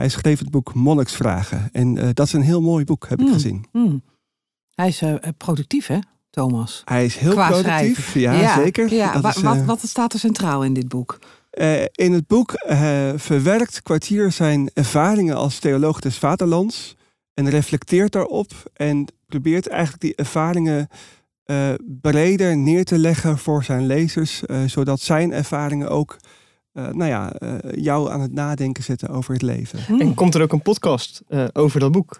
Hij 0.00 0.08
schreef 0.08 0.38
het 0.38 0.50
boek 0.50 0.74
Monniksvragen. 0.74 1.68
En 1.72 1.98
eh, 1.98 2.08
dat 2.12 2.26
is 2.26 2.32
een 2.32 2.42
heel 2.42 2.60
mooi 2.62 2.84
boek, 2.84 3.08
heb 3.08 3.18
ik 3.18 3.24
Hmm. 3.24 3.34
gezien. 3.34 3.64
Hmm. 3.72 4.02
Hij 4.74 4.88
is 4.88 5.00
eh, 5.02 5.14
productief, 5.36 5.86
hè, 5.86 5.98
Thomas? 6.30 6.82
Hij 6.84 7.04
is 7.04 7.16
heel 7.16 7.32
Qua 7.32 7.48
productief. 7.48 8.14
Ja, 8.14 8.54
zeker. 8.54 8.92
Ja, 8.94 9.12
Dat 9.12 9.22
wa- 9.22 9.28
is, 9.28 9.36
wat, 9.42 9.56
eh, 9.56 9.66
wat 9.66 9.80
staat 9.82 10.12
er 10.12 10.18
centraal 10.18 10.64
in 10.64 10.72
dit 10.74 10.88
boek? 10.88 11.18
Eh, 11.50 11.82
in 11.92 12.12
het 12.12 12.26
boek 12.26 12.52
eh, 12.52 13.08
verwerkt 13.16 13.82
Kwartier 13.82 14.32
zijn 14.32 14.70
ervaringen 14.74 15.36
als 15.36 15.58
theoloog 15.58 16.00
des 16.00 16.18
Vaderlands 16.18 16.96
en 17.34 17.50
reflecteert 17.50 18.12
daarop 18.12 18.50
en 18.74 19.06
probeert 19.26 19.68
eigenlijk 19.68 20.02
die 20.02 20.14
ervaringen 20.14 20.88
eh, 21.44 21.68
breder 22.00 22.56
neer 22.56 22.84
te 22.84 22.98
leggen 22.98 23.38
voor 23.38 23.64
zijn 23.64 23.86
lezers, 23.86 24.46
eh, 24.46 24.58
zodat 24.66 25.00
zijn 25.00 25.32
ervaringen 25.32 25.88
ook 25.90 26.16
eh, 26.72 26.88
nou 26.88 27.10
ja, 27.10 27.32
eh, 27.32 27.52
jou 27.74 28.10
aan 28.10 28.20
het 28.20 28.32
nadenken 28.32 28.82
zetten 28.84 29.08
over 29.08 29.32
het 29.32 29.42
leven. 29.42 29.78
Hmm. 29.86 30.00
En 30.00 30.14
komt 30.14 30.34
er 30.34 30.42
ook 30.42 30.52
een 30.52 30.62
podcast 30.62 31.22
eh, 31.28 31.44
over 31.52 31.80
dat 31.80 31.92
boek? 31.92 32.16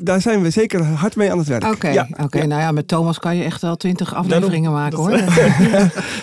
Daar 0.00 0.20
zijn 0.20 0.42
we 0.42 0.50
zeker 0.50 0.84
hard 0.84 1.16
mee 1.16 1.30
aan 1.32 1.38
het 1.38 1.46
werk. 1.46 1.64
Oké, 1.64 1.88
Ja, 1.88 2.06
nou 2.30 2.48
ja, 2.48 2.72
met 2.72 2.88
Thomas 2.88 3.18
kan 3.18 3.36
je 3.36 3.44
echt 3.44 3.60
wel 3.62 3.76
twintig 3.76 4.14
afleveringen 4.14 4.72
maken 4.72 4.98
hoor. 4.98 5.10
Er 5.10 5.24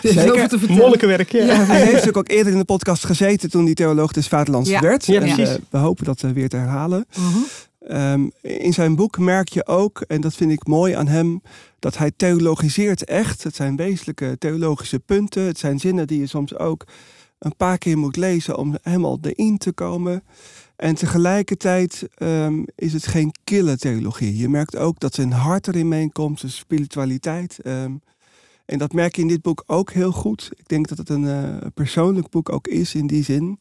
is 0.01 0.11
Zeker. 0.13 0.49
vertellen. 0.49 0.75
Monnikenwerk, 0.75 1.31
ja. 1.31 1.43
Ja. 1.45 1.53
Hij 1.65 1.77
heeft 1.79 1.91
natuurlijk 1.91 2.17
ook 2.17 2.29
eerder 2.29 2.51
in 2.53 2.59
de 2.59 2.65
podcast 2.65 3.05
gezeten 3.05 3.49
toen 3.49 3.65
die 3.65 3.75
theoloog 3.75 4.11
des 4.11 4.27
Vaderlands 4.27 4.69
Ja. 4.69 4.79
werd. 4.79 5.05
Ja, 5.05 5.21
en, 5.21 5.33
precies. 5.35 5.57
we 5.69 5.77
hopen 5.77 6.05
dat 6.05 6.21
weer 6.21 6.49
te 6.49 6.57
herhalen. 6.57 7.05
Mhm. 7.17 7.37
Ehm, 7.89 8.27
in 8.41 8.73
zijn 8.73 8.95
boek 8.95 9.17
merk 9.17 9.49
je 9.49 9.67
ook, 9.67 10.01
en 10.01 10.21
dat 10.21 10.33
vind 10.33 10.51
ik 10.51 10.67
mooi 10.67 10.93
aan 10.93 11.07
hem, 11.07 11.41
dat 11.79 11.97
hij 11.97 12.11
theologiseert 12.15 13.03
echt. 13.03 13.43
Het 13.43 13.55
zijn 13.55 13.75
wezenlijke 13.75 14.35
theologische 14.37 14.99
punten. 14.99 15.43
Het 15.43 15.57
zijn 15.57 15.79
zinnen 15.79 16.07
die 16.07 16.19
je 16.19 16.27
soms 16.27 16.57
ook 16.57 16.87
een 17.39 17.55
paar 17.55 17.77
keer 17.77 17.97
moet 17.97 18.15
lezen 18.15 18.57
om 18.57 18.77
helemaal 18.81 19.17
erin 19.21 19.57
te 19.57 19.71
komen. 19.71 20.23
En 20.75 20.95
tegelijkertijd 20.95 22.07
ehm, 22.15 22.63
is 22.75 22.93
het 22.93 23.07
geen 23.07 23.31
kille 23.43 23.77
theologie. 23.77 24.37
Je 24.37 24.49
merkt 24.49 24.77
ook 24.77 24.99
dat 24.99 25.15
zijn 25.15 25.31
hart 25.31 25.67
erin 25.67 25.87
meekomt, 25.87 26.39
zijn 26.39 26.51
spiritualiteit. 26.51 27.59
ehm, 27.59 27.93
en 28.65 28.77
dat 28.77 28.93
merk 28.93 29.15
je 29.15 29.21
in 29.21 29.27
dit 29.27 29.41
boek 29.41 29.63
ook 29.67 29.91
heel 29.91 30.11
goed. 30.11 30.49
Ik 30.57 30.67
denk 30.67 30.87
dat 30.87 30.97
het 30.97 31.09
een 31.09 31.27
eh, 31.27 31.67
persoonlijk 31.73 32.29
boek 32.29 32.51
ook 32.51 32.67
is 32.67 32.95
in 32.95 33.07
die 33.07 33.23
zin. 33.23 33.59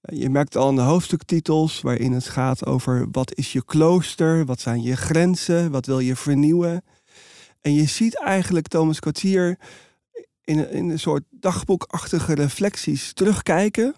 Eh, 0.00 0.18
Je 0.20 0.30
merkt 0.30 0.56
al 0.56 0.68
in 0.68 0.76
de 0.76 0.80
hoofdstuktitels 0.82 1.80
waarin 1.80 2.12
het 2.12 2.28
gaat 2.28 2.66
over 2.66 3.08
wat 3.12 3.34
is 3.34 3.52
je 3.52 3.64
klooster, 3.64 4.44
wat 4.44 4.60
zijn 4.60 4.82
je 4.82 4.96
grenzen, 4.96 5.70
wat 5.70 5.86
wil 5.86 5.98
je 5.98 6.16
vernieuwen. 6.16 6.82
En 7.60 7.74
je 7.74 7.86
ziet 7.86 8.16
eigenlijk 8.18 8.68
Thomas 8.68 9.00
Kwartier 9.00 9.58
in 10.44 10.58
een, 10.58 10.70
in 10.70 10.88
een 10.90 10.98
soort 10.98 11.24
dagboekachtige 11.30 12.34
reflecties 12.34 13.12
terugkijken. 13.12 13.94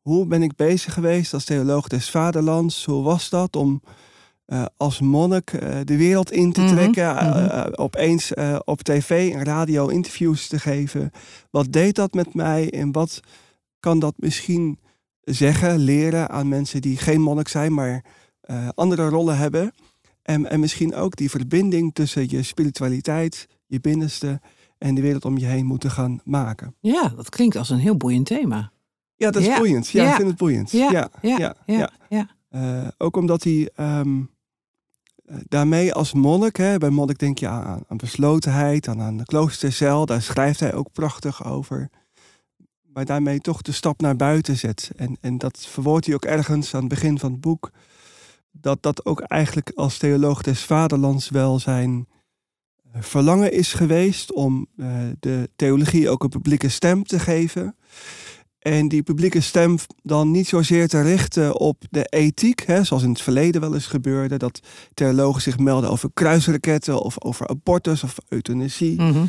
Hoe 0.00 0.26
ben 0.26 0.42
ik 0.42 0.56
bezig 0.56 0.92
geweest 0.92 1.34
als 1.34 1.44
theoloog 1.44 1.88
des 1.88 2.10
vaderlands? 2.10 2.84
Hoe 2.84 3.02
was 3.02 3.28
dat 3.28 3.56
om 3.56 3.82
eh, 4.44 4.64
als 4.76 5.00
monnik 5.00 5.52
eh, 5.52 5.78
de 5.84 5.96
wereld 5.96 6.30
in 6.32 6.52
te 6.52 6.60
Mhm, 6.60 6.74
trekken? 6.74 7.14
mhm. 7.14 7.72
opeens 7.74 8.32
op 8.64 8.82
tv 8.82 9.32
en 9.32 9.44
radio 9.44 9.86
interviews 9.88 10.46
te 10.48 10.58
geven. 10.58 11.10
Wat 11.50 11.72
deed 11.72 11.94
dat 11.94 12.14
met 12.14 12.34
mij 12.34 12.70
en 12.72 12.92
wat 12.92 13.20
kan 13.80 13.98
dat 13.98 14.14
misschien 14.16 14.78
zeggen, 15.24 15.78
leren 15.78 16.30
aan 16.30 16.48
mensen 16.48 16.80
die 16.80 16.96
geen 16.96 17.20
monnik 17.20 17.48
zijn, 17.48 17.74
maar 17.74 18.04
eh, 18.40 18.68
andere 18.74 19.08
rollen 19.08 19.36
hebben? 19.36 19.72
En, 20.22 20.50
en 20.50 20.60
misschien 20.60 20.94
ook 20.94 21.16
die 21.16 21.30
verbinding 21.30 21.94
tussen 21.94 22.30
je 22.30 22.42
spiritualiteit, 22.42 23.48
je 23.66 23.80
binnenste 23.80 24.40
en 24.78 24.94
de 24.94 25.00
wereld 25.00 25.24
om 25.24 25.38
je 25.38 25.46
heen 25.46 25.66
moeten 25.66 25.90
gaan 25.90 26.20
maken. 26.24 26.74
Ja, 26.80 27.08
dat 27.08 27.28
klinkt 27.28 27.56
als 27.56 27.70
een 27.70 27.78
heel 27.78 27.96
boeiend 27.96 28.26
thema. 28.26 28.72
Ja, 29.16 29.30
dat 29.30 29.42
is 29.42 29.48
Ja, 29.48 29.58
boeiend. 29.58 29.88
Ja, 29.88 30.02
ja. 30.02 30.10
ik 30.10 30.16
vind 30.16 30.28
het 30.28 30.36
boeiend. 30.36 30.70
Ja, 30.70 30.90
ja, 30.90 31.08
Ja, 31.22 31.36
ja, 31.38 31.54
ja, 31.66 31.76
ja. 31.76 31.90
ja. 32.08 32.28
Eh, 32.48 32.88
ook 32.98 33.16
omdat 33.16 33.44
hij 33.44 33.70
ehm, 33.74 34.20
eh, 35.24 35.36
daarmee 35.48 35.94
als 35.94 36.12
monnik, 36.12 36.56
hè, 36.56 36.78
bij 36.78 36.90
monnik 36.90 37.18
denk 37.18 37.38
je 37.38 37.48
aan, 37.48 37.82
aan 37.88 37.96
beslotenheid, 37.96 38.88
aan, 38.88 39.00
aan 39.00 39.16
de 39.16 39.24
kloostercel, 39.24 40.06
daar 40.06 40.22
schrijft 40.22 40.60
hij 40.60 40.74
ook 40.74 40.92
prachtig 40.92 41.44
over. 41.44 41.90
Maar 42.94 43.04
daarmee 43.04 43.40
toch 43.40 43.62
de 43.62 43.72
stap 43.72 44.00
naar 44.00 44.16
buiten 44.16 44.56
zet. 44.56 44.90
En, 44.96 45.16
en 45.20 45.38
dat 45.38 45.66
verwoordt 45.70 46.06
hij 46.06 46.14
ook 46.14 46.24
ergens 46.24 46.74
aan 46.74 46.80
het 46.80 46.88
begin 46.88 47.18
van 47.18 47.32
het 47.32 47.40
boek. 47.40 47.70
Dat 48.52 48.82
dat 48.82 49.04
ook 49.06 49.20
eigenlijk 49.20 49.72
als 49.74 49.98
theoloog 49.98 50.42
des 50.42 50.60
vaderlands 50.60 51.30
wel 51.30 51.58
zijn 51.58 52.06
eh, 52.92 53.02
verlangen 53.02 53.52
is 53.52 53.72
geweest 53.72 54.32
om 54.32 54.66
eh, 54.76 54.88
de 55.20 55.50
theologie 55.56 56.08
ook 56.08 56.22
een 56.22 56.28
publieke 56.28 56.68
stem 56.68 57.04
te 57.04 57.18
geven. 57.18 57.76
En 58.58 58.88
die 58.88 59.02
publieke 59.02 59.40
stem 59.40 59.76
dan 60.02 60.30
niet 60.30 60.48
zozeer 60.48 60.88
te 60.88 61.02
richten 61.02 61.58
op 61.58 61.82
de 61.90 62.04
ethiek, 62.04 62.66
hè, 62.66 62.84
zoals 62.84 63.02
in 63.02 63.10
het 63.10 63.20
verleden 63.20 63.60
wel 63.60 63.74
eens 63.74 63.86
gebeurde, 63.86 64.36
dat 64.36 64.60
theologen 64.94 65.42
zich 65.42 65.58
melden 65.58 65.90
over 65.90 66.10
kruisraketten 66.14 67.00
of 67.00 67.22
over 67.24 67.48
abortus 67.48 68.02
of 68.02 68.16
euthanasie. 68.28 69.02
Mhm. 69.02 69.24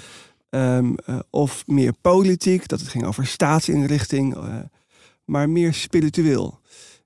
Ehm, 0.56 0.94
eh, 1.06 1.20
of 1.30 1.64
meer 1.68 1.94
politiek, 2.02 2.68
dat 2.68 2.80
het 2.80 2.90
ging 2.90 3.06
over 3.06 3.26
staatsinrichting, 3.26 4.36
eh, 4.36 4.56
maar 5.26 5.50
meer 5.50 5.74
spiritueel. 5.74 6.60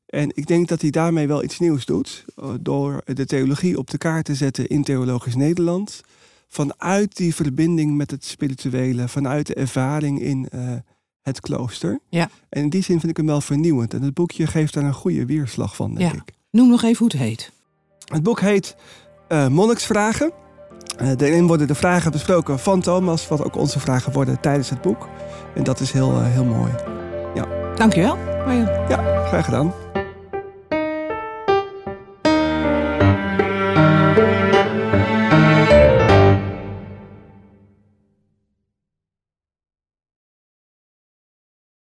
En 0.06 0.32
ik 0.34 0.48
denk 0.48 0.68
dat 0.68 0.82
hij 0.82 0.90
daarmee 0.90 1.28
wel 1.28 1.44
iets 1.44 1.60
nieuws 1.60 1.86
doet. 1.86 2.26
eh, 2.36 2.50
Door 2.62 3.02
de 3.06 3.26
theologie 3.26 3.78
op 3.78 3.90
de 3.90 3.98
kaart 3.98 4.26
te 4.26 4.36
zetten 4.36 4.68
in 4.68 4.84
Theologisch 4.84 5.36
Nederland. 5.36 6.02
Vanuit 6.48 7.16
die 7.18 7.36
verbinding 7.36 7.96
met 7.98 8.12
het 8.12 8.26
spirituele, 8.26 9.08
vanuit 9.08 9.48
de 9.48 9.54
ervaring 9.54 10.22
in 10.22 10.50
het 11.22 11.40
klooster. 11.40 12.00
Ja. 12.10 12.30
En 12.50 12.62
in 12.64 12.70
die 12.70 12.84
zin 12.84 13.00
vind 13.00 13.12
ik 13.12 13.18
hem 13.18 13.26
wel 13.26 13.42
vernieuwend. 13.42 13.94
En 13.94 14.02
het 14.02 14.14
boekje 14.14 14.48
geeft 14.48 14.74
daar 14.74 14.84
een 14.84 14.94
goede 14.94 15.26
weerslag 15.26 15.76
van, 15.76 15.96
denk 15.96 16.12
Ja. 16.14 16.18
ik. 16.26 16.34
Noem 16.52 16.70
nog 16.70 16.84
even 16.84 16.98
hoe 16.98 17.08
het 17.08 17.18
heet. 17.18 17.52
Het 18.06 18.24
boek 18.24 18.40
heet 18.40 18.76
Monniksvragen. 19.50 20.32
Eh 20.98 21.08
daarin 21.18 21.48
worden 21.48 21.68
de 21.68 21.76
vragen 21.76 22.12
besproken 22.12 22.60
van 22.60 22.82
Thomas, 22.82 23.28
wat 23.28 23.44
ook 23.44 23.56
onze 23.56 23.80
vragen 23.80 24.12
worden 24.12 24.40
tijdens 24.40 24.70
het 24.70 24.82
boek. 24.82 25.08
En 25.56 25.64
dat 25.64 25.80
is 25.80 25.92
heel, 25.92 26.12
eh, 26.12 26.24
heel 26.24 26.46
mooi. 26.46 26.72
Dankjewel, 27.80 28.18
Arjan. 28.46 28.68
Ja, 28.90 29.26
graag 29.28 29.46
gedaan. 29.46 29.74